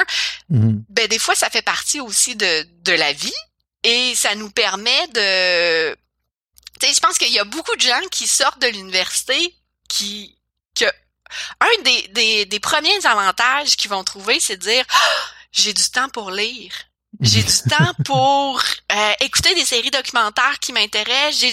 mm-hmm. 0.52 0.84
ben 0.90 1.08
des 1.08 1.20
fois, 1.20 1.36
ça 1.36 1.50
fait 1.50 1.62
partie 1.62 2.00
aussi 2.00 2.36
de, 2.36 2.68
de 2.84 2.94
la 2.94 3.14
vie 3.14 3.34
et 3.84 4.14
ça 4.16 4.36
nous 4.36 4.50
permet 4.50 5.08
de... 5.14 5.98
Tu 6.80 6.88
sais, 6.88 6.94
je 6.94 7.00
pense 7.00 7.18
qu'il 7.18 7.32
y 7.32 7.40
a 7.40 7.44
beaucoup 7.44 7.76
de 7.76 7.82
gens 7.82 8.02
qui 8.12 8.28
sortent 8.28 8.62
de 8.62 8.68
l'université 8.68 9.56
qui... 9.90 10.38
que 10.76 10.86
un 11.60 11.84
des, 11.84 12.08
des, 12.10 12.46
des 12.46 12.60
premiers 12.60 13.06
avantages 13.06 13.76
qu'ils 13.76 13.90
vont 13.90 14.04
trouver, 14.04 14.40
c'est 14.40 14.58
de 14.58 14.62
dire 14.62 14.86
ah, 14.90 15.30
j'ai 15.52 15.74
du 15.74 15.90
temps 15.90 16.10
pour 16.10 16.32
lire. 16.32 16.74
J'ai 17.22 17.44
du 17.44 17.58
temps 17.70 17.94
pour 18.06 18.62
euh, 18.92 19.14
écouter 19.22 19.54
des 19.56 19.66
séries 19.66 19.92
documentaires 19.92 20.60
qui 20.60 20.72
m'intéressent. 20.72 21.52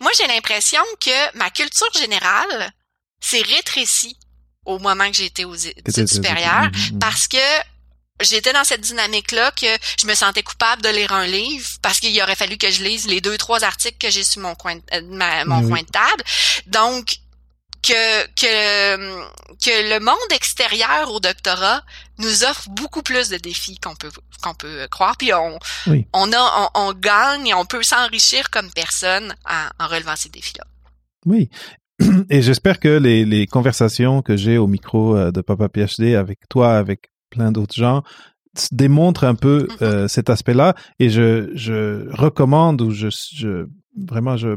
Moi, 0.00 0.10
j'ai 0.16 0.26
l'impression 0.26 0.82
que 1.00 1.36
ma 1.36 1.50
culture 1.50 1.92
générale 1.94 2.72
s'est 3.20 3.42
rétrécie 3.42 4.16
au 4.64 4.78
moment 4.78 5.08
que 5.10 5.16
j'étais 5.16 5.44
aux 5.44 5.54
études 5.54 6.08
supérieures 6.08 6.70
mm-hmm. 6.70 6.98
parce 6.98 7.28
que 7.28 7.36
j'étais 8.20 8.52
dans 8.52 8.64
cette 8.64 8.80
dynamique-là 8.80 9.50
que 9.52 9.66
je 10.00 10.06
me 10.06 10.14
sentais 10.14 10.42
coupable 10.42 10.82
de 10.82 10.88
lire 10.88 11.12
un 11.12 11.26
livre 11.26 11.68
parce 11.82 12.00
qu'il 12.00 12.20
aurait 12.22 12.34
fallu 12.36 12.56
que 12.56 12.70
je 12.70 12.82
lise 12.82 13.06
les 13.06 13.20
deux, 13.20 13.36
trois 13.36 13.64
articles 13.64 13.98
que 13.98 14.10
j'ai 14.10 14.24
sur 14.24 14.42
mon 14.42 14.54
coin 14.54 14.76
de, 14.76 14.82
euh, 14.92 15.44
mon 15.46 15.68
coin 15.68 15.82
de 15.82 15.86
table. 15.86 16.24
Donc, 16.66 17.18
que, 17.82 18.26
que, 18.34 18.96
que 19.64 19.94
le 19.94 20.00
monde 20.00 20.16
extérieur 20.34 21.12
au 21.12 21.20
doctorat 21.20 21.82
nous 22.18 22.44
offre 22.44 22.68
beaucoup 22.70 23.02
plus 23.02 23.28
de 23.28 23.36
défis 23.36 23.78
qu'on 23.78 23.94
peut 23.94 24.10
qu'on 24.42 24.54
peut 24.54 24.88
croire. 24.90 25.16
Puis 25.16 25.32
on, 25.32 25.58
on 26.12 26.32
a 26.32 26.70
on, 26.74 26.92
gagne 26.94 27.48
et 27.48 27.54
on 27.54 27.64
peut 27.64 27.82
s'enrichir 27.82 28.50
comme 28.50 28.70
personne 28.72 29.34
en, 29.48 29.84
en 29.84 29.88
relevant 29.88 30.16
ces 30.16 30.28
défis-là. 30.28 30.64
Oui. 31.26 31.48
Et 32.30 32.42
j'espère 32.42 32.78
que 32.78 32.88
les, 32.88 33.24
les 33.24 33.46
conversations 33.46 34.20
que 34.20 34.36
j'ai 34.36 34.58
au 34.58 34.66
micro 34.66 35.16
euh, 35.16 35.30
de 35.30 35.40
Papa 35.40 35.68
PhD 35.68 36.14
avec 36.14 36.40
toi, 36.48 36.76
avec 36.76 37.10
plein 37.30 37.52
d'autres 37.52 37.74
gens, 37.74 38.02
démontrent 38.72 39.24
un 39.24 39.34
peu 39.34 39.66
mm-hmm. 39.68 39.82
euh, 39.82 40.08
cet 40.08 40.30
aspect-là. 40.30 40.74
Et 40.98 41.10
je, 41.10 41.50
je 41.54 42.08
recommande 42.10 42.80
ou 42.82 42.90
je, 42.90 43.08
je 43.34 43.66
vraiment 43.96 44.36
je 44.36 44.56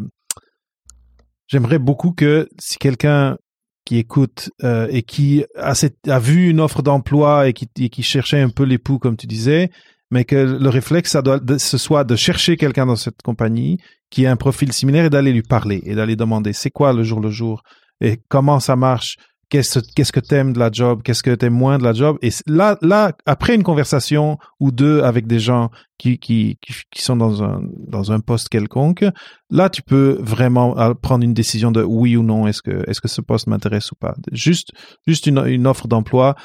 j'aimerais 1.48 1.80
beaucoup 1.80 2.12
que 2.12 2.48
si 2.60 2.78
quelqu'un 2.78 3.38
qui 3.86 3.98
écoute 3.98 4.52
euh, 4.64 4.88
et 4.92 5.02
qui 5.02 5.44
a, 5.58 5.74
a, 6.08 6.20
vu 6.20 6.50
une 6.50 6.60
offre 6.60 6.84
d'emploi 6.84 7.48
et 7.48 7.54
qui, 7.54 7.68
qui 7.90 8.04
cherchait 8.04 8.40
un 8.40 8.50
peu 8.50 8.64
l'époux, 8.64 9.00
comme 9.00 9.18
tu 9.18 9.26
disais, 9.26 9.72
mais 10.12 10.26
que 10.26 10.36
le 10.36 10.70
réflexe, 10.70 11.12
ça 11.12 11.22
doit, 11.22 11.40
ce 11.58 11.78
soit 11.78 12.04
de 12.04 12.16
chercher 12.16 12.58
quelqu'un 12.58 12.86
dans 12.86 12.96
cette 12.96 13.22
compagnie 13.24 13.80
qui 14.10 14.26
a 14.26 14.32
un 14.32 14.36
profil 14.36 14.74
similaire 14.74 15.06
et 15.06 15.10
d'aller 15.10 15.32
lui 15.32 15.44
parler 15.44 15.82
et 15.86 15.96
d'aller 15.96 16.16
demander 16.16 16.54
c'est 16.54 16.72
quoi 16.72 16.94
le 16.94 17.04
jour 17.04 17.20
le 17.20 17.30
jour 17.30 17.64
et 18.02 18.20
comment 18.28 18.60
ça 18.60 18.76
marche 18.76 19.18
qu'est-ce 19.50 19.80
qu'est-ce 19.96 20.12
que 20.12 20.20
t'aimes 20.20 20.54
de 20.54 20.60
la 20.60 20.72
job, 20.72 21.02
qu'est-ce 21.04 21.24
que 21.24 21.34
t'aimes 21.34 21.54
moins 21.54 21.78
de 21.78 21.84
la 21.84 21.94
job. 21.94 22.18
Et 22.22 22.30
là, 22.48 22.78
là, 22.82 23.14
après 23.26 23.56
une 23.56 23.64
conversation 23.64 24.38
ou 24.60 24.72
deux 24.72 25.02
avec 25.02 25.28
des 25.28 25.40
gens 25.40 25.70
qui 25.98 26.20
qui 26.20 26.58
qui, 26.62 27.02
sont 27.02 27.16
dans 27.16 27.44
un 27.44 27.62
dans 27.88 28.12
un 28.12 28.20
poste 28.20 28.50
quelconque, 28.50 29.04
là, 29.50 29.70
tu 29.70 29.82
peux 29.82 30.18
vraiment 30.22 30.78
euh, 30.80 30.94
prendre 30.94 31.24
une 31.24 31.34
décision 31.34 31.72
de 31.72 31.84
oui 31.84 32.16
ou 32.16 32.24
non. 32.24 32.48
Est-ce 32.48 32.62
que 32.62 32.90
est-ce 32.90 33.02
que 33.02 33.08
ce 33.08 33.22
poste 33.22 33.48
m'intéresse 33.48 33.92
ou 33.92 33.96
pas. 33.96 34.16
Juste 34.32 34.70
juste 35.08 35.26
une 35.26 35.44
une 35.46 35.68
offre 35.68 35.88
d'emploi, 35.88 36.36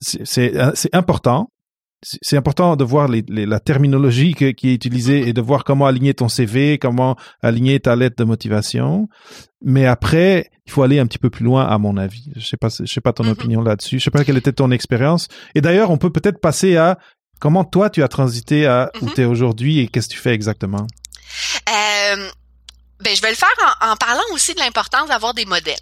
c'est 0.00 0.52
c'est 0.74 0.94
important 0.94 1.50
c'est 2.02 2.36
important 2.36 2.76
de 2.76 2.84
voir 2.84 3.08
les, 3.08 3.22
la 3.28 3.60
terminologie 3.60 4.34
qui 4.34 4.44
est 4.46 4.74
utilisée 4.74 5.28
et 5.28 5.32
de 5.32 5.40
voir 5.40 5.64
comment 5.64 5.86
aligner 5.86 6.14
ton 6.14 6.28
CV, 6.28 6.78
comment 6.78 7.16
aligner 7.42 7.78
ta 7.80 7.94
lettre 7.94 8.16
de 8.16 8.24
motivation. 8.24 9.08
Mais 9.62 9.86
après, 9.86 10.50
il 10.66 10.72
faut 10.72 10.82
aller 10.82 10.98
un 10.98 11.06
petit 11.06 11.18
peu 11.18 11.28
plus 11.28 11.44
loin, 11.44 11.66
à 11.66 11.76
mon 11.76 11.96
avis. 11.98 12.32
Je 12.36 12.46
sais 12.46 12.56
pas, 12.56 12.68
je 12.68 12.90
sais 12.90 13.00
pas 13.02 13.12
ton 13.12 13.24
mm-hmm. 13.24 13.30
opinion 13.30 13.62
là-dessus. 13.62 13.98
Je 13.98 14.04
sais 14.04 14.10
pas 14.10 14.24
quelle 14.24 14.38
était 14.38 14.52
ton 14.52 14.70
expérience. 14.70 15.28
Et 15.54 15.60
d'ailleurs, 15.60 15.90
on 15.90 15.98
peut 15.98 16.10
peut-être 16.10 16.40
passer 16.40 16.76
à 16.76 16.98
comment 17.38 17.64
toi 17.64 17.90
tu 17.90 18.02
as 18.02 18.08
transité 18.08 18.66
à 18.66 18.90
où 19.00 19.06
mm-hmm. 19.06 19.14
tu 19.14 19.20
es 19.20 19.24
aujourd'hui 19.26 19.78
et 19.80 19.88
qu'est-ce 19.88 20.08
que 20.08 20.14
tu 20.14 20.20
fais 20.20 20.32
exactement? 20.32 20.86
Euh, 21.68 22.28
ben, 23.00 23.14
je 23.14 23.20
vais 23.20 23.30
le 23.30 23.36
faire 23.36 23.48
en, 23.80 23.90
en 23.90 23.96
parlant 23.96 24.22
aussi 24.32 24.54
de 24.54 24.60
l'importance 24.60 25.08
d'avoir 25.08 25.34
des 25.34 25.44
modèles. 25.44 25.76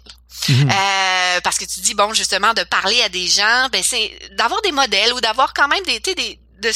Mhm. 0.47 0.69
Euh, 0.71 1.41
parce 1.41 1.57
que 1.57 1.65
tu 1.65 1.81
dis 1.81 1.93
bon 1.93 2.13
justement 2.13 2.53
de 2.53 2.63
parler 2.63 3.01
à 3.01 3.09
des 3.09 3.27
gens, 3.27 3.67
ben 3.71 3.83
c'est 3.83 4.17
d'avoir 4.37 4.61
des 4.61 4.71
modèles 4.71 5.13
ou 5.13 5.21
d'avoir 5.21 5.53
quand 5.53 5.67
même 5.67 5.83
des, 5.83 5.99
des 5.99 6.39
de 6.59 6.71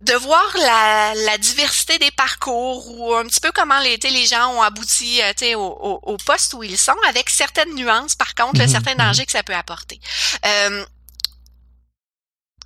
de 0.00 0.12
voir 0.12 0.56
la, 0.58 1.14
la, 1.14 1.38
diversité 1.38 1.98
des 1.98 2.10
parcours 2.10 2.86
ou 2.90 3.14
un 3.14 3.24
petit 3.24 3.40
peu 3.40 3.50
comment 3.52 3.78
les, 3.78 3.96
les 3.96 4.26
gens 4.26 4.52
ont 4.52 4.60
abouti 4.60 5.22
euh, 5.22 5.56
au, 5.56 5.64
au, 5.64 6.00
au, 6.02 6.16
poste 6.18 6.52
où 6.52 6.62
ils 6.62 6.76
sont, 6.76 6.96
avec 7.08 7.30
certaines 7.30 7.74
nuances, 7.74 8.14
par 8.14 8.34
contre, 8.34 8.60
mhm. 8.60 8.68
certains 8.68 8.92
mhm. 8.92 8.98
dangers 8.98 9.24
que 9.24 9.32
ça 9.32 9.42
peut 9.42 9.54
apporter. 9.54 9.98
Euh, 10.44 10.84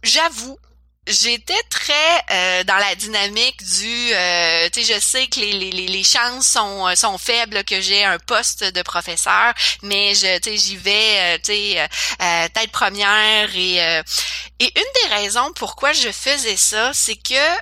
J'avoue 0.02 0.58
J'étais 1.06 1.60
très 1.70 2.22
euh, 2.30 2.64
dans 2.64 2.76
la 2.76 2.94
dynamique 2.94 3.56
du, 3.64 4.12
euh, 4.12 4.68
tu 4.70 4.84
sais, 4.84 4.94
je 4.94 5.00
sais 5.00 5.26
que 5.28 5.40
les, 5.40 5.52
les, 5.52 5.88
les 5.88 6.04
chances 6.04 6.46
sont, 6.46 6.86
euh, 6.86 6.94
sont 6.94 7.16
faibles 7.16 7.64
que 7.64 7.80
j'ai 7.80 8.04
un 8.04 8.18
poste 8.18 8.62
de 8.62 8.82
professeur, 8.82 9.54
mais 9.82 10.14
je, 10.14 10.38
tu 10.38 10.50
sais, 10.50 10.56
j'y 10.58 10.76
vais, 10.76 11.38
tu 11.40 11.52
sais, 11.52 11.88
tête 12.54 12.70
première 12.70 13.48
et 13.56 14.02
et 14.62 14.72
une 14.78 15.08
des 15.08 15.14
raisons 15.14 15.52
pourquoi 15.54 15.94
je 15.94 16.12
faisais 16.12 16.58
ça, 16.58 16.92
c'est 16.92 17.16
que 17.16 17.58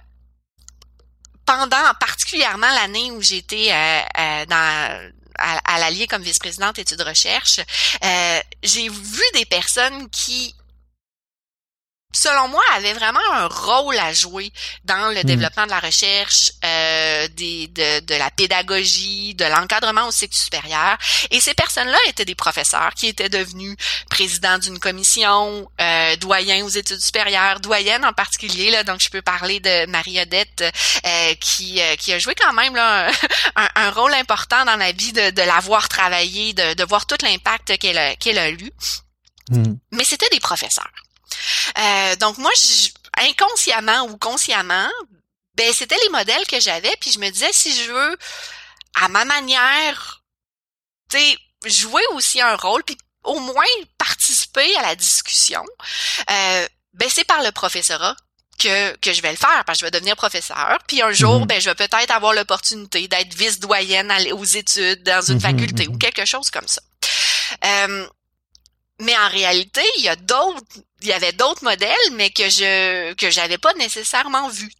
pendant 1.47 1.95
particulièrement 2.01 2.71
l'année 2.75 3.13
où 3.13 3.23
j'étais 3.23 3.69
dans 4.49 5.11
à, 5.39 5.59
à 5.75 5.79
l'Allier 5.79 6.09
comme 6.09 6.23
vice-présidente 6.23 6.81
études 6.81 7.03
recherche, 7.03 7.61
j'ai 8.65 8.89
vu 8.89 9.23
des 9.35 9.47
personnes 9.47 10.11
qui 10.11 10.55
selon 12.13 12.49
moi, 12.49 12.63
avait 12.75 12.95
vraiment 12.95 13.21
un 13.35 13.47
rôle 13.47 13.99
à 13.99 14.13
jouer 14.13 14.51
dans 14.85 15.13
le 15.13 15.21
hmm. 15.21 15.25
développement 15.25 15.67
de 15.67 15.71
la 15.71 15.81
recherche, 15.81 16.53
euh, 16.65 17.29
des, 17.29 17.69
de, 17.69 18.01
de, 18.01 18.15
la 18.15 18.31
pédagogie, 18.31 19.35
de 19.35 19.45
l'encadrement 19.45 20.07
au 20.09 20.13
cycle 20.13 20.35
supérieur. 20.37 20.97
Et 21.31 21.41
ces 21.41 21.53
personnes-là 21.53 21.99
étaient 22.09 22.25
des 22.25 22.35
professeurs 22.35 22.95
qui 22.95 23.09
étaient 23.09 23.29
devenus 23.29 23.77
présidents 24.09 24.59
d'une 24.59 24.79
commission, 24.79 25.71
euh, 25.81 26.17
doyens 26.17 26.65
aux 26.65 26.71
études 26.71 27.01
supérieures, 27.01 27.61
doyennes 27.61 28.05
en 28.05 28.15
particulier. 28.15 28.71
Là, 28.71 28.85
donc, 28.85 29.01
je 29.01 29.11
peux 29.11 29.23
parler 29.23 29.61
de 29.61 29.87
Marie-Odette 29.87 30.65
euh, 31.07 31.35
qui, 31.35 31.81
euh, 31.81 31.97
qui 31.97 32.15
a 32.15 32.19
joué 32.19 32.35
quand 32.35 32.55
même 32.55 32.75
là, 32.75 33.11
un, 33.57 33.69
un, 33.75 33.91
rôle 33.91 34.15
important 34.15 34.65
dans 34.65 34.77
la 34.77 34.93
vie 34.93 35.13
de, 35.13 35.31
de 35.31 35.43
l'avoir 35.43 35.89
travaillé, 35.91 36.55
de, 36.55 36.73
de 36.73 36.85
voir 36.85 37.07
tout 37.07 37.19
l'impact 37.23 37.77
qu'elle 37.77 37.99
a, 37.99 38.17
qu'elle 38.17 38.39
a 38.39 38.49
eu. 38.49 38.73
Hmm. 39.51 39.77
Mais 39.93 40.05
c'était 40.05 40.29
des 40.31 40.41
professeurs. 40.41 40.91
Euh, 41.79 42.17
donc 42.17 42.39
moi, 42.39 42.51
inconsciemment 43.17 44.03
ou 44.05 44.17
consciemment, 44.17 44.91
ben 45.55 45.73
c'était 45.73 45.99
les 46.03 46.11
modèles 46.11 46.47
que 46.47 46.61
j'avais, 46.61 46.95
puis 47.01 47.13
je 47.13 47.19
me 47.19 47.31
disais 47.31 47.51
si 47.53 47.73
je 47.73 47.91
veux, 47.91 48.19
à 48.95 49.09
ma 49.09 49.25
manière, 49.25 50.23
tu 51.11 51.19
sais, 51.19 51.39
jouer 51.67 52.03
aussi 52.13 52.41
un 52.41 52.57
rôle, 52.57 52.85
puis 52.85 52.97
au 53.25 53.41
moins 53.41 53.65
participer 53.99 54.77
à 54.77 54.83
la 54.83 54.95
discussion, 54.95 55.65
euh, 56.31 56.69
ben 56.95 57.09
c'est 57.13 57.25
par 57.25 57.43
le 57.43 57.53
professorat 57.53 58.17
que, 58.59 58.97
que 58.97 59.13
je 59.13 59.23
vais 59.23 59.31
le 59.31 59.37
faire 59.37 59.65
parce 59.65 59.79
que 59.79 59.81
je 59.81 59.87
vais 59.87 59.91
devenir 59.91 60.17
professeur. 60.17 60.79
Puis 60.87 61.01
un 61.03 61.13
jour, 61.13 61.43
mm-hmm. 61.43 61.47
ben 61.47 61.61
je 61.61 61.71
vais 61.71 61.75
peut-être 61.75 62.11
avoir 62.11 62.33
l'opportunité 62.33 63.07
d'être 63.09 63.35
vice-doyenne 63.35 64.13
aux 64.33 64.45
études 64.45 65.03
dans 65.05 65.23
une 65.23 65.39
mm-hmm, 65.39 65.41
faculté 65.41 65.89
ou 65.89 65.93
mm-hmm. 65.93 65.99
quelque 65.99 66.25
chose 66.25 66.51
comme 66.51 66.67
ça. 66.67 66.83
Euh, 67.65 68.07
mais 69.01 69.17
en 69.17 69.29
réalité, 69.29 69.83
il 69.99 70.05
y 70.05 70.09
a 70.09 70.17
d'autres 70.17 70.63
il 71.03 71.09
y 71.09 71.13
avait 71.13 71.33
d'autres 71.33 71.63
modèles, 71.63 72.11
mais 72.13 72.31
que 72.31 72.49
je 72.49 73.13
que 73.15 73.31
j'avais 73.31 73.59
pas 73.59 73.73
nécessairement 73.75 74.49
vu. 74.49 74.71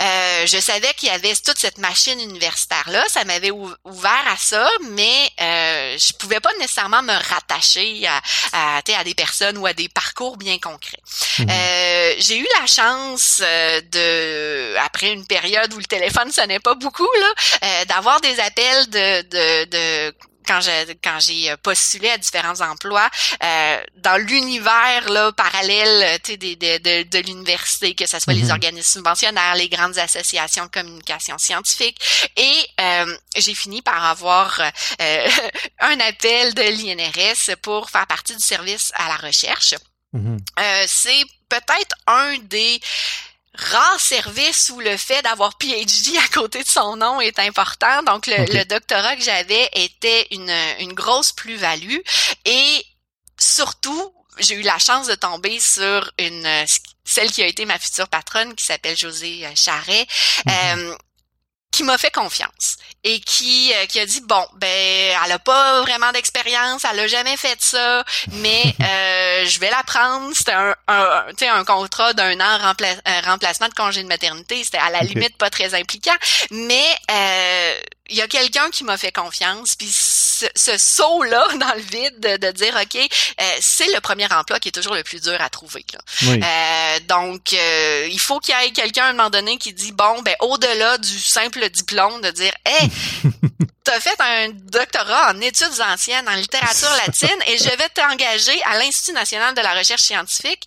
Euh, 0.00 0.46
je 0.46 0.58
savais 0.58 0.92
qu'il 0.94 1.08
y 1.08 1.12
avait 1.12 1.34
toute 1.34 1.58
cette 1.58 1.78
machine 1.78 2.20
universitaire 2.20 2.84
là, 2.86 3.04
ça 3.08 3.24
m'avait 3.24 3.50
ouvert 3.50 4.24
à 4.28 4.36
ça, 4.36 4.68
mais 4.90 5.30
euh, 5.40 5.96
je 5.98 6.12
pouvais 6.14 6.40
pas 6.40 6.52
nécessairement 6.58 7.02
me 7.02 7.12
rattacher 7.12 8.06
à 8.06 8.20
à, 8.52 8.78
à 8.78 9.04
des 9.04 9.14
personnes 9.14 9.58
ou 9.58 9.66
à 9.66 9.72
des 9.72 9.88
parcours 9.88 10.36
bien 10.36 10.58
concrets. 10.58 11.02
Mmh. 11.38 11.46
Euh, 11.50 12.14
j'ai 12.18 12.38
eu 12.38 12.46
la 12.60 12.66
chance 12.66 13.40
euh, 13.42 13.80
de 13.80 14.76
après 14.78 15.12
une 15.12 15.26
période 15.26 15.72
où 15.74 15.78
le 15.78 15.84
téléphone 15.84 16.30
sonnait 16.30 16.60
pas 16.60 16.74
beaucoup 16.74 17.08
là, 17.20 17.34
euh, 17.64 17.84
d'avoir 17.86 18.20
des 18.20 18.38
appels 18.40 18.88
de 18.90 19.22
de, 19.22 19.64
de 19.64 20.14
quand 20.50 20.60
j'ai 20.60 20.96
quand 21.02 21.20
j'ai 21.20 21.54
postulé 21.62 22.10
à 22.10 22.18
différents 22.18 22.60
emplois 22.60 23.08
euh, 23.42 23.80
dans 23.96 24.16
l'univers 24.16 25.08
là 25.08 25.30
parallèle 25.32 26.02
euh, 26.02 26.18
tu 26.22 26.32
sais 26.32 26.36
de, 26.36 27.02
de, 27.04 27.18
l'université 27.18 27.94
que 27.94 28.06
ce 28.06 28.18
soit 28.18 28.32
les 28.32 28.44
mhm. 28.44 28.50
organismes 28.50 28.98
subventionnaires 28.98 29.54
les 29.54 29.68
grandes 29.68 29.98
associations 29.98 30.64
de 30.64 30.70
communication 30.70 31.38
scientifique 31.38 31.98
et 32.36 32.56
euh, 32.80 33.16
j'ai 33.36 33.54
fini 33.54 33.80
par 33.82 34.04
avoir 34.04 34.60
un 35.80 36.00
appel 36.00 36.54
de 36.54 36.62
l'INRS 36.62 37.56
pour 37.62 37.90
faire 37.90 38.06
partie 38.06 38.34
du 38.34 38.42
service 38.42 38.92
à 38.94 39.08
la 39.08 39.16
recherche 39.16 39.74
mhm. 40.12 40.38
c'est 40.86 41.24
peut-être 41.48 41.94
un 42.06 42.38
des 42.38 42.80
rare 43.60 44.00
service 44.00 44.70
où 44.74 44.80
le 44.80 44.96
fait 44.96 45.22
d'avoir 45.22 45.56
PhD 45.58 46.16
à 46.18 46.28
côté 46.32 46.62
de 46.62 46.68
son 46.68 46.96
nom 46.96 47.20
est 47.20 47.38
important. 47.38 48.02
Donc, 48.04 48.26
le, 48.26 48.64
doctorat 48.64 49.16
que 49.16 49.22
j'avais 49.22 49.68
était 49.74 50.26
une, 50.30 50.54
une 50.80 50.92
grosse 50.92 51.32
plus-value. 51.32 51.98
Et 52.44 52.86
surtout, 53.38 54.14
j'ai 54.38 54.54
eu 54.54 54.62
la 54.62 54.78
chance 54.78 55.06
de 55.06 55.14
tomber 55.14 55.60
sur 55.60 56.10
une 56.18 56.48
celle 57.04 57.30
qui 57.30 57.42
a 57.42 57.46
été 57.46 57.64
ma 57.64 57.78
future 57.78 58.08
patronne, 58.08 58.54
qui 58.54 58.64
s'appelle 58.64 58.96
José 58.96 59.44
Charret, 59.56 60.06
mhm. 60.46 60.52
euh, 60.52 60.96
qui 61.70 61.84
m'a 61.84 61.98
fait 61.98 62.10
confiance 62.10 62.76
et 63.04 63.20
qui 63.20 63.72
euh, 63.74 63.86
qui 63.86 64.00
a 64.00 64.06
dit 64.06 64.20
bon 64.22 64.44
ben 64.56 65.16
elle 65.24 65.32
a 65.32 65.38
pas 65.38 65.80
vraiment 65.82 66.12
d'expérience, 66.12 66.84
elle 66.90 66.98
a 66.98 67.06
jamais 67.06 67.36
fait 67.36 67.60
ça, 67.60 68.04
mais 68.32 68.62
euh, 68.82 69.46
je 69.46 69.58
vais 69.60 69.70
la 69.70 69.82
prendre. 69.84 70.30
C'était 70.34 70.52
un 70.52 70.74
un, 70.88 71.24
un 71.54 71.64
contrat 71.64 72.12
d'un 72.14 72.38
an 72.40 72.74
euh, 72.80 73.20
remplacement 73.24 73.68
de 73.68 73.74
congé 73.74 74.02
de 74.02 74.08
maternité. 74.08 74.62
C'était 74.64 74.78
à 74.78 74.90
la 74.90 75.00
limite 75.00 75.36
pas 75.36 75.50
très 75.50 75.74
impliquant, 75.74 76.16
mais 76.50 76.84
euh, 77.10 77.74
il 78.08 78.16
y 78.16 78.22
a 78.22 78.28
quelqu'un 78.28 78.68
qui 78.70 78.84
m'a 78.84 78.96
fait 78.96 79.12
confiance, 79.12 79.76
puis 79.76 79.88
ce, 80.54 80.78
saut 80.78 81.22
là 81.22 81.46
dans 81.60 81.74
le 81.74 81.82
vide 81.82 82.20
de, 82.20 82.50
dire 82.52 82.78
ok, 82.80 82.96
euh, 82.96 83.44
c'est 83.60 83.92
le 83.94 84.00
premier 84.00 84.32
emploi 84.32 84.58
qui 84.58 84.68
est 84.68 84.72
toujours 84.72 84.94
le 84.94 85.02
plus 85.02 85.20
dur 85.20 85.36
à 85.40 85.48
trouver. 85.48 85.84
Là. 85.92 86.00
Euh, 86.28 87.00
donc 87.08 87.52
euh, 87.52 88.08
il 88.10 88.20
faut 88.20 88.40
qu'il 88.40 88.54
y 88.54 88.66
ait 88.66 88.72
quelqu'un 88.72 89.04
à 89.04 89.08
un 89.08 89.12
moment 89.12 89.30
donné 89.30 89.56
qui 89.58 89.72
dit 89.72 89.92
bon 89.92 90.22
ben 90.22 90.34
au-delà 90.40 90.98
du 90.98 91.18
simple 91.18 91.68
diplôme 91.70 92.20
de 92.20 92.30
dire 92.30 92.52
hey 92.64 92.88
tu 92.90 93.28
as 93.90 94.00
fait 94.00 94.20
un 94.20 94.48
doctorat 94.50 95.32
en 95.32 95.40
études 95.40 95.80
anciennes 95.80 96.28
en 96.28 96.34
littérature 96.34 96.90
latine 97.06 97.38
et 97.46 97.58
je 97.58 97.64
vais 97.64 97.88
t'engager 97.94 98.62
à 98.64 98.78
l'Institut 98.78 99.12
national 99.12 99.54
de 99.54 99.60
la 99.60 99.74
recherche 99.74 100.02
scientifique. 100.02 100.62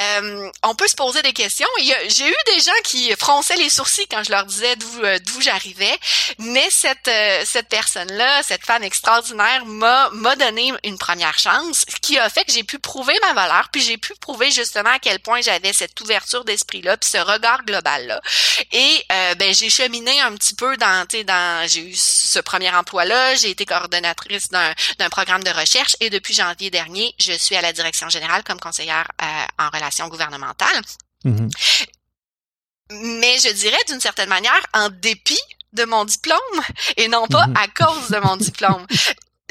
Euh, 0.00 0.50
on 0.62 0.74
peut 0.74 0.88
se 0.88 0.94
poser 0.94 1.22
des 1.22 1.32
questions. 1.32 1.68
J'ai 1.78 2.28
eu 2.28 2.36
des 2.46 2.60
gens 2.60 2.80
qui 2.84 3.12
fronçaient 3.18 3.56
les 3.56 3.70
sourcils 3.70 4.06
quand 4.08 4.22
je 4.22 4.30
leur 4.30 4.44
disais 4.44 4.76
d'où 4.76 5.04
euh, 5.04 5.18
d'où 5.18 5.40
j'arrivais, 5.40 5.98
mais 6.38 6.66
cette 6.70 7.08
euh, 7.08 7.42
cette 7.44 7.68
personne-là, 7.68 8.42
cette 8.42 8.64
femme 8.64 8.82
extraordinaire, 8.82 9.64
m'a 9.66 10.08
m'a 10.12 10.36
donné 10.36 10.72
une 10.84 10.98
première 10.98 11.38
chance, 11.38 11.84
ce 11.88 11.96
qui 12.00 12.18
a 12.18 12.28
fait 12.28 12.44
que 12.44 12.52
j'ai 12.52 12.64
pu 12.64 12.78
prouver 12.78 13.14
ma 13.22 13.32
valeur, 13.32 13.68
puis 13.72 13.82
j'ai 13.82 13.96
pu 13.96 14.14
prouver 14.20 14.50
justement 14.50 14.90
à 14.90 14.98
quel 14.98 15.20
point 15.20 15.40
j'avais 15.40 15.72
cette 15.72 16.00
ouverture 16.00 16.44
d'esprit-là, 16.44 16.96
puis 16.96 17.10
ce 17.10 17.18
regard 17.18 17.64
global-là. 17.64 18.20
Et 18.72 19.04
ben 19.08 19.52
j'ai 19.54 19.70
cheminé 19.70 20.20
un 20.20 20.34
petit 20.34 20.54
peu 20.54 20.76
dans, 20.76 21.06
dans 21.24 21.68
j'ai 21.68 21.80
eu 21.80 21.94
ce 21.94 22.38
premier 22.40 22.67
premier 22.68 22.78
emploi-là, 22.78 23.34
j'ai 23.34 23.50
été 23.50 23.64
coordonnatrice 23.64 24.48
d'un 24.48 25.10
programme 25.10 25.42
de 25.42 25.50
recherche 25.50 25.96
et 26.00 26.10
depuis 26.10 26.34
janvier 26.34 26.70
dernier, 26.70 27.14
je 27.18 27.32
suis 27.32 27.56
à 27.56 27.62
la 27.62 27.72
direction 27.72 28.08
générale 28.08 28.42
comme 28.44 28.60
conseillère 28.60 29.06
euh, 29.22 29.64
en 29.64 29.70
relations 29.70 30.08
gouvernementales. 30.08 30.82
Mm-hmm. 31.24 31.86
Mais 32.90 33.38
je 33.38 33.52
dirais 33.52 33.78
d'une 33.88 34.00
certaine 34.00 34.28
manière, 34.28 34.60
en 34.74 34.88
dépit 34.88 35.40
de 35.72 35.84
mon 35.84 36.04
diplôme 36.04 36.38
et 36.96 37.08
non 37.08 37.26
pas 37.26 37.46
mm-hmm. 37.46 37.62
à 37.62 37.68
cause 37.68 38.08
de 38.10 38.18
mon 38.18 38.36
diplôme. 38.36 38.86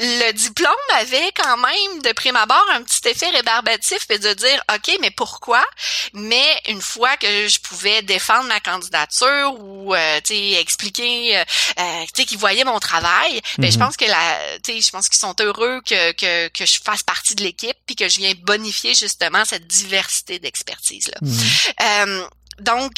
Le 0.00 0.32
diplôme 0.32 0.72
avait 0.94 1.32
quand 1.32 1.56
même 1.56 2.02
de 2.02 2.12
prime 2.12 2.36
abord 2.36 2.64
un 2.72 2.82
petit 2.82 3.08
effet 3.08 3.30
rébarbatif 3.30 3.98
et 4.10 4.18
de 4.18 4.32
dire 4.32 4.62
OK 4.72 4.96
mais 5.00 5.10
pourquoi? 5.10 5.64
Mais 6.12 6.46
une 6.68 6.80
fois 6.80 7.16
que 7.16 7.48
je 7.48 7.58
pouvais 7.58 8.02
défendre 8.02 8.44
ma 8.44 8.60
candidature 8.60 9.56
ou 9.58 9.94
euh, 9.94 10.20
tu 10.22 10.34
sais 10.34 10.52
expliquer 10.60 11.38
euh, 11.38 11.44
euh 11.80 12.04
tu 12.06 12.22
sais 12.22 12.24
qu'ils 12.26 12.38
voyaient 12.38 12.64
mon 12.64 12.78
travail 12.78 13.40
ben 13.58 13.70
je 13.70 13.76
mhm. 13.76 13.84
pense 13.84 13.96
que 13.96 14.04
la 14.04 14.58
tu 14.62 14.72
sais 14.72 14.80
je 14.80 14.90
pense 14.90 15.08
qu'ils 15.08 15.18
sont 15.18 15.34
heureux 15.40 15.80
que, 15.84 16.12
que 16.12 16.48
que 16.48 16.64
je 16.64 16.78
fasse 16.84 17.02
partie 17.02 17.34
de 17.34 17.42
l'équipe 17.42 17.76
puis 17.86 17.96
que 17.96 18.08
je 18.08 18.18
viens 18.18 18.34
bonifier 18.42 18.94
justement 18.94 19.44
cette 19.44 19.66
diversité 19.66 20.38
d'expertise 20.38 21.08
là. 21.08 21.18
Mhm. 21.22 21.38
Euh, 21.80 22.28
donc 22.60 22.92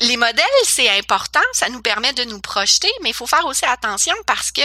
les 0.00 0.16
modèles, 0.16 0.44
c'est 0.64 0.88
important, 0.90 1.40
ça 1.52 1.68
nous 1.68 1.82
permet 1.82 2.12
de 2.12 2.24
nous 2.24 2.40
projeter, 2.40 2.90
mais 3.02 3.10
il 3.10 3.14
faut 3.14 3.26
faire 3.26 3.44
aussi 3.46 3.64
attention 3.64 4.14
parce 4.26 4.52
que 4.52 4.62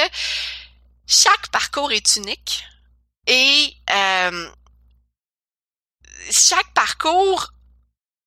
chaque 1.08 1.49
parcours 1.49 1.91
est 1.91 2.16
unique 2.16 2.64
et 3.28 3.74
euh, 3.89 4.49
chaque 6.32 6.74
parcours 6.74 7.51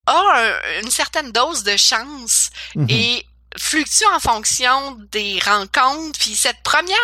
a 0.07 0.81
une 0.83 0.91
certaine 0.91 1.33
dose 1.33 1.65
de 1.65 1.77
chance 1.77 2.51
mhm. 2.75 2.87
et 2.89 3.27
fluctue 3.59 4.05
en 4.15 4.21
fonction 4.21 4.99
des 5.13 5.39
rencontres. 5.45 6.19
Puis 6.19 6.35
cette 6.35 6.63
première, 6.63 6.97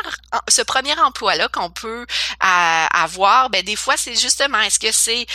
ce 0.49 0.63
premier 0.63 0.99
emploi-là 0.99 1.49
qu'on 1.49 1.71
peut 1.71 2.07
euh, 2.07 2.87
avoir, 2.91 3.51
ben 3.51 3.65
des 3.65 3.77
fois 3.77 3.95
c'est 3.97 4.15
justement, 4.15 4.61
est-ce 4.61 4.79
que 4.79 4.93
c'est 4.93 5.27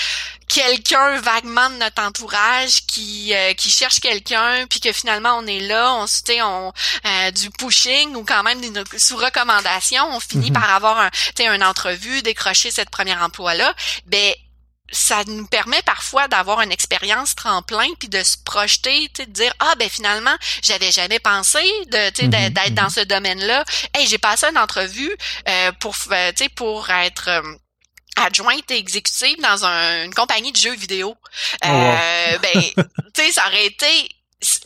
quelqu'un 0.47 1.19
vaguement 1.19 1.69
de 1.69 1.75
notre 1.75 2.01
entourage 2.01 2.85
qui 2.87 3.33
euh, 3.33 3.53
qui 3.53 3.69
cherche 3.69 3.99
quelqu'un 3.99 4.65
puis 4.69 4.79
que 4.79 4.93
finalement 4.93 5.37
on 5.37 5.45
est 5.45 5.59
là 5.59 5.93
on 5.95 6.07
se 6.07 6.21
on 6.41 6.71
euh, 7.05 7.31
du 7.31 7.49
pushing 7.49 8.15
ou 8.15 8.23
quand 8.23 8.43
même 8.43 8.61
sous 8.97 9.17
recommandation 9.17 10.07
on 10.09 10.21
finit 10.21 10.51
mhm. 10.51 10.53
par 10.53 10.73
avoir 10.73 10.99
un 10.99 11.09
une 11.39 11.63
entrevue 11.63 12.21
décrocher 12.21 12.71
cette 12.71 12.89
première 12.89 13.21
emploi 13.21 13.55
là 13.55 13.73
ben 14.05 14.33
ça 14.91 15.23
nous 15.25 15.45
permet 15.47 15.81
parfois 15.83 16.27
d'avoir 16.27 16.61
une 16.61 16.71
expérience 16.71 17.35
tremplin 17.35 17.87
puis 17.99 18.07
de 18.07 18.23
se 18.23 18.37
projeter, 18.37 19.09
de 19.17 19.23
dire 19.25 19.53
ah 19.59 19.73
ben 19.77 19.89
finalement 19.89 20.35
j'avais 20.61 20.91
jamais 20.91 21.19
pensé 21.19 21.59
de 21.87 22.23
mhm, 22.23 22.49
d'être 22.49 22.73
dans 22.73 22.83
mhm. 22.83 22.89
ce 22.89 22.99
domaine-là. 23.01 23.65
Hey, 23.93 24.07
j'ai 24.07 24.17
passé 24.17 24.47
une 24.47 24.57
entrevue 24.57 25.15
euh, 25.47 25.71
pour 25.79 25.95
euh, 26.11 26.31
pour 26.55 26.89
être 26.89 27.27
euh, 27.29 27.41
adjointe 28.15 28.71
et 28.71 28.77
exécutive 28.77 29.39
dans 29.41 29.65
une 29.65 30.13
compagnie 30.13 30.51
de 30.51 30.57
jeux 30.57 30.75
vidéo. 30.75 31.15
Oh, 31.65 31.67
euh, 31.67 32.37
ben 32.39 32.61
tu 33.13 33.23
sais 33.23 33.31
ça 33.31 33.47
aurait 33.47 33.65
été 33.65 34.09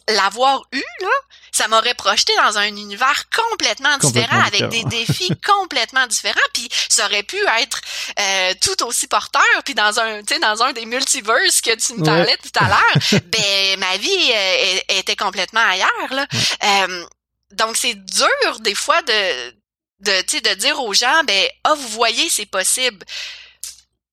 l'avoir 0.10 0.64
eu 0.72 0.84
là, 1.02 1.08
ça 1.52 1.68
m'aurait 1.68 1.94
projeté 1.94 2.34
dans 2.38 2.58
un 2.58 2.68
univers 2.68 3.26
complètement, 3.30 3.98
différent, 3.98 4.42
avec 4.42 4.70
des 4.70 4.84
défis 4.86 5.32
complètement 5.46 6.08
différents, 6.08 6.40
puis 6.54 6.70
ça 6.90 7.06
aurait 7.06 7.24
pu 7.24 7.38
être 7.60 7.82
euh, 8.20 8.54
tout 8.62 8.86
aussi 8.86 9.08
porteur, 9.08 9.44
puis 9.66 9.76
dans 9.76 10.00
un, 10.00 10.22
tu 10.24 10.34
sais, 10.34 10.40
dans 10.40 10.64
un 10.64 10.74
des 10.74 10.86
multiverses 10.86 11.62
que 11.62 11.76
tu 11.76 11.96
me 11.96 12.06
parlais 12.06 12.38
tout 12.38 12.64
à 12.64 12.68
l'heure, 12.68 13.22
ben 13.26 13.80
ma 13.80 13.98
vie 13.98 14.32
euh, 14.34 14.80
était 14.90 15.16
complètement 15.16 15.62
ailleurs 15.62 16.12
là. 16.12 16.28
Euh, 16.64 17.06
donc 17.52 17.76
c'est 17.76 17.96
dur 17.96 18.60
des 18.62 18.76
fois 18.76 19.02
de 19.02 19.52
de 20.00 20.22
tu 20.22 20.38
sais 20.38 20.42
de 20.42 20.54
dire 20.56 20.82
aux 20.82 20.94
gens 20.94 21.24
ben 21.26 21.48
ah 21.64 21.74
vous 21.74 21.90
voyez 21.90 22.30
c'est 22.30 22.46
possible 22.46 23.06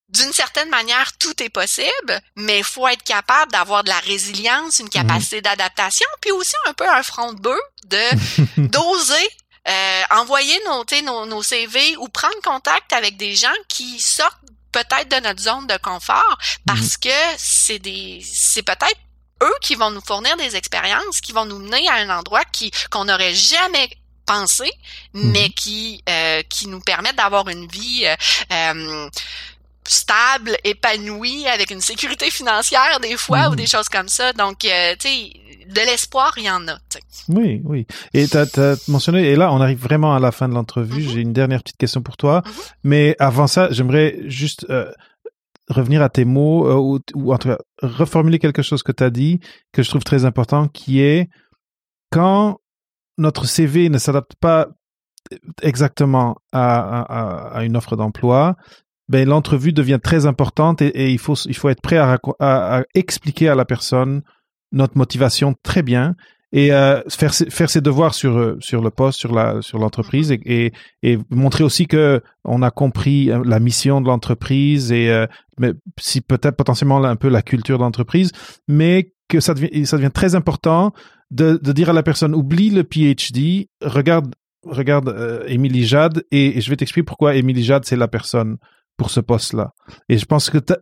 d'une 0.09 0.33
certaine 0.33 0.71
manière, 0.71 1.17
tout 1.19 1.43
est 1.43 1.51
possible, 1.51 2.21
mais 2.37 2.59
il 2.59 2.65
faut 2.65 2.89
être 2.89 3.03
capable 3.03 3.53
d'avoir 3.53 3.85
de 3.85 3.91
la 3.91 3.99
résilience, 4.01 4.79
une 4.79 4.89
capacité 4.89 5.43
d'adaptation, 5.43 6.07
puis 6.21 6.33
aussi 6.33 6.55
un 6.67 6.73
peu 6.73 6.89
un 6.89 7.03
front 7.03 7.33
de 7.33 7.41
bœuf 7.41 7.61
de 7.87 7.99
d'oser 8.69 9.29
euh, 9.69 10.03
envoyer 10.11 10.59
nos, 10.67 10.85
nos, 11.03 11.27
nos 11.27 11.43
CV 11.43 11.97
ou 11.99 12.09
prendre 12.09 12.41
contact 12.43 12.93
avec 12.93 13.17
des 13.17 13.35
gens 13.35 13.53
qui 13.69 14.01
sortent 14.01 14.39
peut-être 14.73 15.09
de 15.09 15.27
notre 15.27 15.43
zone 15.43 15.67
de 15.67 15.77
confort 15.79 16.39
parce 16.67 16.95
mhm. 16.95 17.11
que 17.11 17.19
c'est 17.37 17.79
des 17.79 18.23
c'est 18.25 18.63
peut-être 18.63 18.99
eux 19.43 19.55
qui 19.61 19.75
vont 19.75 19.91
nous 19.91 20.01
fournir 20.01 20.37
des 20.37 20.57
expériences 20.57 21.21
qui 21.21 21.33
vont 21.33 21.45
nous 21.45 21.59
mener 21.59 21.89
à 21.89 21.95
un 21.95 22.11
endroit 22.11 22.45
qui 22.47 22.71
qu'on 22.91 23.05
n'aurait 23.05 23.35
jamais 23.35 23.91
pensé 24.27 24.71
mais 25.13 25.49
mhm. 25.49 25.55
qui 25.55 26.05
euh, 26.09 26.43
qui 26.49 26.69
nous 26.69 26.81
permettent 26.81 27.17
d'avoir 27.17 27.49
une 27.49 27.67
vie 27.67 28.07
euh, 28.07 28.17
euh 28.53 29.11
stable, 29.89 30.57
épanoui, 30.65 31.47
avec 31.47 31.71
une 31.71 31.81
sécurité 31.81 32.31
financière 32.31 32.99
des 33.01 33.17
fois 33.17 33.49
ou 33.49 33.51
mhm. 33.51 33.57
des 33.57 33.67
choses 33.67 33.89
comme 33.89 34.09
ça. 34.09 34.33
Donc, 34.33 34.65
euh, 34.65 34.95
tu 34.99 35.09
sais, 35.09 35.33
de 35.69 35.81
l'espoir, 35.87 36.35
il 36.37 36.45
y 36.45 36.51
en 36.51 36.67
a. 36.69 36.79
Oui, 37.29 37.61
oui. 37.65 37.87
Et 38.15 38.27
tu 38.27 38.37
as, 38.37 38.89
mentionné, 38.89 39.29
et 39.29 39.37
là, 39.37 39.53
on 39.53 39.61
arrive 39.61 39.79
vraiment 39.79 40.15
à 40.15 40.21
la 40.21 40.33
fin 40.33 40.49
de 40.49 40.55
l'entrevue. 40.55 41.03
Mhm. 41.03 41.09
J'ai 41.09 41.21
une 41.21 41.33
dernière 41.33 41.63
petite 41.63 41.77
question 41.77 42.03
pour 42.03 42.17
toi. 42.17 42.43
Mhm. 42.45 42.53
Mais 42.85 43.17
avant 43.19 43.47
ça, 43.47 43.69
j'aimerais 43.71 44.19
juste 44.25 44.67
euh, 44.71 44.91
revenir 45.69 46.03
à 46.03 46.09
tes 46.09 46.25
mots, 46.25 46.67
euh, 46.67 46.75
ou, 46.75 46.99
ou, 47.15 47.33
en 47.33 47.39
tout 47.39 47.49
cas, 47.49 47.59
reformuler 47.83 48.39
quelque 48.39 48.63
chose 48.63 48.83
que 48.83 48.93
tu 48.93 49.05
as 49.05 49.11
dit, 49.11 49.41
que 49.73 49.83
je 49.83 49.89
trouve 49.91 50.05
très 50.05 50.25
important, 50.25 50.69
qui 50.69 51.01
est 51.01 51.29
quand 52.11 52.61
notre 53.19 53.47
CV 53.47 53.89
ne 53.91 53.99
s'adapte 53.99 54.35
pas 54.41 54.69
exactement 55.63 56.37
à, 56.53 57.01
à, 57.01 57.59
à, 57.59 57.65
une 57.65 57.77
offre 57.77 57.97
d'emploi, 57.97 58.57
ben, 59.09 59.29
l'entrevue 59.29 59.73
devient 59.73 60.01
très 60.03 60.27
importante 60.27 60.83
et, 60.83 61.11
il 61.11 61.19
faut 61.19 61.35
il 61.47 61.57
faut 61.57 61.69
être 61.69 61.81
prêt 61.81 61.97
à, 61.97 62.19
à, 62.41 62.83
expliquer 62.95 63.49
à 63.49 63.55
la 63.55 63.65
personne 63.65 64.23
notre 64.73 64.99
motivation 64.99 65.55
très 65.63 65.83
bien 65.83 66.15
et 66.53 66.73
euh, 66.73 67.03
faire 67.09 67.35
faire 67.35 67.69
ses 67.69 67.81
devoirs 67.81 68.15
sur 68.15 68.39
euh, 68.39 68.57
sur 68.61 68.83
le 68.83 68.91
poste 68.91 69.19
sur 69.19 69.35
la 69.35 69.61
sur 69.61 69.79
l'entreprise 69.79 70.33
et, 70.33 70.73
et, 71.03 71.19
montrer 71.31 71.63
aussi 71.63 71.87
que 71.87 72.23
on 72.45 72.63
a 72.63 72.71
compris 72.71 73.31
euh, 73.31 73.43
la 73.45 73.61
mission 73.61 74.01
de 74.01 74.07
l'entreprise 74.07 74.91
et 74.91 75.11
euh, 75.11 75.27
mais 75.59 75.73
si 75.99 76.21
peut-être 76.23 76.57
potentiellement 76.57 77.05
un 77.05 77.17
peu 77.17 77.29
la 77.29 77.43
culture 77.43 77.79
d'entreprise 77.79 78.33
mais 78.67 79.13
que 79.29 79.41
ça 79.41 79.53
devient 79.53 79.87
ça 79.87 79.99
devient 79.99 80.11
très 80.13 80.35
important 80.35 80.93
de, 81.31 81.61
de 81.63 81.73
dire 81.73 81.91
à 81.91 81.93
la 81.93 82.03
personne 82.03 82.35
oublie 82.35 82.71
le 82.71 82.83
PhD 82.83 83.69
regarde 83.83 84.35
regarde 84.65 85.09
euh, 85.09 85.47
Jade 85.83 86.25
et, 86.31 86.57
et, 86.57 86.61
je 86.63 86.71
vais 86.71 86.77
t'expliquer 86.77 87.05
pourquoi 87.05 87.35
Émilie 87.35 87.63
Jade 87.63 87.85
c'est 87.85 87.97
la 87.97 88.09
personne 88.09 88.57
pour 88.99 89.11
ce 89.11 89.21
poste-là. 89.21 89.71
Et 90.11 90.19
je 90.19 90.27
pense 90.27 90.51
que 90.51 90.59
tu 90.59 90.75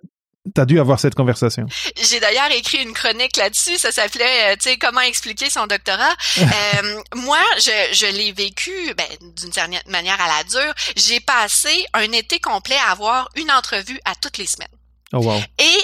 as 0.60 0.64
dû 0.64 0.80
avoir 0.80 0.98
cette 0.98 1.14
conversation. 1.14 1.66
J'ai 1.96 2.18
d'ailleurs 2.18 2.50
écrit 2.50 2.82
une 2.82 2.92
chronique 2.92 3.36
là-dessus. 3.36 3.76
Ça 3.76 3.92
s'appelait, 3.92 4.52
euh, 4.52 4.56
tu 4.56 4.70
sais, 4.70 4.78
comment 4.78 5.02
expliquer 5.02 5.50
son 5.50 5.66
doctorat. 5.66 6.14
euh, 6.38 7.02
moi, 7.14 7.40
je, 7.58 7.94
je 7.94 8.06
l'ai 8.06 8.32
vécu, 8.32 8.72
ben, 8.96 9.06
d'une 9.36 9.52
certaine 9.52 9.78
manière 9.86 10.20
à 10.20 10.38
la 10.38 10.44
dure. 10.44 10.74
J'ai 10.96 11.20
passé 11.20 11.86
un 11.92 12.10
été 12.12 12.40
complet 12.40 12.76
à 12.86 12.92
avoir 12.92 13.28
une 13.36 13.50
entrevue 13.52 14.00
à 14.04 14.14
toutes 14.16 14.38
les 14.38 14.46
semaines. 14.46 14.68
Oh 15.12 15.18
wow. 15.18 15.40
Et 15.58 15.78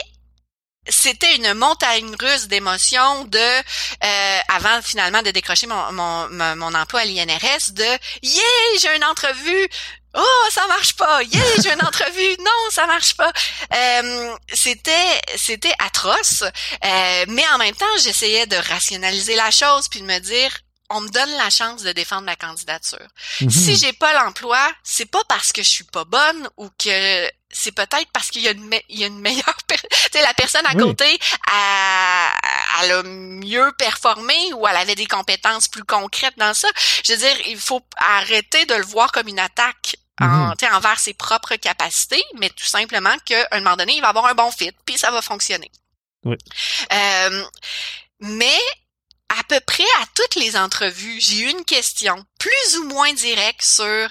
c'était 0.89 1.37
une 1.37 1.55
montagne 1.55 2.14
russe 2.18 2.49
d'émotions 2.49 3.24
de 3.26 3.39
euh, 3.39 4.39
avant 4.49 4.83
finalement 4.83 5.22
de 5.22 5.30
décrocher 5.30 5.68
mon, 5.68 5.93
mon, 5.93 6.57
mon 6.57 6.74
emploi 6.74 7.01
à 7.01 7.05
l'INRS 7.05 7.72
de 7.72 7.85
yeah 8.22 8.43
j'ai 8.80 8.97
une 8.97 9.05
entrevue 9.05 9.68
oh 10.14 10.44
ça 10.50 10.66
marche 10.66 10.94
pas 10.96 11.22
yeah 11.22 11.42
j'ai 11.62 11.72
une 11.72 11.82
entrevue 11.82 12.36
non 12.38 12.70
ça 12.70 12.86
marche 12.86 13.16
pas 13.16 13.32
euh, 13.74 14.36
c'était 14.52 15.20
c'était 15.36 15.74
atroce 15.78 16.42
euh, 16.42 17.24
mais 17.28 17.44
en 17.54 17.58
même 17.58 17.74
temps 17.74 17.96
j'essayais 18.02 18.46
de 18.46 18.56
rationaliser 18.56 19.36
la 19.36 19.50
chose 19.50 19.88
puis 19.88 20.00
de 20.00 20.06
me 20.06 20.18
dire 20.18 20.52
on 20.94 21.00
me 21.00 21.08
donne 21.08 21.30
la 21.38 21.50
chance 21.50 21.82
de 21.82 21.92
défendre 21.92 22.24
ma 22.24 22.36
candidature. 22.36 23.06
Mhm. 23.40 23.50
Si 23.50 23.76
j'ai 23.76 23.92
pas 23.92 24.12
l'emploi, 24.12 24.60
c'est 24.82 25.06
pas 25.06 25.22
parce 25.28 25.52
que 25.52 25.62
je 25.62 25.68
suis 25.68 25.84
pas 25.84 26.04
bonne 26.04 26.48
ou 26.56 26.68
que 26.78 27.30
c'est 27.50 27.72
peut-être 27.72 28.08
parce 28.12 28.28
qu'il 28.30 28.42
y 28.42 28.48
a 28.48 28.52
une, 28.52 28.74
il 28.88 28.98
y 28.98 29.04
a 29.04 29.06
une 29.06 29.20
meilleure 29.20 29.56
tu 30.12 30.18
la 30.18 30.34
personne 30.34 30.66
à 30.66 30.74
côté 30.74 31.18
elle, 32.82 32.92
a 32.92 33.02
mieux 33.04 33.72
performé 33.78 34.34
ou 34.54 34.66
elle 34.66 34.76
avait 34.76 34.94
des 34.94 35.06
compétences 35.06 35.68
plus 35.68 35.84
concrètes 35.84 36.36
dans 36.36 36.54
ça. 36.54 36.68
Je 37.04 37.12
veux 37.12 37.18
dire, 37.18 37.36
il 37.46 37.58
faut 37.58 37.82
arrêter 37.96 38.66
de 38.66 38.74
le 38.74 38.84
voir 38.84 39.12
comme 39.12 39.28
une 39.28 39.38
attaque 39.38 39.96
en, 40.23 40.49
mhm. 40.49 40.75
envers 40.75 40.99
ses 40.99 41.14
propres 41.14 41.57
capacités, 41.57 42.23
mais 42.39 42.51
tout 42.51 42.64
simplement 42.64 43.16
qu'à 43.25 43.47
un 43.53 43.61
moment 43.61 43.77
donné, 43.77 43.95
il 43.95 44.01
va 44.01 44.09
avoir 44.09 44.27
un 44.27 44.35
bon 44.35 44.51
fit, 44.51 44.73
puis 44.85 44.99
ça 44.99 45.11
va 45.11 45.23
fonctionner. 45.23 45.70
Oui. 46.25 46.37
Euh, 46.93 47.45
mais 48.20 48.61
à 49.29 49.43
peu 49.49 49.61
près 49.61 49.85
à 50.01 50.07
toutes 50.14 50.37
les 50.37 50.57
entrevues, 50.57 51.20
j'ai 51.20 51.41
eu 51.41 51.51
une 51.51 51.64
question 51.64 52.25
plus 52.39 52.79
ou 52.79 52.89
moins 52.89 53.12
directe 53.12 53.62
sur 53.62 54.09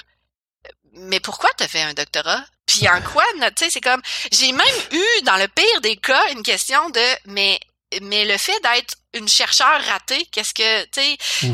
mais 0.93 1.19
pourquoi 1.19 1.49
tu 1.57 1.63
as 1.63 1.67
fait 1.67 1.81
un 1.81 1.93
doctorat? 1.93 2.43
Puis 2.65 2.87
en 2.89 3.01
quoi, 3.13 3.23
tu 3.33 3.39
sais, 3.57 3.69
c'est 3.69 3.81
comme 3.81 4.01
j'ai 4.31 4.51
même 4.51 4.67
eu 4.91 5.21
dans 5.23 5.37
le 5.37 5.47
pire 5.47 5.81
des 5.81 5.97
cas 5.97 6.31
une 6.31 6.43
question 6.43 6.89
de 6.89 7.05
mais 7.25 7.59
mais 8.01 8.25
le 8.25 8.37
fait 8.37 8.59
d'être 8.61 8.95
une 9.13 9.27
chercheure 9.27 9.83
ratée, 9.85 10.25
qu'est-ce 10.31 10.53
que 10.53 10.83
tu 10.85 11.01
sais 11.01 11.17
euh, 11.45 11.53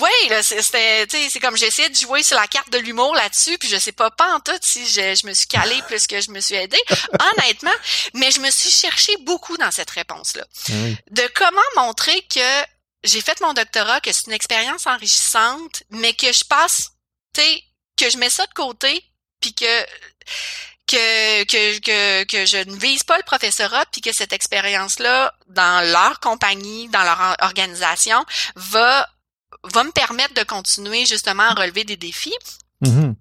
Oui, 0.00 0.28
là 0.28 0.42
c'était 0.42 1.06
tu 1.06 1.16
sais 1.16 1.30
c'est 1.30 1.40
comme 1.40 1.56
j'essayais 1.56 1.88
de 1.88 1.96
jouer 1.96 2.22
sur 2.22 2.36
la 2.36 2.46
carte 2.46 2.70
de 2.70 2.78
l'humour 2.78 3.14
là-dessus 3.14 3.56
puis 3.58 3.68
je 3.68 3.76
sais 3.76 3.92
pas 3.92 4.10
pas 4.10 4.34
en 4.34 4.40
tout 4.40 4.52
si 4.60 4.86
je, 4.86 5.14
je 5.14 5.26
me 5.26 5.32
suis 5.32 5.46
calée 5.46 5.80
plus 5.86 6.06
que 6.06 6.20
je 6.20 6.30
me 6.30 6.40
suis 6.40 6.56
aidée 6.56 6.82
honnêtement, 7.38 7.74
mais 8.14 8.30
je 8.30 8.40
me 8.40 8.50
suis 8.50 8.70
cherché 8.70 9.16
beaucoup 9.20 9.56
dans 9.56 9.70
cette 9.70 9.90
réponse 9.90 10.34
là. 10.34 10.44
Ah 10.68 10.72
de 11.10 11.30
comment 11.34 11.60
montrer 11.76 12.20
que 12.22 12.66
j'ai 13.04 13.20
fait 13.20 13.40
mon 13.40 13.52
doctorat, 13.52 14.00
que 14.00 14.12
c'est 14.12 14.26
une 14.26 14.32
expérience 14.32 14.86
enrichissante, 14.86 15.84
mais 15.90 16.14
que 16.14 16.32
je 16.32 16.44
passe 16.44 16.90
tu 17.32 17.42
sais 17.42 17.62
que 17.96 18.10
je 18.10 18.18
mets 18.18 18.30
ça 18.30 18.46
de 18.46 18.52
côté, 18.52 19.02
puis 19.40 19.54
que 19.54 19.86
que, 20.86 21.44
que, 21.44 21.78
que, 21.80 22.24
que 22.24 22.46
je 22.46 22.58
ne 22.58 22.76
vise 22.76 23.02
pas 23.02 23.16
le 23.16 23.24
professorat, 23.24 23.84
puis 23.92 24.00
que 24.00 24.12
cette 24.12 24.32
expérience-là, 24.32 25.34
dans 25.48 25.80
leur 25.92 26.20
compagnie, 26.20 26.88
dans 26.88 27.02
leur 27.02 27.36
organisation, 27.40 28.24
va, 28.54 29.08
va 29.64 29.84
me 29.84 29.90
permettre 29.92 30.34
de 30.34 30.42
continuer 30.44 31.06
justement 31.06 31.44
à 31.44 31.54
relever 31.54 31.84
des 31.84 31.96
défis. 31.96 32.36
Mhm. 32.82 33.14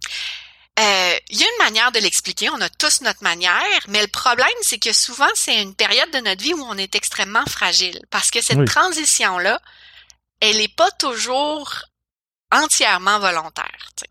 Euh, 0.77 1.13
Il 1.29 1.39
y 1.39 1.43
a 1.43 1.47
une 1.47 1.63
manière 1.63 1.91
de 1.93 1.99
l'expliquer, 1.99 2.49
on 2.49 2.59
a 2.59 2.69
tous 2.69 3.01
notre 3.01 3.23
manière, 3.23 3.79
mais 3.87 4.01
le 4.01 4.07
problème, 4.09 4.47
c'est 4.61 4.77
que 4.77 4.91
souvent, 4.91 5.29
c'est 5.33 5.61
une 5.61 5.73
période 5.73 6.11
de 6.11 6.19
notre 6.19 6.43
vie 6.43 6.53
où 6.53 6.63
on 6.63 6.77
est 6.77 6.95
extrêmement 6.95 7.45
fragile, 7.45 8.01
parce 8.11 8.29
que 8.29 8.41
cette 8.43 8.57
Oui. 8.57 8.65
transition-là, 8.65 9.59
elle 10.41 10.57
n'est 10.57 10.67
pas 10.67 10.91
toujours 10.91 11.71
entièrement 12.51 13.19
volontaire. 13.19 13.89
tu 13.95 14.03
sais. 14.03 14.09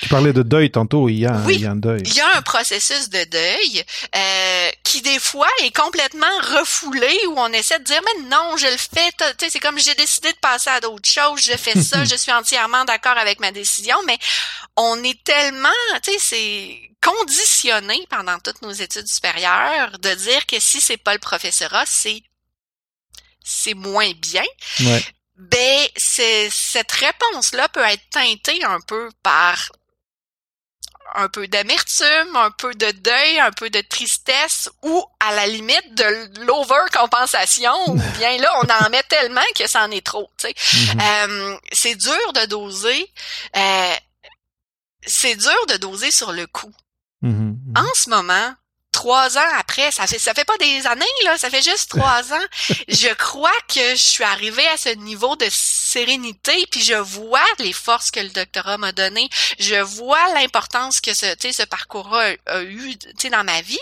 Tu 0.00 0.08
parlais 0.08 0.32
de 0.32 0.42
deuil 0.42 0.70
tantôt, 0.70 1.08
il 1.08 1.18
y 1.20 1.26
a, 1.26 1.34
un- 1.34 1.44
Oui. 1.44 1.54
il 1.56 1.60
y 1.62 1.66
a 1.66 1.70
un 1.70 1.76
deuil. 1.76 2.02
Il 2.04 2.14
y 2.14 2.20
a 2.20 2.36
un 2.36 2.42
processus 2.42 3.08
de 3.10 3.24
deuil 3.24 3.84
euh, 4.16 4.70
qui 4.82 5.02
des 5.02 5.18
fois 5.18 5.48
est 5.62 5.74
complètement 5.74 6.26
refoulé 6.58 7.10
où 7.28 7.34
on 7.38 7.52
essaie 7.52 7.78
de 7.78 7.84
dire 7.84 8.00
mais 8.04 8.22
non 8.28 8.56
je 8.56 8.66
le 8.66 8.76
fais 8.76 9.10
tu 9.18 9.24
sais 9.40 9.50
c'est 9.50 9.60
comme 9.60 9.78
j'ai 9.78 9.94
décidé 9.94 10.32
de 10.32 10.38
passer 10.38 10.70
à 10.70 10.80
d'autres 10.80 11.08
choses 11.08 11.40
je 11.42 11.56
fais 11.56 11.80
ça 11.80 12.04
je 12.10 12.16
suis 12.16 12.32
entièrement 12.32 12.84
d'accord 12.84 13.16
avec 13.18 13.40
ma 13.40 13.52
décision 13.52 13.96
mais 14.06 14.18
on 14.76 15.02
est 15.04 15.22
tellement 15.24 15.68
tu 16.02 16.12
sais 16.12 16.18
c'est 16.18 16.90
conditionné 17.00 18.06
pendant 18.10 18.38
toutes 18.38 18.62
nos 18.62 18.72
études 18.72 19.06
supérieures 19.08 19.98
de 19.98 20.10
dire 20.14 20.44
que 20.46 20.58
si 20.60 20.80
c'est 20.80 20.96
pas 20.96 21.12
le 21.12 21.18
professorat 21.20 21.84
c'est 21.86 22.22
c'est 23.44 23.74
moins 23.74 24.10
bien 24.12 24.44
Ouais. 24.80 25.04
ben, 25.36 25.86
cette 25.96 26.92
réponse-là 26.92 27.68
peut 27.68 27.84
être 27.84 28.08
teintée 28.10 28.64
un 28.64 28.80
peu 28.80 29.10
par 29.22 29.70
un 31.14 31.28
peu 31.28 31.46
d'amertume, 31.48 32.36
un 32.36 32.50
peu 32.50 32.74
de 32.74 32.90
deuil, 32.90 33.38
un 33.40 33.52
peu 33.52 33.70
de 33.70 33.80
tristesse 33.80 34.68
ou 34.82 35.04
à 35.20 35.34
la 35.34 35.46
limite 35.46 35.94
de 35.94 36.44
l'overcompensation 36.44 37.72
ou 37.88 37.94
bien 38.18 38.36
là 38.38 38.50
on 38.62 38.84
en 38.84 38.90
met 38.90 39.02
tellement 39.04 39.40
que 39.56 39.68
ça 39.68 39.84
en 39.84 39.90
est 39.90 40.04
trop, 40.04 40.30
tu 40.38 40.48
sais. 40.48 40.54
Mhm. 40.94 41.00
Euh, 41.00 41.56
c'est 41.72 41.94
dur 41.94 42.32
de 42.34 42.46
doser 42.46 43.10
euh, 43.56 43.94
c'est 45.06 45.36
dur 45.36 45.66
de 45.68 45.76
doser 45.76 46.10
sur 46.10 46.32
le 46.32 46.46
coup. 46.46 46.72
Mhm. 47.22 47.58
En 47.76 47.94
ce 47.94 48.10
moment, 48.10 48.54
trois 49.04 49.36
ans 49.36 49.50
après, 49.58 49.92
ça 49.92 50.06
fait 50.06 50.18
ça 50.18 50.32
fait 50.32 50.46
pas 50.46 50.56
des 50.56 50.86
années 50.86 51.04
là, 51.24 51.36
ça 51.36 51.50
fait 51.50 51.60
juste 51.60 51.90
trois 51.90 52.32
ans. 52.32 52.46
Je 52.88 53.12
crois 53.12 53.52
que 53.68 53.90
je 53.90 54.02
suis 54.02 54.24
arrivée 54.24 54.66
à 54.68 54.78
ce 54.78 54.88
niveau 54.88 55.36
de 55.36 55.46
sérénité, 55.50 56.66
puis 56.70 56.82
je 56.82 56.94
vois 56.94 57.44
les 57.58 57.74
forces 57.74 58.10
que 58.10 58.20
le 58.20 58.30
doctorat 58.30 58.78
m'a 58.78 58.92
donné. 58.92 59.28
Je 59.58 59.76
vois 59.76 60.32
l'importance 60.32 61.02
que 61.02 61.12
ce, 61.12 61.34
tu 61.34 61.52
sais, 61.52 61.62
ce 61.62 61.66
parcours-là 61.68 62.34
a, 62.46 62.52
a 62.56 62.62
eu, 62.62 62.96
tu 62.96 63.08
sais, 63.18 63.30
dans 63.30 63.44
ma 63.44 63.60
vie. 63.60 63.78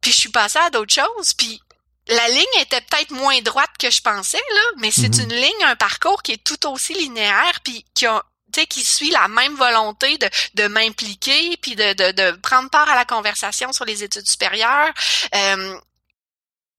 Puis 0.00 0.12
je 0.12 0.18
suis 0.18 0.28
passée 0.30 0.60
à 0.60 0.70
d'autres 0.70 0.94
choses. 0.94 1.34
Puis 1.34 1.60
la 2.06 2.28
ligne 2.28 2.60
était 2.60 2.80
peut-être 2.80 3.10
moins 3.10 3.40
droite 3.40 3.70
que 3.78 3.90
je 3.90 4.00
pensais 4.00 4.38
là, 4.54 4.62
mais 4.78 4.92
c'est 4.92 5.14
Mhm. 5.16 5.22
une 5.24 5.34
ligne, 5.34 5.64
un 5.64 5.76
parcours 5.76 6.22
qui 6.22 6.32
est 6.32 6.44
tout 6.44 6.64
aussi 6.68 6.94
linéaire, 6.94 7.58
puis 7.64 7.84
qui 7.92 8.06
a 8.06 8.22
tu 8.52 8.60
sais, 8.60 8.66
qui 8.66 8.84
suit 8.84 9.10
la 9.10 9.28
même 9.28 9.56
volonté 9.56 10.18
de, 10.18 10.28
de 10.54 10.68
m'impliquer 10.68 11.56
puis 11.58 11.76
de, 11.76 11.92
de, 11.92 12.12
de 12.12 12.30
prendre 12.38 12.70
part 12.70 12.88
à 12.88 12.94
la 12.96 13.04
conversation 13.04 13.72
sur 13.72 13.84
les 13.84 14.02
études 14.04 14.26
supérieures. 14.28 14.92
Euh, 15.34 15.78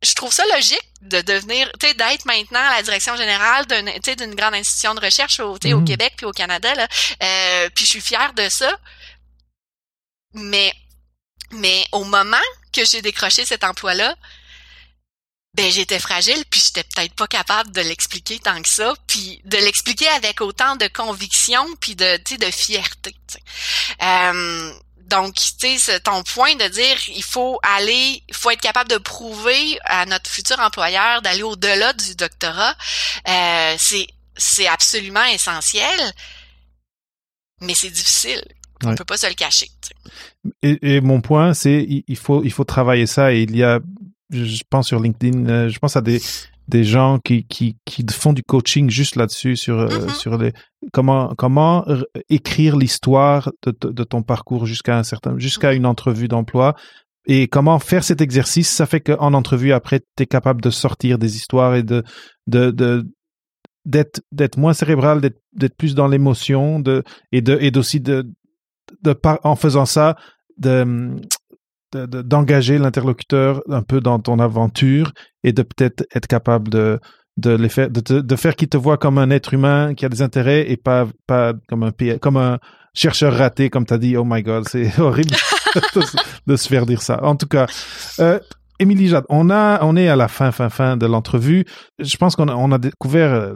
je 0.02 0.14
trouve 0.14 0.32
ça 0.32 0.44
logique 0.56 0.80
de 1.02 1.20
devenir, 1.22 1.70
tu 1.80 1.88
sais, 1.88 1.94
d'être 1.94 2.26
maintenant 2.26 2.60
à 2.60 2.76
la 2.78 2.82
direction 2.84 3.16
générale 3.18 3.66
d'une, 3.68 3.92
tu 3.96 4.00
sais, 4.06 4.16
d'une 4.16 4.34
grande 4.34 4.54
institution 4.56 4.96
de 4.96 5.02
recherche 5.02 5.40
au, 5.42 5.56
au 5.56 5.60
Mhm. 5.64 5.86
Québec 5.86 6.14
puis 6.16 6.26
au 6.26 6.32
Canada 6.32 6.74
là. 6.74 6.88
Euh, 7.22 7.70
puis 7.76 7.84
je 7.86 7.90
suis 7.90 8.02
fière 8.02 8.34
de 8.34 8.48
ça. 8.50 8.78
Mais, 10.34 10.74
mais 11.52 11.84
au 11.92 12.04
moment 12.04 12.38
que 12.72 12.86
j'ai 12.86 13.02
décroché 13.02 13.46
cet 13.46 13.64
emploi-là, 13.64 14.16
ben 15.60 15.72
j'étais 15.72 16.00
fragile 16.00 16.44
puis 16.50 16.62
j'étais 16.66 16.84
peut-être 16.84 17.14
pas 17.16 17.28
capable 17.28 17.72
de 17.72 17.82
l'expliquer 17.82 18.40
tant 18.40 18.62
que 18.62 18.70
ça 18.70 18.94
puis 19.08 19.42
de 19.44 19.58
l'expliquer 19.58 20.08
avec 20.10 20.40
autant 20.40 20.76
de 20.78 20.88
conviction 20.88 21.66
puis 21.82 21.96
de 21.96 22.18
tu 22.24 22.36
sais 22.36 22.38
de 22.38 22.50
fierté. 22.52 23.14
Euh, 24.02 24.72
donc 25.08 25.34
tu 25.36 25.78
sais 25.78 26.00
ton 26.00 26.24
point 26.24 26.56
de 26.56 26.68
dire 26.70 26.98
il 27.10 27.24
faut 27.24 27.60
aller 27.64 28.24
il 28.30 28.36
faut 28.36 28.52
être 28.52 28.62
capable 28.62 28.90
de 28.90 28.98
prouver 28.98 29.78
à 29.84 30.06
notre 30.06 30.30
futur 30.30 30.60
employeur 30.60 31.22
d'aller 31.22 31.44
au-delà 31.44 31.92
du 31.94 32.16
doctorat 32.16 32.76
euh, 33.28 33.76
c'est 33.78 34.08
c'est 34.38 34.68
absolument 34.68 35.26
essentiel 35.26 36.14
mais 37.60 37.76
c'est 37.76 37.90
difficile 37.90 38.42
on 38.86 38.90
Ouais. 38.92 38.96
peut 38.96 39.04
pas 39.04 39.18
se 39.18 39.28
le 39.28 39.34
cacher. 39.34 39.70
Et, 40.64 40.80
et 40.96 41.02
mon 41.02 41.20
point, 41.20 41.54
c'est 41.54 41.86
il, 41.90 42.06
il 42.08 42.16
faut 42.16 42.46
il 42.46 42.52
faut 42.54 42.64
travailler 42.64 43.08
ça. 43.08 43.34
Et 43.34 43.42
il 43.42 43.54
y 43.58 43.62
a, 43.62 43.82
je 44.30 44.64
pense 44.70 44.88
sur 44.88 45.00
LinkedIn, 45.00 45.48
euh, 45.50 45.70
je 45.70 45.80
pense 45.80 45.96
à 45.96 46.02
des 46.02 46.20
des 46.68 46.84
gens 46.84 47.18
qui 47.20 47.46
qui 47.46 47.78
qui 47.86 48.06
font 48.12 48.34
du 48.34 48.44
coaching 48.44 48.90
juste 48.90 49.16
là-dessus 49.16 49.56
sur 49.56 49.80
euh, 49.80 49.88
Mhm. 49.88 50.10
sur 50.10 50.38
les 50.38 50.54
comment 50.92 51.34
comment 51.36 51.86
écrire 52.30 52.78
l'histoire 52.78 53.52
de, 53.66 53.76
de, 53.82 53.92
de 53.92 54.04
ton 54.04 54.22
parcours 54.22 54.66
jusqu'à 54.66 54.98
un 54.98 55.04
certain 55.04 55.38
jusqu'à 55.38 55.74
une 55.74 55.86
entrevue 55.86 56.28
d'emploi. 56.28 56.76
Et 57.26 57.48
comment 57.48 57.78
faire 57.80 58.04
cet 58.04 58.22
exercice, 58.22 58.70
ça 58.70 58.86
fait 58.86 59.02
qu'en 59.02 59.34
entrevue 59.34 59.72
après, 59.72 60.00
tu 60.16 60.24
es 60.24 60.26
capable 60.26 60.62
de 60.62 60.70
sortir 60.70 61.18
des 61.20 61.36
histoires 61.36 61.76
et 61.76 61.84
de 61.84 62.04
de 62.48 62.72
de 62.72 63.08
d'être 63.86 64.22
d'être 64.32 64.58
moins 64.58 64.74
cérébral, 64.74 65.22
d'être 65.22 65.40
d'être 65.54 65.76
plus 65.76 65.96
dans 65.96 66.08
l'émotion, 66.08 66.80
de 66.80 67.04
et 67.32 67.42
de 67.42 67.58
et 67.62 67.72
d'aussi 67.72 68.00
de 68.00 68.28
de 69.04 69.14
par, 69.14 69.40
en 69.44 69.56
faisant 69.56 69.86
ça 69.86 70.16
de 70.58 71.16
de- 71.94 72.06
de- 72.06 72.22
d'engager 72.22 72.78
l'interlocuteur 72.78 73.62
un 73.70 73.82
peu 73.82 74.00
dans 74.02 74.20
ton 74.20 74.40
aventure 74.40 75.12
et 75.44 75.52
de 75.54 75.62
peut-être 75.64 76.04
être 76.16 76.28
capable 76.28 76.70
de 76.70 77.00
de 77.38 77.52
les 77.56 77.70
faire 77.70 77.90
de, 77.90 78.02
te- 78.02 78.14
de 78.22 78.36
faire 78.36 78.56
qu'il 78.56 78.68
te 78.68 78.76
voit 78.78 78.98
comme 78.98 79.18
un 79.18 79.30
être 79.30 79.54
humain 79.54 79.94
qui 79.96 80.06
a 80.06 80.10
des 80.10 80.22
intérêts 80.22 80.70
et 80.70 80.76
pas 80.78 81.08
pas 81.26 81.54
comme 81.70 81.84
un 81.84 81.92
comme 82.20 82.36
un 82.38 82.60
chercheur 82.94 83.34
raté 83.34 83.70
comme 83.70 83.86
tu 83.86 83.94
as 83.94 83.98
dit 83.98 84.18
oh 84.18 84.26
my 84.26 84.44
god 84.44 84.68
c'est 84.68 85.00
horrible 85.00 85.36
de, 86.48 86.56
se- 86.58 86.68
faire 86.68 86.86
dire 86.86 87.02
ça 87.02 87.24
en 87.24 87.36
tout 87.36 87.48
cas 87.48 87.66
euh, 88.20 88.40
Émilie 88.82 89.08
Jade, 89.10 89.26
on 89.28 89.50
a, 89.50 89.84
on 89.84 89.98
est 89.98 90.08
à 90.08 90.16
la 90.16 90.30
fin, 90.30 90.54
fin, 90.54 90.70
fin 90.70 90.96
de 90.96 91.06
l'entrevue. 91.06 91.66
Je 92.00 92.16
pense 92.16 92.38
qu'on 92.38 92.48
a, 92.48 92.56
on 92.56 92.72
a 92.72 92.78
découvert 92.78 93.34
euh, 93.34 93.56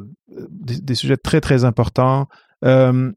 des, 0.50 0.82
des 0.82 0.96
sujets 0.96 1.16
très, 1.16 1.40
très 1.40 1.64
importants. 1.64 2.28
Euh, 2.66 3.10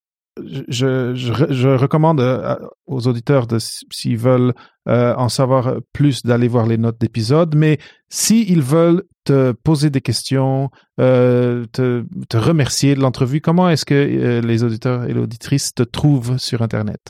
je, 0.44 1.14
je, 1.14 1.14
je 1.50 1.68
recommande 1.68 2.20
euh, 2.20 2.56
aux 2.86 3.06
auditeurs 3.08 3.46
de 3.46 3.58
s'ils 3.58 4.18
veulent 4.18 4.54
euh, 4.88 5.14
en 5.16 5.28
savoir 5.28 5.76
plus 5.92 6.22
d'aller 6.22 6.48
voir 6.48 6.66
les 6.66 6.78
notes 6.78 7.00
d'épisode. 7.00 7.54
Mais 7.56 7.78
s'ils 8.08 8.62
veulent 8.62 9.02
te 9.24 9.52
poser 9.52 9.90
des 9.90 10.00
questions 10.00 10.70
euh, 11.00 11.64
te, 11.72 12.04
te 12.28 12.36
remercier 12.36 12.94
de 12.94 13.00
l'entrevue 13.00 13.40
comment 13.40 13.68
est-ce 13.68 13.84
que 13.84 13.94
euh, 13.94 14.40
les 14.40 14.62
auditeurs 14.62 15.04
et 15.04 15.12
l'auditrice 15.12 15.74
te 15.74 15.82
trouvent 15.82 16.38
sur 16.38 16.62
internet? 16.62 17.00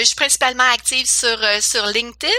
Je 0.00 0.04
suis 0.04 0.14
principalement 0.16 0.68
active 0.72 1.06
sur 1.08 1.38
euh, 1.42 1.60
sur 1.60 1.86
LinkedIn, 1.86 2.32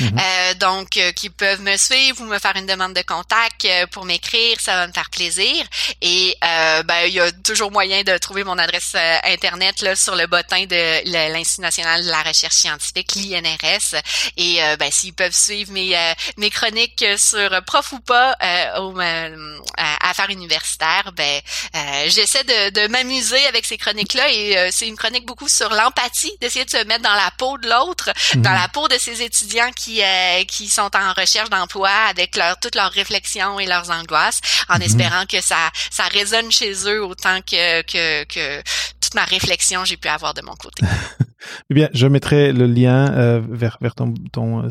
Mhm. 0.00 0.18
euh, 0.18 0.54
donc 0.54 0.96
euh, 0.96 1.12
qui 1.12 1.30
peuvent 1.30 1.60
me 1.60 1.76
suivre 1.76 2.20
ou 2.20 2.24
me 2.24 2.38
faire 2.38 2.56
une 2.56 2.66
demande 2.66 2.94
de 2.94 3.02
contact 3.02 3.64
euh, 3.64 3.86
pour 3.88 4.04
m'écrire, 4.04 4.58
ça 4.60 4.76
va 4.76 4.86
me 4.86 4.92
faire 4.92 5.10
plaisir. 5.10 5.64
Et 6.00 6.36
euh, 6.44 6.82
ben 6.82 7.04
il 7.06 7.14
y 7.14 7.20
a 7.20 7.30
toujours 7.32 7.70
moyen 7.70 8.02
de 8.02 8.16
trouver 8.18 8.44
mon 8.44 8.58
adresse 8.58 8.92
euh, 8.94 9.18
internet 9.24 9.80
là 9.82 9.96
sur 9.96 10.16
le 10.16 10.26
bottin 10.26 10.64
de 10.66 11.32
l'Institut 11.32 11.62
national 11.62 12.04
de 12.04 12.10
la 12.10 12.22
recherche 12.22 12.54
scientifique, 12.54 13.14
l'INRS. 13.16 14.00
Et 14.36 14.62
euh, 14.62 14.76
ben 14.76 14.90
s'ils 14.90 15.14
peuvent 15.14 15.36
suivre 15.36 15.72
mes 15.72 15.96
euh, 15.96 16.12
mes 16.36 16.50
chroniques 16.50 17.04
sur 17.18 17.50
prof 17.64 17.92
ou 17.92 18.00
pas 18.00 18.36
euh, 18.42 18.78
au 18.80 18.98
euh, 19.00 19.58
à 19.76 20.10
affaires 20.10 20.30
universitaires, 20.30 21.12
ben 21.14 21.40
euh, 21.74 22.04
j'essaie 22.08 22.44
de, 22.44 22.70
de 22.70 22.88
m'amuser 22.88 23.44
avec 23.46 23.64
ces 23.64 23.78
chroniques-là 23.78 24.28
et 24.30 24.56
euh, 24.58 24.68
c'est 24.70 24.86
une 24.86 24.96
chronique 24.96 25.26
beaucoup 25.26 25.48
sur 25.48 25.70
l'empathie, 25.70 26.32
d'essayer 26.40 26.64
de 26.64 26.70
se 26.70 26.84
mettre 26.84 27.01
dans 27.02 27.14
la 27.14 27.30
peau 27.36 27.58
de 27.58 27.68
l'autre, 27.68 28.10
Mhm. 28.34 28.42
dans 28.42 28.52
la 28.52 28.68
peau 28.68 28.88
de 28.88 28.96
ces 28.98 29.20
étudiants 29.22 29.70
qui 29.76 30.02
euh, 30.02 30.44
qui 30.44 30.68
sont 30.68 30.90
en 30.96 31.12
recherche 31.12 31.50
d'emploi 31.50 31.90
avec 32.08 32.36
leur 32.36 32.58
toutes 32.60 32.74
leurs 32.76 32.92
réflexions 32.92 33.58
et 33.60 33.66
leurs 33.66 33.90
angoisses, 33.90 34.40
en 34.68 34.76
Mhm. 34.76 34.82
espérant 34.82 35.26
que 35.26 35.40
ça 35.40 35.70
ça 35.90 36.04
résonne 36.04 36.50
chez 36.50 36.72
eux 36.88 37.04
autant 37.04 37.40
que 37.42 37.82
que 37.82 38.24
que 38.24 38.62
toute 39.00 39.14
ma 39.14 39.24
réflexion 39.24 39.84
j'ai 39.84 39.96
pu 39.96 40.08
avoir 40.08 40.32
de 40.34 40.42
mon 40.42 40.54
côté. 40.56 40.82
Eh 41.70 41.74
bien, 41.74 41.88
je 41.92 42.06
mettrai 42.06 42.52
le 42.52 42.66
lien 42.66 43.12
euh, 43.12 43.40
vers 43.50 43.78
vers 43.80 43.94
ton 43.94 44.14
ton. 44.32 44.64
euh, 44.64 44.68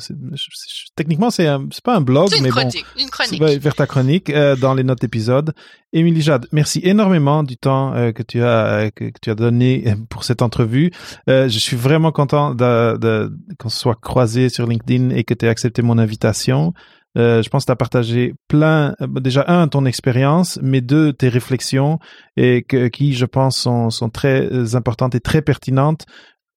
techniquement, 0.95 1.29
c'est 1.29 1.47
pas 1.83 1.95
un 1.95 2.01
blog, 2.01 2.29
une 2.35 2.43
mais 2.43 2.49
bon, 2.49 2.55
une 2.99 3.09
chronique. 3.09 3.41
Vers 3.61 3.75
ta 3.75 3.87
chronique 3.87 4.29
euh, 4.29 4.55
dans 4.55 4.73
les 4.73 4.83
notes 4.83 5.01
d'épisode. 5.01 5.53
Émilie 5.93 6.21
Jade, 6.21 6.47
merci 6.51 6.79
énormément 6.83 7.43
du 7.43 7.57
temps 7.57 7.93
euh, 7.93 8.11
que 8.11 8.23
tu 8.23 8.41
as 8.43 8.91
que, 8.95 9.05
que 9.05 9.19
tu 9.21 9.29
as 9.29 9.35
donné 9.35 9.93
pour 10.09 10.23
cette 10.23 10.41
entrevue. 10.41 10.91
Je 11.27 11.47
suis 11.49 11.77
vraiment 11.77 12.11
content 12.11 12.53
de, 12.55 12.97
de- 12.97 13.31
qu'on 13.59 13.69
se 13.69 13.77
soit 13.77 13.95
croisé 13.99 14.49
sur 14.49 14.67
LinkedIn 14.67 15.09
et 15.09 15.23
que 15.23 15.33
tu 15.33 15.45
aies 15.45 15.49
accepté 15.49 15.81
mon 15.81 15.97
invitation. 15.97 16.73
Euh, 17.17 17.41
je 17.43 17.49
pense 17.49 17.63
que 17.63 17.67
tu 17.67 17.71
as 17.73 17.75
partagé 17.75 18.33
plein, 18.47 18.95
déjà 19.01 19.43
un, 19.49 19.67
ton 19.67 19.83
expérience, 19.85 20.57
mais 20.61 20.79
deux, 20.79 21.11
tes 21.11 21.27
réflexions, 21.27 21.99
et 22.37 22.63
que, 22.63 22.87
qui, 22.87 23.13
je 23.15 23.25
pense, 23.25 23.57
sont, 23.57 23.89
sont 23.89 24.09
très 24.09 24.75
importantes 24.75 25.13
et 25.13 25.19
très 25.19 25.41
pertinentes, 25.41 26.05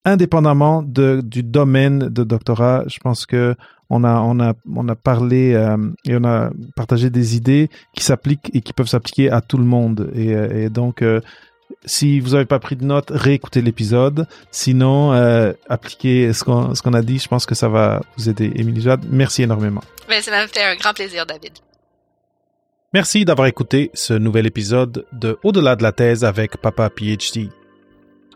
indépendamment 0.04 0.82
de, 0.82 1.20
du 1.24 1.42
domaine 1.42 2.08
de 2.08 2.24
doctorat. 2.24 2.84
Je 2.86 2.98
pense 2.98 3.26
que 3.26 3.54
on 3.90 4.02
a, 4.04 4.20
on 4.20 4.40
a, 4.40 4.54
on 4.74 4.88
a 4.88 4.94
parlé 4.94 5.52
euh, 5.54 5.76
et 6.06 6.16
on 6.16 6.24
a 6.24 6.50
partagé 6.74 7.10
des 7.10 7.36
idées 7.36 7.68
qui 7.94 8.02
s'appliquent 8.02 8.50
et 8.54 8.60
qui 8.60 8.72
peuvent 8.72 8.88
s'appliquer 8.88 9.30
à 9.30 9.40
tout 9.40 9.58
le 9.58 9.64
monde. 9.64 10.10
Et, 10.14 10.30
et 10.30 10.68
donc, 10.70 11.02
si 11.84 12.20
vous 12.20 12.30
n'avez 12.30 12.44
pas 12.44 12.58
pris 12.58 12.76
de 12.76 12.84
notes, 12.84 13.10
réécoutez 13.10 13.62
l'épisode. 13.62 14.26
Sinon, 14.50 15.12
euh, 15.12 15.52
appliquez 15.68 16.32
ce 16.32 16.44
qu'on 16.44 16.72
qu'on 16.72 16.94
a 16.94 17.02
dit. 17.02 17.18
Je 17.18 17.28
pense 17.28 17.46
que 17.46 17.54
ça 17.54 17.68
va 17.68 18.02
vous 18.16 18.28
aider. 18.28 18.52
Émilie 18.56 18.82
Jade, 18.82 19.04
merci 19.10 19.42
énormément. 19.42 19.82
Mais 20.08 20.22
ça 20.22 20.30
m'a 20.30 20.46
fait 20.46 20.62
un 20.62 20.76
grand 20.76 20.94
plaisir, 20.94 21.26
David. 21.26 21.52
Merci 22.92 23.24
d'avoir 23.24 23.48
écouté 23.48 23.90
ce 23.94 24.14
nouvel 24.14 24.46
épisode 24.46 25.04
de 25.12 25.36
Au-delà 25.42 25.76
de 25.76 25.82
la 25.82 25.92
thèse 25.92 26.24
avec 26.24 26.56
Papa 26.58 26.90
PhD. 26.90 27.50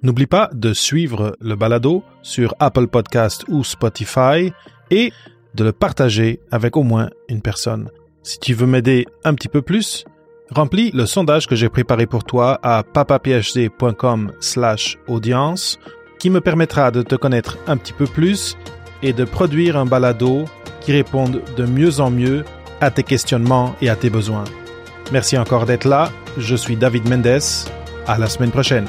N'oublie 0.03 0.27
pas 0.27 0.51
de 0.53 0.73
suivre 0.73 1.37
le 1.41 1.57
balado 1.57 2.05
sur 2.23 2.55
Apple 2.61 2.87
Podcast 2.87 3.45
ou 3.49 3.65
Spotify 3.65 4.53
et 4.91 5.13
de 5.55 5.65
le 5.65 5.73
partager 5.73 6.41
avec 6.51 6.77
au 6.77 6.83
moins 6.83 7.11
une 7.29 7.43
personne. 7.43 7.91
Si 8.23 8.39
tu 8.39 8.55
veux 8.55 8.67
m'aider 8.67 9.07
un 9.25 9.35
petit 9.35 9.49
peu 9.49 9.63
plus, 9.63 10.05
Remplis 10.51 10.91
le 10.93 11.05
sondage 11.05 11.47
que 11.47 11.55
j'ai 11.55 11.69
préparé 11.69 12.07
pour 12.07 12.25
toi 12.25 12.59
à 12.63 12.83
papaphd.com 12.83 14.33
slash 14.41 14.99
audience 15.07 15.79
qui 16.19 16.31
me 16.31 16.41
permettra 16.41 16.91
de 16.91 17.03
te 17.03 17.15
connaître 17.15 17.59
un 17.67 17.77
petit 17.77 17.93
peu 17.93 18.07
plus 18.07 18.57
et 19.03 19.13
de 19.13 19.25
produire 19.25 19.77
un 19.77 19.85
balado 19.85 20.47
qui 20.81 20.93
réponde 20.93 21.43
de 21.57 21.67
mieux 21.67 22.01
en 22.01 22.11
mieux 22.11 22.45
à 22.81 22.91
tes 22.91 23.03
questionnements 23.03 23.77
et 23.83 23.91
à 23.91 23.97
tes 23.97 24.11
besoins. 24.11 24.45
Merci 25.13 25.37
encore 25.37 25.67
d'être 25.67 25.85
là. 25.85 26.11
Je 26.39 26.57
suis 26.57 26.77
David 26.77 27.09
Mendes. 27.09 27.41
À 28.07 28.17
la 28.17 28.27
semaine 28.27 28.51
prochaine. 28.51 28.87